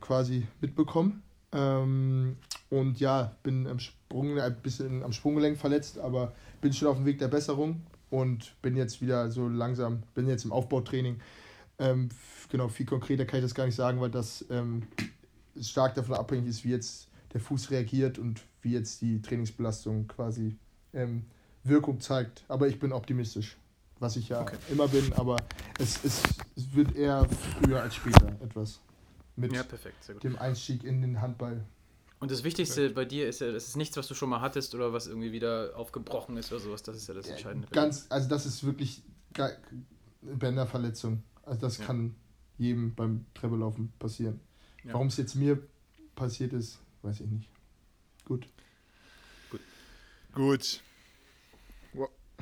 quasi 0.00 0.46
mitbekommen. 0.60 1.22
Ähm, 1.52 2.36
und 2.70 3.00
ja, 3.00 3.36
bin 3.42 3.66
am 3.66 3.78
Sprung, 3.78 4.38
ein 4.38 4.56
bisschen 4.62 5.02
am 5.02 5.12
Sprunggelenk 5.12 5.58
verletzt, 5.58 5.98
aber 5.98 6.32
bin 6.60 6.72
schon 6.72 6.88
auf 6.88 6.96
dem 6.96 7.04
Weg 7.04 7.18
der 7.18 7.28
Besserung 7.28 7.82
und 8.10 8.60
bin 8.62 8.76
jetzt 8.76 9.00
wieder 9.00 9.30
so 9.30 9.48
langsam, 9.48 10.02
bin 10.14 10.26
jetzt 10.26 10.44
im 10.44 10.52
Aufbautraining. 10.52 11.20
Ähm, 11.78 12.08
genau, 12.48 12.68
viel 12.68 12.86
konkreter 12.86 13.24
kann 13.24 13.38
ich 13.38 13.44
das 13.44 13.54
gar 13.54 13.66
nicht 13.66 13.74
sagen, 13.74 14.00
weil 14.00 14.10
das 14.10 14.44
ähm, 14.50 14.82
stark 15.60 15.94
davon 15.94 16.14
abhängig 16.14 16.48
ist, 16.48 16.64
wie 16.64 16.70
jetzt 16.70 17.08
der 17.32 17.40
Fuß 17.40 17.70
reagiert 17.70 18.18
und 18.18 18.42
wie 18.62 18.72
jetzt 18.72 19.00
die 19.02 19.20
Trainingsbelastung 19.20 20.06
quasi 20.06 20.56
ähm, 20.92 21.24
Wirkung 21.64 22.00
zeigt. 22.00 22.44
Aber 22.48 22.68
ich 22.68 22.78
bin 22.78 22.92
optimistisch, 22.92 23.56
was 24.00 24.16
ich 24.16 24.28
ja 24.28 24.44
immer 24.70 24.88
bin, 24.88 25.12
aber 25.14 25.36
es, 25.78 26.04
es, 26.04 26.22
es 26.56 26.74
wird 26.74 26.94
eher 26.96 27.26
früher 27.62 27.80
als 27.82 27.94
später 27.94 28.28
etwas 28.42 28.80
mit 29.36 29.52
Ja, 29.52 29.62
perfekt, 29.62 30.02
sehr 30.04 30.14
gut. 30.14 30.24
dem 30.24 30.36
Einstieg 30.38 30.84
in 30.84 31.00
den 31.02 31.20
Handball. 31.20 31.64
Und 32.20 32.30
das 32.30 32.44
Wichtigste 32.44 32.90
bei 32.90 33.04
dir 33.04 33.28
ist 33.28 33.40
ja, 33.40 33.50
das 33.50 33.66
ist 33.68 33.76
nichts, 33.76 33.96
was 33.96 34.06
du 34.06 34.14
schon 34.14 34.28
mal 34.28 34.40
hattest 34.40 34.74
oder 34.74 34.92
was 34.92 35.06
irgendwie 35.08 35.32
wieder 35.32 35.72
aufgebrochen 35.74 36.36
ist 36.36 36.52
oder 36.52 36.60
sowas. 36.60 36.82
Das 36.82 36.96
ist 36.96 37.08
ja 37.08 37.14
das 37.14 37.26
Entscheidende. 37.28 37.66
Ganz, 37.72 38.06
also 38.10 38.28
das 38.28 38.46
ist 38.46 38.62
wirklich 38.64 39.02
eine 39.34 39.56
Bänderverletzung. 40.22 41.22
Also 41.44 41.60
das 41.62 41.78
Ja. 41.78 41.86
kann 41.86 42.14
jedem 42.58 42.94
beim 42.94 43.24
Treppelaufen 43.34 43.92
passieren. 43.98 44.38
Ja. 44.84 44.92
Warum 44.94 45.08
es 45.08 45.16
jetzt 45.16 45.34
mir 45.34 45.60
passiert 46.14 46.52
ist, 46.52 46.78
weiß 47.02 47.20
ich 47.20 47.26
nicht. 47.26 47.48
Gut. 48.24 48.46
Gut. 50.34 50.80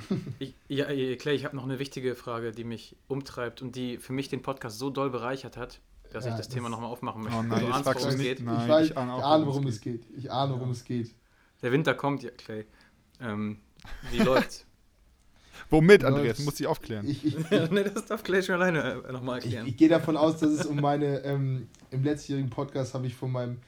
Ich, 0.39 0.55
ja, 0.69 0.89
äh, 0.89 1.17
Clay, 1.17 1.35
ich 1.35 1.45
habe 1.45 1.57
noch 1.57 1.65
eine 1.65 1.79
wichtige 1.79 2.15
Frage, 2.15 2.53
die 2.53 2.65
mich 2.65 2.97
umtreibt 3.09 3.63
und 3.63 3.77
die 3.77 3.99
für 3.99 4.13
mich 4.13 4.29
den 4.29 4.43
Podcast 4.43 4.79
so 4.79 4.91
doll 4.91 5.11
bereichert 5.11 5.57
hat, 5.57 5.81
dass 6.13 6.25
Ja, 6.25 6.31
ich 6.33 6.37
das, 6.37 6.47
das- 6.47 6.55
Thema 6.55 6.69
nochmal 6.69 6.91
aufmachen 6.91 7.23
möchte. 7.23 7.39
Oh 7.39 7.43
nein, 7.43 7.61
du 7.61 7.73
ahnst, 7.73 7.87
worum 7.87 8.09
es 8.09 8.19
geht. 8.19 8.41
Nein, 8.41 8.63
ich 8.63 8.69
weiß, 8.69 8.87
ich 8.91 8.97
ahne 8.97 9.13
auch, 9.15 9.19
ich 9.19 9.25
ahne, 9.25 9.43
worum 9.47 9.55
worum 9.55 9.67
es 9.69 9.75
es 9.77 9.81
geht. 9.81 10.05
Ich 10.17 10.31
ahne, 10.33 10.53
worum 10.55 10.71
es 10.71 10.85
geht. 10.85 11.15
Der 11.63 11.73
Winter 11.73 11.95
kommt, 11.95 12.23
ja, 12.23 12.31
Clay. 12.31 12.67
Ähm, 13.21 13.59
wie 14.11 14.19
läuft's? 14.19 14.67
Womit. 15.69 16.05
Andreas? 16.05 16.39
Du 16.39 16.45
musst 16.45 16.59
dich 16.59 16.67
aufklären. 16.67 17.07
Ich, 17.09 17.25
ich, 17.25 17.37
ich, 17.51 17.71
ne, 17.71 17.85
das 17.85 18.07
darf 18.07 18.23
Clay 18.23 18.43
schon 18.43 18.57
alleine 18.57 19.03
äh, 19.07 19.13
nochmal 19.13 19.39
ich, 19.39 19.45
erklären. 19.45 19.67
ich 19.67 19.77
gehe 19.77 19.89
davon 19.89 20.17
aus, 20.17 20.39
dass 20.39 20.51
es 20.51 20.67
um 20.67 20.81
meine, 20.81 21.19
ähm, 21.25 21.69
im 21.91 22.03
letztjährigen 22.03 22.51
Podcast 22.51 22.95
habe 22.95 23.07
ich 23.07 23.15
von 23.15 23.31
meinem, 23.31 23.59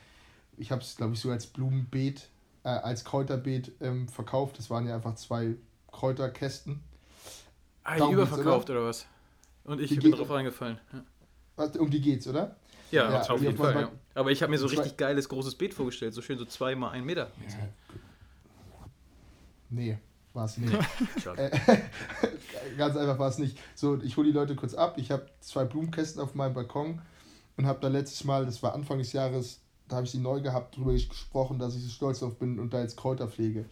ich 0.57 0.73
habe 0.73 0.83
es 0.83 0.97
glaube 0.97 1.15
ich 1.15 1.21
so 1.21 1.31
als 1.31 1.47
Blumenbeet, 1.47 2.29
äh, 2.65 2.69
als 2.71 3.05
Kräuterbeet 3.05 3.73
ähm, 3.81 4.09
verkauft. 4.09 4.59
Das 4.59 4.71
waren 4.71 4.87
ja 4.87 4.95
einfach 4.97 5.15
zwei 5.15 5.55
Kräuterkästen. 5.93 6.83
ah, 7.85 7.97
geht's, 7.97 8.11
überverkauft 8.13 8.71
oder? 8.71 8.85
was? 8.85 9.07
Und 9.65 9.81
ich 9.81 9.91
Die 9.91 9.97
bin 9.99 10.13
drauf 10.13 10.31
reingefallen. 10.31 10.79
Ja, 10.93 11.65
Um 11.79 11.91
die 11.91 12.01
geht's, 12.01 12.27
oder? 12.27 12.57
ja, 12.91 13.11
Ja, 13.11 13.21
auf 13.31 13.39
die 13.39 13.47
jeden 13.47 13.57
Fall. 13.57 13.75
Ja. 13.83 13.93
Aber 14.15 14.31
ich 14.31 14.43
habe 14.43 14.51
mir 14.51 14.59
so 14.59 14.67
richtig 14.67 14.97
geiles 14.97 15.29
großes 15.29 15.55
Beet 15.55 15.75
vorgestellt, 15.75 16.15
so 16.15 16.23
schön 16.23 16.39
so 16.39 16.45
zwei 16.45 16.75
mal 16.75 16.91
ein 16.91 17.05
Meter. 17.05 17.31
Nee, 19.71 19.99
war 20.35 20.45
es 20.47 20.59
nicht. 20.59 20.73
Äh, 21.37 21.51
Ganz 22.77 22.97
einfach 22.97 23.19
war 23.19 23.29
es 23.29 23.39
nicht. 23.39 23.59
So, 23.75 24.01
ich 24.03 24.17
hole 24.17 24.27
die 24.27 24.33
Leute 24.33 24.55
kurz 24.55 24.75
ab. 24.75 24.95
Ich 24.99 25.11
habe 25.11 25.27
zwei 25.41 25.65
Blumenkästen 25.65 26.21
auf 26.21 26.35
meinem 26.35 26.55
Balkon 26.55 27.01
und 27.57 27.67
habe 27.67 27.81
da 27.81 27.89
letztes 27.89 28.25
Mal, 28.25 28.45
das 28.45 28.63
war 28.63 28.75
Anfang 28.75 28.99
des 28.99 29.13
Jahres, 29.13 29.61
da 29.89 29.97
habe 29.97 30.07
ich 30.07 30.13
sie 30.13 30.19
neu 30.19 30.41
gehabt, 30.41 30.77
darüber 30.77 30.93
gesprochen, 30.93 31.59
dass 31.59 31.75
ich 31.77 31.83
so 31.83 31.91
stolz 31.91 32.21
drauf 32.21 32.39
bin 32.39 32.59
und 32.59 32.73
da 32.73 32.81
jetzt 32.81 32.97
Kräuter 32.97 33.29
pflege. 33.29 33.67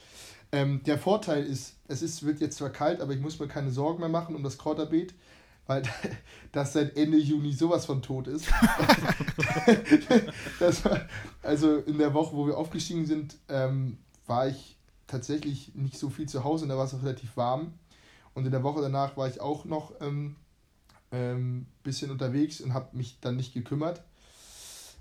Ähm, 0.53 0.83
der 0.85 0.99
Vorteil 0.99 1.45
ist, 1.45 1.77
es 1.87 2.03
ist, 2.03 2.25
wird 2.25 2.41
jetzt 2.41 2.59
zwar 2.59 2.71
kalt, 2.71 3.01
aber 3.01 3.13
ich 3.13 3.21
muss 3.21 3.39
mir 3.39 3.49
keine 3.49 3.71
Sorgen 3.71 4.01
mehr 4.01 4.09
machen 4.09 4.35
um 4.35 4.43
das 4.43 4.59
Kräuterbeet, 4.59 5.15
weil 5.67 5.83
das 6.53 6.73
seit 6.73 6.97
Ende 6.97 7.19
Juni 7.19 7.53
sowas 7.53 7.87
von 7.87 8.03
tot 8.03 8.27
ist. 8.27 8.51
war, 10.61 11.01
also 11.43 11.77
in 11.77 11.99
der 11.99 12.15
Woche, 12.15 12.37
wo 12.37 12.47
wir 12.47 12.59
aufgestiegen 12.59 13.07
sind, 13.07 13.37
ähm, 13.49 13.99
war 14.27 14.49
ich 14.49 14.77
tatsächlich 15.07 15.75
nicht 15.75 15.99
so 15.99 16.11
viel 16.11 16.29
zu 16.29 16.45
Hause 16.45 16.65
und 16.65 16.71
da 16.71 16.77
war 16.77 16.85
es 16.85 16.95
auch 16.95 17.03
relativ 17.03 17.37
warm. 17.37 17.75
Und 18.35 18.45
in 18.45 18.53
der 18.53 18.63
Woche 18.63 18.81
danach 18.81 19.17
war 19.17 19.29
ich 19.29 19.41
auch 19.41 19.65
noch 19.65 20.01
ein 20.01 20.07
ähm, 20.07 20.37
ähm, 21.13 21.67
bisschen 21.83 22.11
unterwegs 22.11 22.61
und 22.61 22.75
habe 22.75 22.97
mich 22.97 23.19
dann 23.21 23.37
nicht 23.37 23.53
gekümmert. 23.53 24.03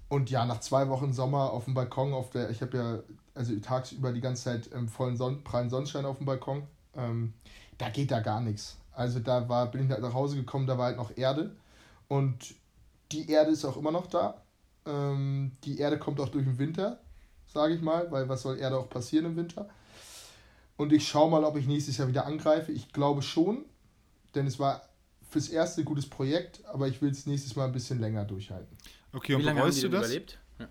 Und 0.09 0.31
ja, 0.31 0.45
nach 0.45 0.59
zwei 0.59 0.89
Wochen 0.89 1.13
Sommer 1.13 1.51
auf 1.51 1.65
dem 1.65 1.75
Balkon, 1.75 2.13
auf 2.13 2.31
der, 2.31 2.49
ich 2.49 2.61
habe 2.61 2.77
ja 2.77 2.99
also 3.35 3.55
tagsüber 3.59 4.11
die 4.11 4.21
ganze 4.21 4.43
Zeit 4.43 4.69
ähm, 4.73 4.87
vollen 4.87 5.15
Sonn, 5.15 5.43
prallen 5.43 5.69
Sonnenschein 5.69 6.05
auf 6.05 6.17
dem 6.17 6.25
Balkon, 6.25 6.63
ähm, 6.95 7.33
da 7.77 7.89
geht 7.89 8.11
da 8.11 8.19
gar 8.19 8.41
nichts. 8.41 8.77
Also 8.91 9.19
da 9.19 9.47
war, 9.47 9.71
bin 9.71 9.85
ich 9.85 9.91
halt 9.91 10.01
nach 10.01 10.13
Hause 10.13 10.35
gekommen, 10.35 10.67
da 10.67 10.77
war 10.77 10.87
halt 10.87 10.97
noch 10.97 11.15
Erde. 11.15 11.55
Und 12.07 12.55
die 13.11 13.29
Erde 13.29 13.51
ist 13.51 13.63
auch 13.63 13.77
immer 13.77 13.91
noch 13.91 14.07
da. 14.07 14.41
Ähm, 14.85 15.51
die 15.63 15.77
Erde 15.79 15.99
kommt 15.99 16.19
auch 16.19 16.29
durch 16.29 16.43
den 16.43 16.57
Winter, 16.57 16.99
sage 17.47 17.75
ich 17.75 17.81
mal, 17.81 18.11
weil 18.11 18.27
was 18.27 18.41
soll 18.41 18.57
Erde 18.57 18.77
auch 18.77 18.89
passieren 18.89 19.25
im 19.25 19.35
Winter? 19.35 19.69
Und 20.75 20.91
ich 20.91 21.07
schaue 21.07 21.29
mal, 21.29 21.43
ob 21.43 21.55
ich 21.55 21.67
nächstes 21.67 21.97
Jahr 21.97 22.07
wieder 22.07 22.25
angreife. 22.25 22.71
Ich 22.71 22.91
glaube 22.91 23.21
schon, 23.21 23.63
denn 24.33 24.47
es 24.47 24.59
war 24.59 24.81
fürs 25.29 25.49
erste 25.49 25.83
gutes 25.83 26.09
Projekt, 26.09 26.65
aber 26.65 26.87
ich 26.87 27.01
will 27.01 27.11
es 27.11 27.25
nächstes 27.25 27.55
Mal 27.55 27.65
ein 27.65 27.71
bisschen 27.71 27.99
länger 27.99 28.25
durchhalten. 28.25 28.77
Okay, 29.13 29.37
Wie 29.37 29.43
und 29.43 29.43
lange 29.43 29.61
haben 29.61 29.71
die 29.71 29.81
bereust 29.81 29.83
du 29.83 29.89
das? 29.89 30.09
überlebt? 30.09 30.39
Ja. 30.59 30.67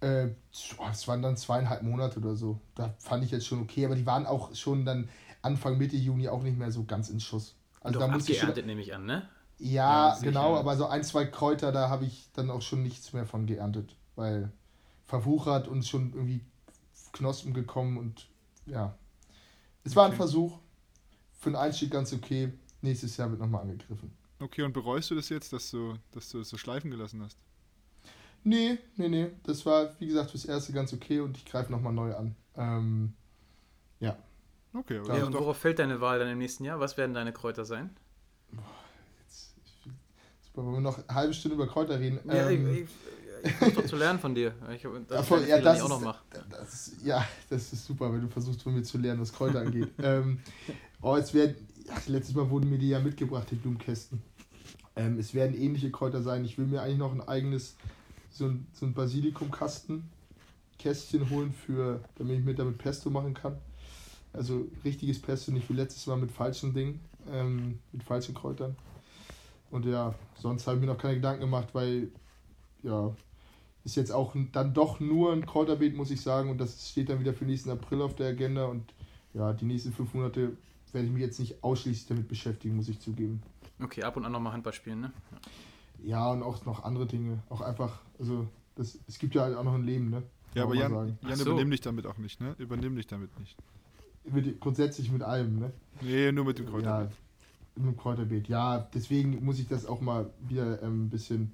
Äh, 0.00 0.34
es 0.52 1.08
waren 1.08 1.22
dann 1.22 1.36
zweieinhalb 1.36 1.82
Monate 1.82 2.18
oder 2.20 2.36
so. 2.36 2.60
Da 2.74 2.94
fand 2.98 3.24
ich 3.24 3.30
jetzt 3.30 3.46
schon 3.46 3.60
okay, 3.62 3.86
aber 3.86 3.94
die 3.94 4.06
waren 4.06 4.26
auch 4.26 4.54
schon 4.54 4.84
dann 4.84 5.08
Anfang 5.42 5.78
Mitte 5.78 5.96
Juni 5.96 6.28
auch 6.28 6.42
nicht 6.42 6.58
mehr 6.58 6.70
so 6.70 6.84
ganz 6.84 7.10
in 7.10 7.20
Schuss. 7.20 7.56
Also 7.80 7.98
Doch 7.98 8.06
da 8.06 8.12
musste 8.12 8.32
ich 8.32 8.38
schon, 8.38 8.54
nehme 8.66 8.80
ich 8.80 8.94
an, 8.94 9.06
ne? 9.06 9.28
Ja, 9.58 10.10
Ja, 10.10 10.18
genau, 10.20 10.56
aber 10.56 10.76
so 10.76 10.86
ein, 10.86 11.04
zwei 11.04 11.26
Kräuter, 11.26 11.72
da 11.72 11.88
habe 11.88 12.04
ich 12.06 12.30
dann 12.32 12.50
auch 12.50 12.62
schon 12.62 12.82
nichts 12.82 13.12
mehr 13.12 13.26
von 13.26 13.46
geerntet, 13.46 13.96
weil 14.16 14.52
verwuchert 15.06 15.68
und 15.68 15.86
schon 15.86 16.12
irgendwie 16.12 16.40
Knospen 17.12 17.54
gekommen 17.54 17.96
und 17.98 18.28
ja. 18.66 18.96
Es 19.84 19.94
war 19.96 20.06
ein. 20.06 20.12
Versuch. 20.14 20.58
Für 21.38 21.50
den 21.50 21.56
Einstieg 21.56 21.90
ganz 21.90 22.12
okay. 22.12 22.52
Nächstes 22.84 23.16
Jahr 23.16 23.30
wird 23.30 23.40
nochmal 23.40 23.62
angegriffen. 23.62 24.10
Okay, 24.40 24.62
und 24.62 24.72
bereust 24.72 25.10
du 25.10 25.14
das 25.14 25.28
jetzt, 25.30 25.52
dass 25.52 25.70
du, 25.70 25.94
dass 26.12 26.28
du 26.30 26.40
es 26.40 26.50
so 26.50 26.58
schleifen 26.58 26.90
gelassen 26.90 27.22
hast? 27.22 27.38
Nee, 28.42 28.78
nee, 28.96 29.08
nee. 29.08 29.30
Das 29.44 29.64
war, 29.64 29.98
wie 29.98 30.06
gesagt, 30.06 30.30
fürs 30.32 30.44
Erste 30.44 30.72
ganz 30.72 30.92
okay 30.92 31.20
und 31.20 31.36
ich 31.36 31.46
greife 31.46 31.72
nochmal 31.72 31.92
neu 31.92 32.14
an. 32.14 32.36
Ähm, 32.56 33.14
Okay, 34.76 34.98
aber 34.98 35.08
Ja, 35.08 35.14
Ja, 35.14 35.20
das 35.20 35.28
und 35.28 35.34
ist 35.34 35.40
worauf 35.40 35.56
fällt 35.56 35.78
deine 35.78 36.00
Wahl 36.00 36.18
dann 36.18 36.28
im 36.28 36.38
nächsten 36.38 36.64
Jahr? 36.64 36.80
Was 36.80 36.96
werden 36.96 37.14
deine 37.14 37.32
Kräuter 37.32 37.64
sein? 37.64 37.90
jetzt, 39.24 39.54
ich, 39.64 39.90
super, 40.42 40.64
wollen 40.64 40.74
wir 40.74 40.80
noch 40.80 40.98
eine 40.98 41.14
halbe 41.14 41.32
Stunde 41.32 41.54
über 41.54 41.66
Kräuter 41.68 41.98
reden? 42.00 42.18
Ja, 42.26 42.50
ähm, 42.50 42.72
ich, 42.72 42.80
ich, 42.80 42.88
ich 43.44 43.52
versuche 43.52 43.82
doch 43.82 43.86
zu 43.88 43.96
lernen 43.96 44.18
von 44.18 44.34
dir. 44.34 44.52
Ich, 44.74 44.82
meine 44.84 45.06
ja, 45.08 45.22
Fehler 45.22 45.60
das 45.62 45.74
nicht 45.74 45.82
auch 45.82 45.88
noch 45.88 45.98
ist- 45.98 46.04
mache. 46.04 46.24
Das 46.50 46.74
ist, 46.88 47.04
ja, 47.04 47.24
das 47.50 47.72
ist 47.72 47.86
super, 47.86 48.12
wenn 48.12 48.22
du 48.22 48.28
versuchst 48.28 48.62
von 48.62 48.74
mir 48.74 48.82
zu 48.82 48.98
lernen, 48.98 49.20
was 49.20 49.32
Kräuter 49.32 49.60
angeht. 49.60 49.90
ähm, 50.02 50.40
oh, 51.00 51.14
es 51.16 51.32
werden, 51.32 51.54
ja, 51.86 51.94
letztes 52.06 52.34
Mal 52.34 52.48
wurden 52.50 52.70
mir 52.70 52.78
die 52.78 52.88
ja 52.88 52.98
mitgebracht, 52.98 53.48
die 53.50 53.56
Blumenkästen. 53.56 54.22
Ähm, 54.96 55.18
es 55.18 55.34
werden 55.34 55.56
ähnliche 55.56 55.90
Kräuter 55.90 56.22
sein. 56.22 56.44
Ich 56.44 56.56
will 56.58 56.66
mir 56.66 56.82
eigentlich 56.82 56.98
noch 56.98 57.12
ein 57.12 57.20
eigenes, 57.20 57.76
so 58.30 58.46
ein, 58.46 58.66
so 58.72 58.86
ein 58.86 58.94
Basilikumkasten, 58.94 60.04
Kästchen 60.78 61.30
holen, 61.30 61.52
für, 61.52 62.00
damit 62.16 62.38
ich 62.38 62.44
mir 62.44 62.54
damit 62.54 62.78
Pesto 62.78 63.10
machen 63.10 63.34
kann. 63.34 63.58
Also 64.32 64.66
richtiges 64.84 65.20
Pesto, 65.20 65.52
nicht 65.52 65.68
wie 65.68 65.74
letztes 65.74 66.06
Mal 66.06 66.16
mit 66.16 66.30
falschen 66.30 66.74
Dingen, 66.74 67.00
ähm, 67.30 67.78
mit 67.92 68.02
falschen 68.02 68.34
Kräutern. 68.34 68.76
Und 69.70 69.86
ja, 69.86 70.14
sonst 70.36 70.66
habe 70.66 70.76
ich 70.76 70.80
mir 70.80 70.92
noch 70.92 70.98
keine 70.98 71.16
Gedanken 71.16 71.42
gemacht, 71.42 71.68
weil, 71.72 72.10
ja, 72.82 73.14
ist 73.84 73.96
jetzt 73.96 74.12
auch 74.12 74.34
dann 74.52 74.72
doch 74.72 74.98
nur 74.98 75.32
ein 75.32 75.44
Kräuterbeet, 75.44 75.94
muss 75.94 76.10
ich 76.10 76.20
sagen. 76.20 76.50
Und 76.50 76.58
das 76.58 76.90
steht 76.90 77.10
dann 77.10 77.20
wieder 77.20 77.34
für 77.34 77.44
nächsten 77.44 77.70
April 77.70 78.02
auf 78.02 78.14
der 78.14 78.28
Agenda. 78.28 78.66
Und 78.66 78.84
ja, 79.34 79.52
die 79.52 79.66
nächsten 79.66 79.92
fünf 79.92 80.14
Monate 80.14 80.56
werde 80.94 81.06
ich 81.08 81.12
mich 81.12 81.22
jetzt 81.22 81.38
nicht 81.40 81.62
ausschließlich 81.62 82.06
damit 82.06 82.28
beschäftigen, 82.28 82.76
muss 82.76 82.88
ich 82.88 83.00
zugeben. 83.00 83.42
Okay, 83.82 84.02
ab 84.04 84.16
und 84.16 84.24
an 84.24 84.32
nochmal 84.32 84.52
Handball 84.52 84.72
spielen, 84.72 85.00
ne? 85.00 85.12
Ja, 86.02 86.30
und 86.30 86.42
auch 86.42 86.64
noch 86.64 86.84
andere 86.84 87.06
Dinge. 87.06 87.42
Auch 87.48 87.60
einfach, 87.60 88.00
also 88.18 88.46
das, 88.76 88.98
es 89.08 89.18
gibt 89.18 89.34
ja 89.34 89.42
halt 89.42 89.56
auch 89.56 89.64
noch 89.64 89.74
ein 89.74 89.84
Leben, 89.84 90.10
ne? 90.10 90.22
ja, 90.54 90.62
aber 90.64 90.74
Jan, 90.74 90.92
sagen. 90.92 91.18
Jan 91.22 91.36
so. 91.36 91.50
übernimm 91.50 91.70
dich 91.70 91.80
damit 91.80 92.06
auch 92.06 92.18
nicht, 92.18 92.40
ne? 92.40 92.54
Übernimm 92.58 92.94
dich 92.96 93.06
damit 93.06 93.36
nicht. 93.40 93.56
Mit, 94.24 94.60
grundsätzlich 94.60 95.10
mit 95.10 95.22
allem, 95.22 95.58
ne? 95.58 95.72
Nee, 96.00 96.30
nur 96.32 96.44
mit 96.44 96.58
dem 96.58 96.66
Ja, 96.66 96.70
Kräuterbeet. 96.72 97.10
mit 97.76 97.86
dem 97.86 97.96
Kräuterbeet. 97.96 98.48
Ja, 98.48 98.78
deswegen 98.94 99.44
muss 99.44 99.58
ich 99.58 99.66
das 99.68 99.86
auch 99.86 100.00
mal 100.00 100.30
wieder 100.48 100.82
ähm, 100.82 101.06
ein 101.06 101.10
bisschen 101.10 101.52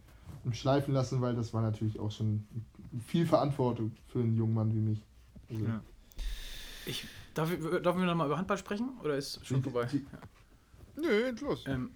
schleifen 0.53 0.95
lassen, 0.95 1.21
weil 1.21 1.35
das 1.35 1.53
war 1.53 1.63
natürlich 1.63 1.99
auch 1.99 2.11
schon 2.11 2.47
viel 3.07 3.27
Verantwortung 3.27 3.93
für 4.09 4.21
einen 4.21 4.37
jungen 4.37 4.55
Mann 4.55 4.75
wie 4.75 4.81
mich. 4.81 5.03
Also, 5.49 5.65
Ja. 5.65 5.81
Ich, 6.87 7.07
darf, 7.41 7.53
ich- 7.53 7.83
darf 7.83 7.97
wir 7.97 8.05
nochmal 8.05 8.27
über 8.27 8.39
Handball 8.39 8.59
sprechen? 8.59 8.99
Oder 9.03 9.17
ist 9.17 9.45
schon 9.47 9.63
vorbei? 9.63 9.87
die- 9.93 10.07
Nö, 10.97 11.33
los. 11.41 11.65
Ähm, 11.67 11.91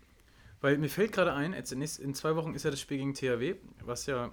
weil 0.61 0.79
mir 0.79 0.89
fällt 0.89 1.13
gerade 1.13 1.33
ein, 1.33 1.53
jetzt 1.53 1.73
in 1.73 2.15
zwei 2.15 2.37
Wochen 2.37 2.55
ist 2.55 2.65
ja 2.65 2.71
das 2.71 2.81
Spiel 2.81 2.99
gegen 2.99 3.15
THW, 3.15 3.57
was 3.85 4.07
ja 4.07 4.31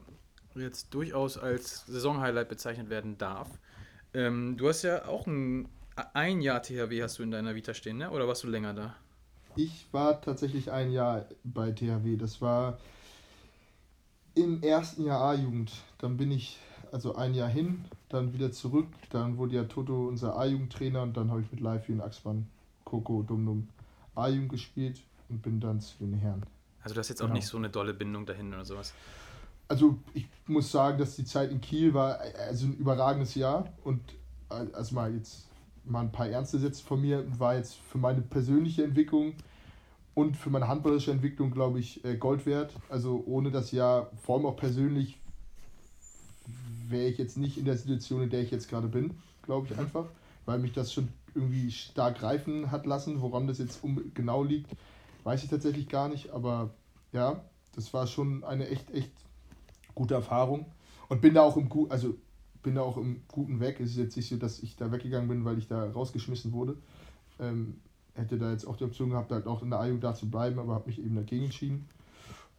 jetzt 0.55 0.93
durchaus 0.93 1.37
als 1.37 1.85
Saisonhighlight 1.87 2.49
bezeichnet 2.49 2.89
werden 2.89 3.17
darf. 3.17 3.49
Ähm, 4.13 4.57
du 4.57 4.67
hast 4.69 4.83
ja 4.83 5.05
auch 5.05 5.27
ein, 5.27 5.67
ein 6.13 6.41
Jahr 6.41 6.61
THW 6.61 7.01
hast 7.03 7.19
du 7.19 7.23
in 7.23 7.31
deiner 7.31 7.55
Vita 7.55 7.73
stehen, 7.73 7.97
ne? 7.97 8.11
Oder 8.11 8.27
warst 8.27 8.43
du 8.43 8.47
länger 8.47 8.73
da? 8.73 8.95
Ich 9.55 9.87
war 9.91 10.21
tatsächlich 10.21 10.71
ein 10.71 10.91
Jahr 10.91 11.27
bei 11.43 11.71
THW. 11.71 12.15
Das 12.17 12.41
war 12.41 12.79
im 14.35 14.63
ersten 14.63 15.05
Jahr 15.05 15.21
A-Jugend. 15.21 15.71
Dann 15.97 16.17
bin 16.17 16.31
ich 16.31 16.57
also 16.91 17.15
ein 17.15 17.33
Jahr 17.33 17.49
hin, 17.49 17.83
dann 18.13 18.33
wieder 18.33 18.51
zurück. 18.51 18.87
Dann 19.09 19.37
wurde 19.37 19.55
ja 19.55 19.63
Toto 19.65 20.07
unser 20.07 20.37
A-Jugendtrainer 20.37 21.01
und 21.03 21.15
dann 21.17 21.31
habe 21.31 21.41
ich 21.41 21.51
mit 21.51 21.61
Live 21.61 21.89
in 21.89 22.01
Axmann, 22.01 22.47
Coco, 22.85 23.23
Dumdum 23.23 23.67
A-Jugend 24.15 24.49
gespielt 24.49 25.01
und 25.29 25.41
bin 25.41 25.59
dann 25.59 25.79
zu 25.79 25.97
den 25.99 26.13
Herren. 26.13 26.43
Also 26.83 26.93
du 26.95 26.99
hast 26.99 27.09
jetzt 27.09 27.21
auch 27.21 27.25
Genau. 27.27 27.35
nicht 27.35 27.47
so 27.47 27.57
eine 27.57 27.69
dolle 27.69 27.93
Bindung 27.93 28.25
dahin 28.25 28.53
oder 28.53 28.65
sowas. 28.65 28.93
Also 29.67 29.97
ich 30.13 30.27
muss 30.47 30.69
sagen, 30.71 30.97
dass 30.97 31.15
die 31.15 31.23
Zeit 31.23 31.51
in 31.51 31.61
Kiel 31.61 31.93
war 31.93 32.19
also 32.47 32.65
ein 32.65 32.73
überragendes 32.73 33.35
Jahr 33.35 33.69
und 33.85 34.01
äh, 34.49 34.65
also 34.73 34.95
mal 34.95 35.13
jetzt 35.13 35.47
mal 35.85 36.01
ein 36.01 36.11
paar 36.11 36.27
ernste 36.27 36.59
Sätze 36.59 36.83
von 36.83 37.01
mir, 37.01 37.25
war 37.39 37.55
jetzt 37.55 37.75
für 37.75 37.97
meine 37.97 38.21
persönliche 38.21 38.83
Entwicklung 38.83 39.33
und 40.13 40.35
für 40.35 40.49
meine 40.49 40.67
handballische 40.67 41.11
Entwicklung, 41.11 41.51
glaube 41.51 41.79
ich, 41.79 42.03
äh, 42.03 42.17
Gold 42.17 42.45
wert. 42.45 42.73
Also 42.89 43.23
ohne 43.25 43.49
das 43.49 43.71
Jahr, 43.71 44.11
vor 44.21 44.35
allem 44.35 44.45
auch 44.45 44.57
persönlich, 44.57 45.20
wäre 46.91 47.07
ich 47.07 47.17
jetzt 47.17 47.37
nicht 47.37 47.57
in 47.57 47.65
der 47.65 47.77
Situation, 47.77 48.23
in 48.23 48.29
der 48.29 48.41
ich 48.41 48.51
jetzt 48.51 48.69
gerade 48.69 48.87
bin, 48.87 49.15
glaube 49.43 49.67
ich 49.69 49.77
einfach, 49.77 50.05
weil 50.45 50.59
mich 50.59 50.73
das 50.73 50.93
schon 50.93 51.09
irgendwie 51.33 51.71
stark 51.71 52.19
greifen 52.19 52.71
hat 52.71 52.85
lassen. 52.85 53.21
Woran 53.21 53.47
das 53.47 53.57
jetzt 53.57 53.81
genau 54.13 54.43
liegt, 54.43 54.71
weiß 55.23 55.43
ich 55.43 55.49
tatsächlich 55.49 55.87
gar 55.87 56.09
nicht, 56.09 56.31
aber 56.31 56.71
ja, 57.11 57.43
das 57.75 57.93
war 57.93 58.07
schon 58.07 58.43
eine 58.43 58.67
echt, 58.67 58.91
echt 58.91 59.11
gute 59.95 60.13
Erfahrung 60.13 60.65
und 61.09 61.21
bin 61.21 61.33
da 61.33 61.41
auch 61.41 61.57
im 61.57 61.69
Gu 61.69 61.87
also 61.87 62.15
bin 62.63 62.75
da 62.75 62.81
auch 62.81 62.97
im 62.97 63.21
guten 63.27 63.59
Weg. 63.59 63.79
Es 63.79 63.91
ist 63.91 63.97
jetzt 63.97 64.15
nicht 64.15 64.29
so, 64.29 64.37
dass 64.37 64.61
ich 64.61 64.75
da 64.75 64.91
weggegangen 64.91 65.27
bin, 65.27 65.45
weil 65.45 65.57
ich 65.57 65.67
da 65.67 65.89
rausgeschmissen 65.89 66.51
wurde. 66.51 66.77
Ähm, 67.39 67.79
hätte 68.13 68.37
da 68.37 68.51
jetzt 68.51 68.65
auch 68.65 68.75
die 68.75 68.83
Option 68.83 69.09
gehabt, 69.09 69.31
halt 69.31 69.47
auch 69.47 69.63
in 69.63 69.69
der 69.69 69.79
A-Jugend 69.79 70.03
da 70.03 70.13
zu 70.13 70.29
bleiben, 70.29 70.59
aber 70.59 70.75
habe 70.75 70.87
mich 70.87 70.99
eben 70.99 71.15
dagegen 71.15 71.45
entschieden. 71.45 71.87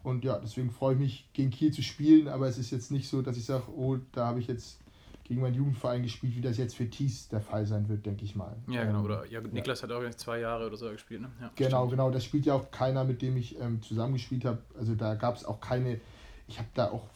Und 0.03 0.25
ja, 0.25 0.39
deswegen 0.39 0.71
freue 0.71 0.95
ich 0.95 1.01
mich, 1.01 1.29
gegen 1.33 1.51
Kiel 1.51 1.73
zu 1.73 1.83
spielen, 1.83 2.29
aber 2.29 2.49
es 2.49 2.59
ist 2.59 2.71
jetzt 2.71 2.91
nicht 2.91 3.09
so, 3.09 3.23
dass 3.23 3.37
ich 3.37 3.45
sage, 3.45 3.65
oh, 3.77 3.99
da 4.13 4.27
habe 4.27 4.41
ich 4.41 4.49
jetzt 4.49 4.83
gegen 5.25 5.41
meinen 5.41 5.55
Jugendverein 5.55 6.03
gespielt, 6.03 6.35
wie 6.37 6.41
das 6.41 6.59
jetzt 6.59 6.75
für 6.75 6.89
Thies 6.91 7.29
der 7.29 7.41
Fall 7.41 7.65
sein 7.67 7.89
wird, 7.89 8.05
denke 8.05 8.25
ich 8.25 8.35
mal. 8.35 8.57
Ja, 8.69 8.85
genau. 8.85 9.03
Oder 9.05 9.25
ja, 9.27 9.41
Niklas 9.41 9.81
ja. 9.81 9.89
hat 9.89 9.95
auch 9.95 10.15
zwei 10.17 10.41
Jahre 10.41 10.67
oder 10.67 10.77
so 10.77 10.91
gespielt, 10.91 11.23
ne? 11.23 11.31
Ja, 11.41 11.51
genau, 11.55 11.79
stimmt. 11.79 11.91
genau. 11.93 12.11
Das 12.11 12.25
spielt 12.25 12.47
ja 12.47 12.55
auch 12.55 12.71
keiner, 12.71 13.05
mit 13.05 13.23
dem 13.23 13.37
ich 13.37 13.59
ähm, 13.61 13.81
zusammengespielt 13.83 14.45
habe. 14.45 14.59
Also 14.79 14.95
da 14.95 15.15
gab 15.15 15.37
es 15.37 15.45
auch 15.45 15.61
keine, 15.61 16.01
ich 16.49 16.59
habe 16.59 16.69
da 16.75 16.91
auch, 16.91 17.07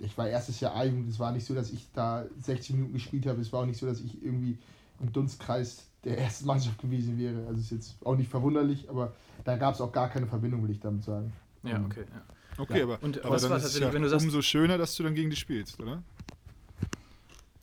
ich 0.00 0.18
war 0.18 0.28
erstes 0.28 0.60
Jahr 0.60 0.74
A-Jugend, 0.74 1.08
es 1.08 1.18
war 1.18 1.32
nicht 1.32 1.46
so, 1.46 1.54
dass 1.54 1.70
ich 1.70 1.86
da 1.94 2.26
60 2.40 2.74
Minuten 2.74 2.92
gespielt 2.94 3.26
habe. 3.26 3.40
Es 3.40 3.52
war 3.52 3.60
auch 3.62 3.66
nicht 3.66 3.78
so, 3.78 3.86
dass 3.86 4.00
ich 4.00 4.22
irgendwie 4.22 4.58
im 5.00 5.12
Dunstkreis 5.12 5.86
der 6.04 6.18
ersten 6.18 6.46
Mannschaft 6.46 6.80
gewesen 6.80 7.18
wäre. 7.18 7.46
Also 7.46 7.60
ist 7.60 7.70
jetzt 7.70 8.04
auch 8.04 8.16
nicht 8.16 8.28
verwunderlich, 8.28 8.90
aber 8.90 9.14
da 9.44 9.56
gab 9.56 9.74
es 9.74 9.80
auch 9.80 9.92
gar 9.92 10.08
keine 10.08 10.26
Verbindung, 10.26 10.62
will 10.62 10.70
ich 10.70 10.80
damit 10.80 11.04
sagen. 11.04 11.32
Ja, 11.68 11.84
okay. 11.84 12.04
Ja. 12.12 12.22
Okay, 12.58 12.78
ja. 12.78 12.84
aber, 12.84 13.02
und 13.02 13.24
aber 13.24 13.36
dann 13.36 13.52
ist 13.58 13.64
es 13.64 13.78
ja 13.78 13.92
wenn 13.92 14.02
du 14.02 14.08
sagst, 14.08 14.24
umso 14.24 14.40
schöner, 14.42 14.78
dass 14.78 14.96
du 14.96 15.02
dann 15.02 15.14
gegen 15.14 15.30
die 15.30 15.36
spielst, 15.36 15.78
oder? 15.80 16.02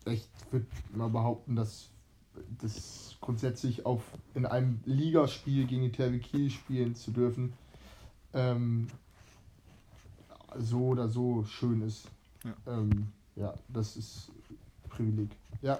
Ich 0.06 0.28
würde 0.52 0.68
mal 0.94 1.10
behaupten, 1.10 1.56
dass 1.56 1.90
das 2.62 3.16
grundsätzlich 3.22 3.86
auf 3.86 4.02
in 4.34 4.46
einem 4.46 4.80
Ligaspiel 4.86 5.66
gegen 5.66 5.84
die 5.84 5.92
THW 5.92 6.20
Kiel 6.20 6.50
spielen 6.50 6.96
zu 6.96 7.12
dürfen, 7.12 7.54
ähm, 8.34 8.88
so 10.58 10.88
oder 10.88 11.08
so 11.08 11.44
schön 11.46 11.82
ist. 11.82 12.08
Ja, 12.44 12.56
ähm, 12.68 13.08
ja 13.36 13.54
das 13.70 13.96
ist 13.96 14.32
Privileg. 14.90 15.30
Ja, 15.62 15.80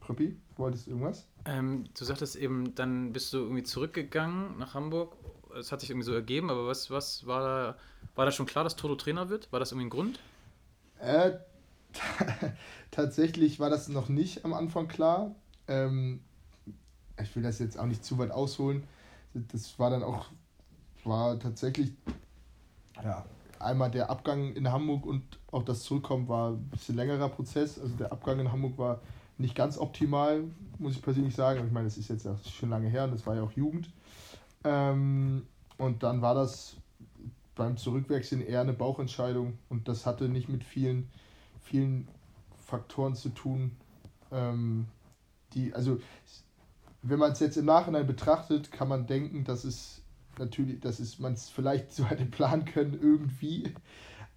Pröppi, 0.00 0.36
wolltest 0.56 0.86
du 0.86 0.92
irgendwas? 0.92 1.26
Ähm, 1.44 1.84
du 1.96 2.04
sagtest 2.04 2.36
eben, 2.36 2.74
dann 2.74 3.12
bist 3.12 3.32
du 3.32 3.38
irgendwie 3.38 3.62
zurückgegangen 3.62 4.58
nach 4.58 4.74
Hamburg. 4.74 5.16
Es 5.58 5.72
hat 5.72 5.80
sich 5.80 5.90
irgendwie 5.90 6.06
so 6.06 6.14
ergeben, 6.14 6.50
aber 6.50 6.66
was, 6.66 6.90
was 6.90 7.26
war 7.26 7.40
da? 7.40 7.76
War 8.14 8.24
da 8.26 8.32
schon 8.32 8.46
klar, 8.46 8.64
dass 8.64 8.76
Toto 8.76 8.94
Trainer 8.94 9.28
wird? 9.28 9.52
War 9.52 9.60
das 9.60 9.72
irgendwie 9.72 9.86
ein 9.86 9.90
Grund? 9.90 10.20
Äh, 11.00 11.32
tatsächlich 12.90 13.60
war 13.60 13.70
das 13.70 13.88
noch 13.88 14.08
nicht 14.08 14.44
am 14.44 14.52
Anfang 14.52 14.88
klar. 14.88 15.34
Ähm, 15.68 16.20
ich 17.20 17.34
will 17.36 17.42
das 17.42 17.58
jetzt 17.58 17.78
auch 17.78 17.86
nicht 17.86 18.04
zu 18.04 18.18
weit 18.18 18.30
ausholen. 18.30 18.84
Das 19.34 19.78
war 19.78 19.90
dann 19.90 20.02
auch, 20.02 20.26
war 21.04 21.38
tatsächlich, 21.38 21.92
ja, 23.02 23.24
einmal 23.58 23.90
der 23.90 24.10
Abgang 24.10 24.54
in 24.54 24.70
Hamburg 24.70 25.06
und 25.06 25.24
auch 25.50 25.62
das 25.64 25.82
Zurückkommen 25.82 26.28
war 26.28 26.50
ein 26.50 26.68
bisschen 26.70 26.96
längerer 26.96 27.28
Prozess. 27.28 27.78
Also 27.78 27.94
der 27.96 28.12
Abgang 28.12 28.38
in 28.40 28.52
Hamburg 28.52 28.78
war 28.78 29.00
nicht 29.38 29.54
ganz 29.54 29.78
optimal, 29.78 30.44
muss 30.78 30.94
ich 30.94 31.02
persönlich 31.02 31.34
sagen. 31.34 31.64
ich 31.66 31.72
meine, 31.72 31.86
das 31.86 31.98
ist 31.98 32.08
jetzt 32.08 32.24
ja 32.24 32.36
schon 32.56 32.70
lange 32.70 32.88
her 32.88 33.04
und 33.04 33.12
das 33.12 33.26
war 33.26 33.34
ja 33.34 33.42
auch 33.42 33.52
Jugend. 33.52 33.90
Ähm, 34.64 35.46
und 35.78 36.02
dann 36.02 36.22
war 36.22 36.34
das 36.34 36.76
beim 37.54 37.76
Zurückwechseln 37.76 38.40
eher 38.40 38.60
eine 38.60 38.72
Bauchentscheidung 38.72 39.58
und 39.68 39.88
das 39.88 40.06
hatte 40.06 40.28
nicht 40.28 40.48
mit 40.48 40.64
vielen, 40.64 41.08
vielen 41.62 42.08
Faktoren 42.64 43.14
zu 43.14 43.28
tun, 43.28 43.76
ähm, 44.32 44.86
die, 45.52 45.72
also 45.72 46.00
wenn 47.02 47.18
man 47.18 47.32
es 47.32 47.40
jetzt 47.40 47.56
im 47.56 47.66
Nachhinein 47.66 48.06
betrachtet, 48.06 48.72
kann 48.72 48.88
man 48.88 49.06
denken, 49.06 49.44
dass 49.44 49.64
es 49.64 50.02
natürlich, 50.38 50.80
dass 50.80 50.98
es 50.98 51.18
man 51.18 51.34
es 51.34 51.48
vielleicht 51.48 51.92
so 51.94 52.04
hätte 52.04 52.24
planen 52.26 52.64
können 52.64 52.98
irgendwie, 53.00 53.74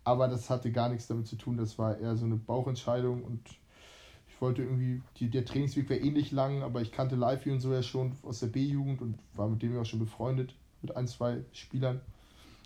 aber 0.04 0.28
das 0.28 0.50
hatte 0.50 0.72
gar 0.72 0.90
nichts 0.90 1.08
damit 1.08 1.28
zu 1.28 1.36
tun. 1.36 1.58
Das 1.58 1.78
war 1.80 1.98
eher 1.98 2.16
so 2.16 2.26
eine 2.26 2.36
Bauchentscheidung 2.36 3.24
und 3.24 3.42
ich 4.38 4.42
wollte 4.42 4.62
irgendwie, 4.62 5.02
die, 5.18 5.32
der 5.32 5.46
Trainingsweg 5.46 5.90
war 5.90 5.98
ähnlich 5.98 6.32
lang, 6.32 6.62
aber 6.62 6.80
ich 6.82 6.92
kannte 6.92 7.16
Live 7.16 7.48
und 7.48 7.60
so 7.60 7.74
ja 7.74 7.82
schon 7.82 8.16
aus 8.22 8.40
der 8.40 8.46
B-Jugend 8.46 9.02
und 9.02 9.18
war 9.34 9.50
mit 9.50 9.64
dem 9.64 9.74
ja 9.74 9.82
auch 9.82 9.86
schon 9.86 9.98
befreundet, 9.98 10.54
mit 10.84 10.96
ein, 10.96 11.08
zwei 11.08 11.44
Spielern. 11.54 12.02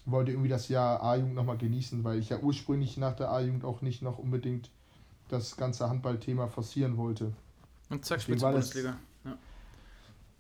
Wollte 0.04 0.32
irgendwie 0.32 0.50
das 0.50 0.68
Jahr 0.68 1.02
A-Jugend 1.02 1.34
nochmal 1.34 1.58
genießen, 1.58 2.04
weil 2.04 2.20
ich 2.20 2.28
ja 2.28 2.40
ursprünglich 2.40 2.98
nach 2.98 3.16
der 3.16 3.32
A-Jugend 3.32 3.64
auch 3.64 3.82
nicht 3.82 4.02
noch 4.02 4.18
unbedingt 4.18 4.70
das 5.30 5.56
ganze 5.56 5.88
Handballthema 5.88 6.48
forcieren 6.48 6.98
wollte. 6.98 7.32
Und 7.90 8.04
zack, 8.04 8.22
spielst 8.22 8.44
du 8.44 8.48
Bundesliga. 8.48 8.98
Ja, 9.24 9.38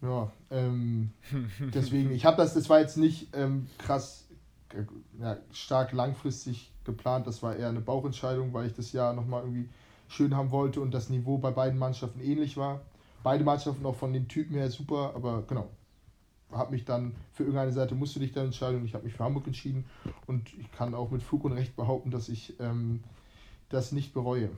ja 0.02 0.32
ähm, 0.50 1.12
deswegen, 1.74 2.12
ich 2.12 2.26
habe 2.26 2.36
das, 2.36 2.56
das 2.56 2.70
war 2.70 2.82
jetzt 2.82 2.98
nicht 2.98 3.30
ähm, 3.32 3.70
krass, 3.78 4.28
äh, 4.74 4.84
ja, 5.18 5.38
stark 5.54 5.94
langfristig 5.94 6.74
geplant, 6.84 7.26
das 7.26 7.42
war 7.42 7.56
eher 7.56 7.70
eine 7.70 7.80
Bauchentscheidung, 7.80 8.52
weil 8.52 8.68
ich 8.68 8.74
das 8.74 8.92
Jahr 8.92 9.14
nochmal 9.14 9.44
irgendwie 9.44 9.70
schön 10.12 10.36
haben 10.36 10.52
wollte 10.52 10.82
und 10.82 10.94
das 10.94 11.10
Niveau 11.10 11.38
bei 11.38 11.52
beiden 11.52 11.80
Mannschaften 11.80 12.20
ähnlich 12.20 12.58
war. 12.58 12.82
Beide 13.24 13.44
Mannschaften 13.44 13.86
auch 13.86 13.96
von 13.96 14.14
den 14.14 14.28
Typen 14.28 14.56
her 14.56 14.70
super, 14.70 15.14
aber 15.16 15.44
genau. 15.44 15.70
Habe 16.52 16.72
mich 16.72 16.84
dann 16.84 17.16
für 17.32 17.44
irgendeine 17.44 17.72
Seite 17.72 17.96
musste 17.96 18.20
dich 18.20 18.34
dann 18.34 18.48
entscheiden 18.48 18.82
und 18.82 18.86
ich 18.86 18.94
habe 18.94 19.06
mich 19.06 19.14
für 19.14 19.24
Hamburg 19.24 19.48
entschieden 19.48 19.86
und 20.28 20.54
ich 20.60 20.70
kann 20.74 20.94
auch 20.94 21.10
mit 21.12 21.24
Fug 21.24 21.46
und 21.46 21.54
Recht 21.54 21.78
behaupten, 21.78 22.12
dass 22.12 22.28
ich 22.28 22.60
ähm, 22.60 23.02
das 23.70 23.94
nicht 23.94 24.14
bereue. 24.14 24.50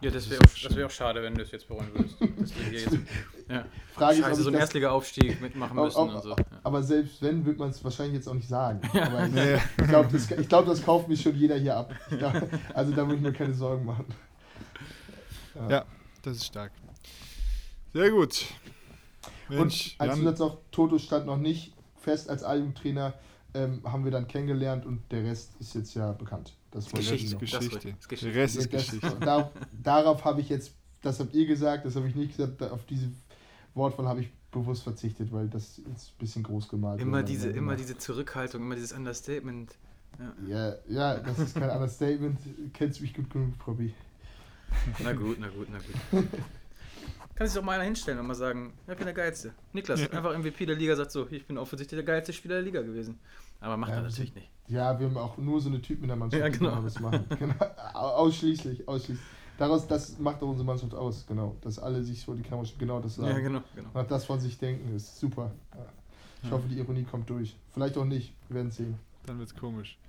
Ja, 0.00 0.10
das 0.10 0.30
wäre 0.30 0.40
auch, 0.44 0.76
wär 0.76 0.86
auch 0.86 0.90
schade, 0.90 1.22
wenn 1.22 1.34
du 1.34 1.42
es 1.42 1.50
jetzt 1.50 1.66
bereuen 1.66 1.88
würdest. 1.92 2.16
Dass 2.20 2.56
wir 2.56 2.64
hier 2.70 2.80
jetzt, 2.80 2.98
ja. 3.48 3.64
Frage 3.94 4.18
Scheiße, 4.18 4.30
ist, 4.32 4.38
so 4.44 4.48
einen 4.48 4.60
Erstliga-Aufstieg 4.60 5.40
mitmachen 5.40 5.76
müssen 5.76 5.96
auch, 5.96 6.14
und 6.14 6.22
so. 6.22 6.30
Ja. 6.30 6.36
Aber 6.62 6.82
selbst 6.84 7.20
wenn, 7.20 7.44
wird 7.44 7.58
man 7.58 7.70
es 7.70 7.82
wahrscheinlich 7.82 8.14
jetzt 8.14 8.28
auch 8.28 8.34
nicht 8.34 8.48
sagen. 8.48 8.80
Aber 8.92 9.26
ich, 9.26 9.60
ich 9.82 9.88
glaube, 9.88 10.08
das, 10.12 10.28
glaub, 10.48 10.66
das 10.66 10.84
kauft 10.84 11.08
mich 11.08 11.20
schon 11.20 11.34
jeder 11.34 11.56
hier 11.56 11.76
ab. 11.76 11.92
Glaub, 12.10 12.48
also 12.74 12.92
da 12.92 13.04
muss 13.04 13.16
ich 13.16 13.20
mir 13.20 13.32
keine 13.32 13.54
Sorgen 13.54 13.84
machen. 13.84 14.06
Ja, 15.56 15.68
ja 15.68 15.84
das 16.22 16.36
ist 16.36 16.46
stark. 16.46 16.70
Sehr 17.92 18.10
gut. 18.10 18.44
Mensch, 19.48 19.96
und 19.98 20.06
als 20.06 20.16
Zusatz 20.16 20.38
noch, 20.38 20.58
Toto 20.70 20.98
stand 20.98 21.26
noch 21.26 21.38
nicht 21.38 21.72
fest 21.96 22.30
als 22.30 22.44
A-Jugendtrainer, 22.44 23.14
ähm, 23.54 23.82
haben 23.84 24.04
wir 24.04 24.12
dann 24.12 24.28
kennengelernt 24.28 24.86
und 24.86 25.10
der 25.10 25.24
Rest 25.24 25.52
ist 25.58 25.74
jetzt 25.74 25.94
ja 25.94 26.12
bekannt. 26.12 26.54
Das 26.70 26.92
war 26.92 27.00
Geschichte. 27.00 27.36
Geschichte. 27.36 27.92
Das, 27.92 28.08
Geschichte. 28.08 28.32
Der 28.32 28.42
Rest 28.42 28.56
ist 28.56 28.72
das, 28.72 28.86
Geschichte. 28.86 29.16
Da, 29.20 29.50
darauf 29.72 30.24
habe 30.24 30.40
ich 30.40 30.48
jetzt, 30.48 30.72
das 31.02 31.18
habt 31.20 31.34
ihr 31.34 31.46
gesagt, 31.46 31.86
das 31.86 31.96
habe 31.96 32.08
ich 32.08 32.14
nicht 32.14 32.36
gesagt, 32.36 32.62
auf 32.62 32.84
diese 32.86 33.10
Wortwahl 33.74 34.06
habe 34.06 34.20
ich 34.20 34.30
bewusst 34.50 34.82
verzichtet, 34.82 35.32
weil 35.32 35.48
das 35.48 35.78
ist 35.78 35.82
ein 35.84 36.18
bisschen 36.18 36.42
groß 36.42 36.68
gemalt. 36.68 37.00
Immer 37.00 37.22
diese, 37.22 37.50
immer 37.50 37.76
diese 37.76 37.96
Zurückhaltung, 37.96 38.62
immer 38.62 38.74
dieses 38.74 38.92
Understatement. 38.92 39.74
Ja, 40.18 40.34
ja, 40.46 40.74
ja 40.88 41.18
das 41.18 41.38
ist 41.38 41.54
kein 41.54 41.70
Understatement. 41.70 42.38
Kennst 42.72 43.00
mich 43.00 43.14
gut 43.14 43.30
genug, 43.30 43.58
Probi. 43.58 43.94
Na 44.98 45.12
gut, 45.12 45.38
na 45.40 45.48
gut, 45.48 45.68
na 45.70 45.78
gut. 45.78 46.26
Kann 47.34 47.46
sich 47.46 47.54
doch 47.54 47.62
mal 47.62 47.74
einer 47.74 47.84
hinstellen 47.84 48.18
und 48.18 48.26
mal 48.26 48.34
sagen, 48.34 48.72
ja, 48.86 48.94
ich 48.94 48.98
bin 48.98 49.06
der 49.06 49.14
Geilste. 49.14 49.54
Niklas, 49.72 50.00
ja. 50.00 50.10
einfach 50.10 50.36
MVP 50.36 50.66
der 50.66 50.74
Liga, 50.74 50.96
sagt 50.96 51.12
so, 51.12 51.28
ich 51.30 51.46
bin 51.46 51.56
offensichtlich 51.56 51.96
der 51.96 52.04
geilste 52.04 52.32
Spieler 52.32 52.56
der 52.56 52.64
Liga 52.64 52.82
gewesen. 52.82 53.18
Aber 53.60 53.76
macht 53.76 53.90
ja, 53.90 53.98
er 53.98 54.02
natürlich 54.02 54.34
nicht. 54.34 54.50
Ja, 54.68 54.98
wir 54.98 55.06
haben 55.06 55.16
auch 55.16 55.38
nur 55.38 55.60
so 55.60 55.68
eine 55.70 55.80
Typen 55.80 56.04
in 56.04 56.08
der 56.08 56.16
Mannschaft, 56.16 56.42
ja, 56.42 56.48
genau. 56.48 56.76
die 56.76 56.84
das 56.84 57.00
machen. 57.00 57.24
genau. 57.38 57.54
Ausschließlich, 57.94 58.86
ausschließlich. 58.86 59.18
Daraus, 59.56 59.86
das 59.88 60.18
macht 60.18 60.42
auch 60.42 60.48
unsere 60.48 60.66
Mannschaft 60.66 60.94
aus, 60.94 61.26
genau. 61.26 61.56
Dass 61.62 61.78
alle 61.78 62.02
sich 62.02 62.24
vor 62.24 62.36
die 62.36 62.42
Kamera 62.42 62.68
genau 62.78 63.00
das 63.00 63.16
sagen. 63.16 63.28
Ja, 63.28 63.38
genau, 63.40 63.60
genau. 63.74 63.88
Und 63.92 64.10
das 64.10 64.24
von 64.24 64.38
sich 64.38 64.58
denken, 64.58 64.94
ist 64.94 65.18
super. 65.18 65.52
Ich 66.42 66.50
ja. 66.50 66.54
hoffe, 66.54 66.68
die 66.68 66.78
Ironie 66.78 67.04
kommt 67.04 67.28
durch. 67.28 67.56
Vielleicht 67.72 67.96
auch 67.96 68.04
nicht, 68.04 68.32
wir 68.48 68.56
werden 68.56 68.70
sehen. 68.70 68.98
Dann 69.26 69.38
wird's 69.38 69.54
komisch. 69.54 69.98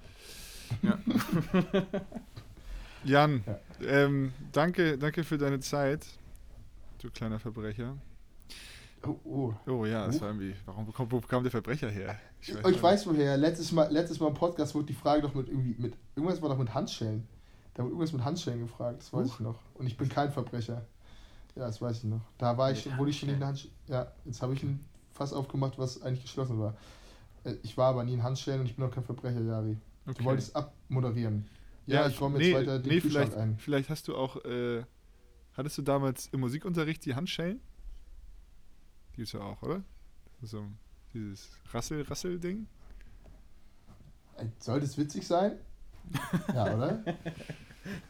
Ja. 0.83 0.99
Jan, 3.03 3.43
ja. 3.47 3.59
Ähm, 3.87 4.33
danke, 4.51 4.99
danke 4.99 5.23
für 5.23 5.39
deine 5.39 5.59
Zeit, 5.61 6.05
du 7.01 7.09
kleiner 7.09 7.39
Verbrecher. 7.39 7.97
Oh, 9.05 9.15
oh. 9.23 9.53
oh 9.67 9.85
ja, 9.85 10.05
das 10.07 10.19
war 10.21 10.29
irgendwie. 10.29 10.53
Warum 10.65 10.91
kommt, 10.91 11.11
wo 11.11 11.21
kam 11.21 11.43
der 11.43 11.51
Verbrecher 11.51 11.89
her? 11.89 12.19
Ich 12.41 12.53
weiß, 12.53 12.71
ich 12.71 12.83
weiß 12.83 13.07
woher. 13.07 13.37
Letztes 13.37 13.71
Mal, 13.71 13.91
letztes 13.91 14.19
Mal 14.19 14.27
im 14.27 14.33
Podcast 14.33 14.75
wurde 14.75 14.87
die 14.87 14.93
Frage 14.93 15.21
doch 15.21 15.33
mit 15.33 15.47
irgendwie 15.47 15.75
mit. 15.77 15.93
Irgendwas 16.15 16.41
war 16.41 16.49
doch 16.49 16.57
mit 16.57 16.73
Handschellen. 16.73 17.27
Da 17.73 17.83
wurde 17.83 17.91
irgendwas 17.91 18.13
mit 18.13 18.23
Handschellen 18.23 18.59
gefragt, 18.59 18.99
das 18.99 19.13
weiß 19.13 19.27
uh. 19.27 19.31
ich 19.33 19.39
noch. 19.39 19.59
Und 19.75 19.87
ich 19.87 19.97
bin 19.97 20.09
kein 20.09 20.31
Verbrecher. 20.31 20.85
Ja, 21.55 21.65
das 21.67 21.81
weiß 21.81 21.99
ich 21.99 22.03
noch. 22.05 22.21
Da 22.37 22.57
war 22.57 22.71
ich, 22.71 22.97
wurde 22.97 23.11
ich 23.11 23.19
schon 23.19 23.29
in 23.29 23.35
den 23.35 23.45
Handschellen. 23.45 23.75
Ja, 23.87 24.11
jetzt 24.25 24.41
habe 24.41 24.53
ich 24.53 24.63
ein 24.63 24.83
Fass 25.11 25.33
aufgemacht, 25.33 25.77
was 25.77 26.01
eigentlich 26.01 26.23
geschlossen 26.23 26.59
war. 26.59 26.75
Äh, 27.43 27.53
ich 27.63 27.77
war 27.77 27.89
aber 27.89 28.03
nie 28.03 28.13
in 28.13 28.23
Handschellen 28.23 28.61
und 28.61 28.65
ich 28.67 28.75
bin 28.75 28.85
auch 28.85 28.91
kein 28.91 29.03
Verbrecher, 29.03 29.41
Jari. 29.41 29.77
Okay. 30.05 30.17
Du 30.17 30.25
wolltest 30.25 30.55
abmoderieren. 30.55 31.47
Ja, 31.85 32.01
ja 32.01 32.07
ich 32.07 32.19
räume 32.19 32.39
jetzt 32.39 32.47
nee, 32.47 32.55
weiter 32.55 32.79
den 32.79 32.91
nee, 32.91 33.01
vielleicht, 33.01 33.35
ein. 33.35 33.57
Vielleicht 33.57 33.89
hast 33.89 34.07
du 34.07 34.15
auch. 34.15 34.43
Äh 34.43 34.83
Hattest 35.59 35.77
du 35.77 35.81
damals 35.81 36.27
im 36.27 36.39
Musikunterricht 36.39 37.05
die 37.05 37.15
Handschellen? 37.15 37.59
Ist 39.19 39.33
ja 39.33 39.41
auch, 39.41 39.61
oder? 39.61 39.83
So 40.41 40.65
dieses 41.13 41.49
Rassel-Rassel-Ding. 41.71 42.67
Äh, 44.37 44.45
Soll 44.59 44.79
das 44.79 44.97
witzig 44.97 45.27
sein? 45.27 45.53
Ja, 46.53 46.75
oder? 46.75 47.03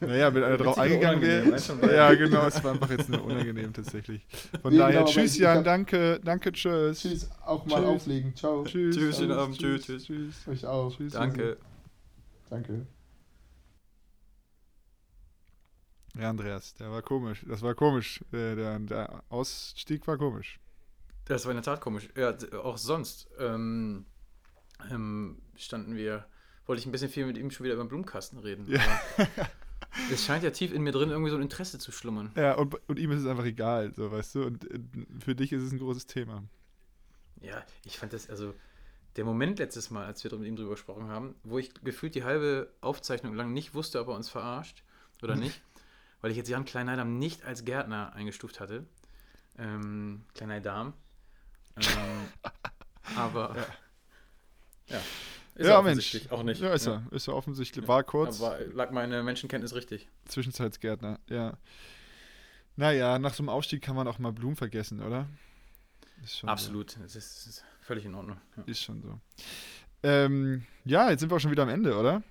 Naja, 0.00 0.34
wenn 0.34 0.42
einer 0.44 0.58
drauf 0.58 0.76
eingegangen 0.78 1.22
wäre. 1.22 1.94
Ja, 1.94 2.12
genau, 2.14 2.44
es 2.46 2.62
war 2.62 2.72
einfach 2.72 2.90
jetzt 2.90 3.08
nur 3.08 3.24
unangenehm 3.24 3.72
tatsächlich. 3.72 4.26
Von 4.60 4.72
Nee, 4.72 4.78
daher, 4.78 4.98
genau, 5.00 5.10
tschüss 5.10 5.38
Jan, 5.38 5.58
hab- 5.58 5.64
danke, 5.64 6.20
danke, 6.22 6.52
tschüss. 6.52 7.00
Tschüss, 7.00 7.30
auch 7.46 7.64
mal 7.66 7.76
Tschüss. 7.76 7.86
auflegen. 7.88 8.36
Ciao. 8.36 8.64
Tschüss. 8.64 8.96
Tschüss, 8.96 9.16
schönen 9.16 9.28
Servus, 9.28 9.44
Abend, 9.44 9.58
tschüss, 9.58 9.84
tschüss. 9.84 10.04
tschüss. 10.04 10.48
Euch 10.48 10.66
auch. 10.66 10.94
Tschüss. 10.94 11.12
Danke. 11.12 11.56
Danke. 12.50 12.86
Ja, 16.18 16.30
Andreas, 16.30 16.74
der 16.74 16.90
war 16.90 17.00
komisch. 17.02 17.44
Das 17.48 17.62
war 17.62 17.74
komisch. 17.74 18.22
Der, 18.32 18.56
der, 18.56 18.78
der 18.80 19.22
Ausstieg 19.28 20.06
war 20.06 20.18
komisch. 20.18 20.58
Das 21.30 21.44
war 21.44 21.52
in 21.52 21.58
der 21.58 21.62
Tat 21.62 21.80
komisch. 21.80 22.08
Ja, 22.16 22.34
auch 22.60 22.76
sonst 22.76 23.30
ähm, 23.38 24.04
ähm, 24.90 25.40
standen 25.54 25.94
wir, 25.94 26.26
wollte 26.66 26.80
ich 26.80 26.86
ein 26.86 26.90
bisschen 26.90 27.08
viel 27.08 27.24
mit 27.24 27.38
ihm 27.38 27.52
schon 27.52 27.62
wieder 27.62 27.74
über 27.74 27.84
den 27.84 27.88
Blumenkasten 27.88 28.38
reden. 28.40 28.66
Ja. 28.68 28.80
Es 30.12 30.24
scheint 30.24 30.44
ja 30.44 30.50
tief 30.50 30.72
in 30.72 30.82
mir 30.82 30.92
drin 30.92 31.10
irgendwie 31.10 31.30
so 31.30 31.36
ein 31.36 31.42
Interesse 31.42 31.78
zu 31.78 31.90
schlummern. 31.90 32.30
Ja, 32.36 32.54
und, 32.54 32.76
und 32.88 32.98
ihm 32.98 33.10
ist 33.10 33.20
es 33.20 33.26
einfach 33.26 33.44
egal, 33.44 33.92
so, 33.92 34.12
weißt 34.12 34.34
du. 34.36 34.44
Und 34.44 34.70
äh, 34.70 34.78
für 35.18 35.34
dich 35.34 35.52
ist 35.52 35.62
es 35.62 35.72
ein 35.72 35.78
großes 35.78 36.06
Thema. 36.06 36.44
Ja, 37.40 37.64
ich 37.84 37.98
fand 37.98 38.12
das, 38.12 38.30
also 38.30 38.54
der 39.16 39.24
Moment 39.24 39.58
letztes 39.58 39.90
Mal, 39.90 40.06
als 40.06 40.22
wir 40.22 40.36
mit 40.36 40.46
ihm 40.46 40.54
drüber 40.54 40.70
gesprochen 40.70 41.08
haben, 41.08 41.34
wo 41.42 41.58
ich 41.58 41.74
gefühlt 41.82 42.14
die 42.14 42.22
halbe 42.22 42.72
Aufzeichnung 42.80 43.34
lang 43.34 43.52
nicht 43.52 43.74
wusste, 43.74 44.00
ob 44.00 44.08
er 44.08 44.14
uns 44.14 44.28
verarscht 44.28 44.84
oder 45.22 45.34
nicht, 45.36 45.60
weil 46.20 46.30
ich 46.30 46.36
jetzt 46.36 46.48
Jan 46.48 46.64
Kleinheidam 46.64 47.18
nicht 47.18 47.44
als 47.44 47.64
Gärtner 47.64 48.12
eingestuft 48.14 48.60
hatte. 48.60 48.84
Ähm, 49.58 50.22
Kleinheidam. 50.34 50.92
Ähm, 51.88 52.50
aber 53.16 53.56
ja. 54.88 54.96
Ist 55.54 55.66
ja, 55.66 55.82
Mensch. 55.82 55.96
offensichtlich 55.98 56.32
Auch 56.32 56.42
nicht. 56.42 56.60
Ja, 56.60 56.72
ist 56.72 56.86
er. 56.86 57.02
Ist 57.10 57.28
er 57.28 57.34
offensichtlich. 57.34 57.86
War 57.86 58.02
kurz. 58.02 58.40
Aber 58.40 58.58
lag 58.72 58.90
meine 58.92 59.22
Menschenkenntnis 59.22 59.74
richtig. 59.74 60.08
Zwischenzeitsgärtner, 60.26 61.18
ja. 61.28 61.58
Naja, 62.76 63.18
nach 63.18 63.34
so 63.34 63.42
einem 63.42 63.50
Aufstieg 63.50 63.82
kann 63.82 63.94
man 63.96 64.08
auch 64.08 64.18
mal 64.18 64.32
Blumen 64.32 64.56
vergessen, 64.56 65.02
oder? 65.02 65.26
Ist 66.22 66.38
schon 66.38 66.48
Absolut. 66.48 66.96
Es 67.04 67.16
ist, 67.16 67.46
ist 67.46 67.64
völlig 67.82 68.04
in 68.04 68.14
Ordnung. 68.14 68.36
Ja. 68.56 68.62
So. 68.62 68.70
Ist 68.70 68.82
schon 68.82 69.02
so. 69.02 69.20
Ähm, 70.02 70.64
ja, 70.84 71.10
jetzt 71.10 71.20
sind 71.20 71.30
wir 71.30 71.36
auch 71.36 71.40
schon 71.40 71.50
wieder 71.50 71.64
am 71.64 71.68
Ende, 71.68 71.96
oder? 71.96 72.22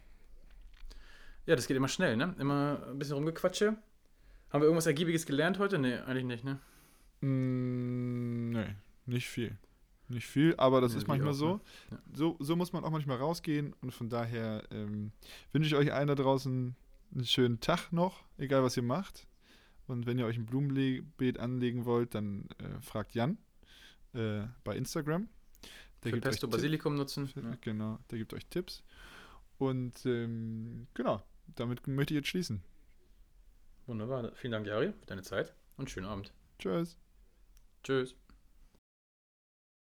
ja, 1.49 1.55
das 1.55 1.65
geht 1.65 1.75
immer 1.75 1.87
schnell, 1.87 2.15
ne? 2.15 2.35
Immer 2.37 2.79
ein 2.91 2.99
bisschen 2.99 3.15
rumgequatsche. 3.15 3.75
Haben 4.51 4.61
wir 4.61 4.65
irgendwas 4.65 4.85
Ergiebiges 4.85 5.25
gelernt 5.25 5.57
heute? 5.57 5.79
Nee, 5.79 5.95
eigentlich 5.95 6.25
nicht, 6.25 6.43
ne? 6.43 6.59
Mm, 7.21 8.51
nee, 8.51 8.75
nicht 9.09 9.27
viel. 9.27 9.57
Nicht 10.07 10.25
viel, 10.27 10.55
aber 10.57 10.81
das 10.81 10.93
Ja, 10.93 10.97
ist 10.99 11.07
manchmal 11.07 11.31
auch, 11.33 11.37
so. 11.37 11.53
ne? 11.91 12.01
So. 12.13 12.35
So 12.39 12.55
muss 12.55 12.73
man 12.73 12.83
auch 12.83 12.89
manchmal 12.89 13.17
rausgehen 13.17 13.73
und 13.81 13.91
von 13.93 14.09
daher 14.09 14.63
ähm, 14.71 15.11
wünsche 15.51 15.67
ich 15.67 15.75
euch 15.75 15.93
allen 15.93 16.07
da 16.07 16.15
draußen 16.15 16.75
einen 17.13 17.25
schönen 17.25 17.59
Tag 17.59 17.91
noch, 17.91 18.23
egal 18.37 18.63
was 18.63 18.75
ihr 18.77 18.83
macht. 18.83 19.27
Und 19.85 20.05
wenn 20.07 20.17
ihr 20.19 20.25
euch 20.25 20.37
ein 20.37 20.45
Blumenbeet 20.45 21.39
anlegen 21.39 21.85
wollt, 21.85 22.13
dann 22.15 22.47
äh, 22.59 22.79
fragt 22.81 23.13
Jan 23.15 23.37
äh, 24.13 24.41
bei 24.63 24.75
Instagram. 24.75 25.27
Der 26.03 26.11
Für 26.13 26.21
Pesto 26.21 26.47
Tipp- 26.47 26.51
Basilikum 26.55 26.95
nutzen. 26.95 27.27
Für- 27.27 27.41
Ja. 27.41 27.57
Genau, 27.61 27.99
der 28.09 28.17
gibt 28.19 28.33
euch 28.33 28.45
Tipps. 28.47 28.83
Und 29.57 30.05
ähm, 30.05 30.87
genau, 30.93 31.21
damit 31.55 31.85
möchte 31.87 32.13
ich 32.13 32.19
jetzt 32.19 32.29
schließen. 32.29 32.63
Wunderbar. 33.87 34.31
Vielen 34.35 34.51
Dank, 34.53 34.65
Jari, 34.67 34.93
für 34.93 35.05
deine 35.07 35.21
Zeit 35.23 35.53
und 35.77 35.89
schönen 35.89 36.05
Abend. 36.07 36.31
Tschüss. 36.59 36.97
Tschüss. 37.83 38.15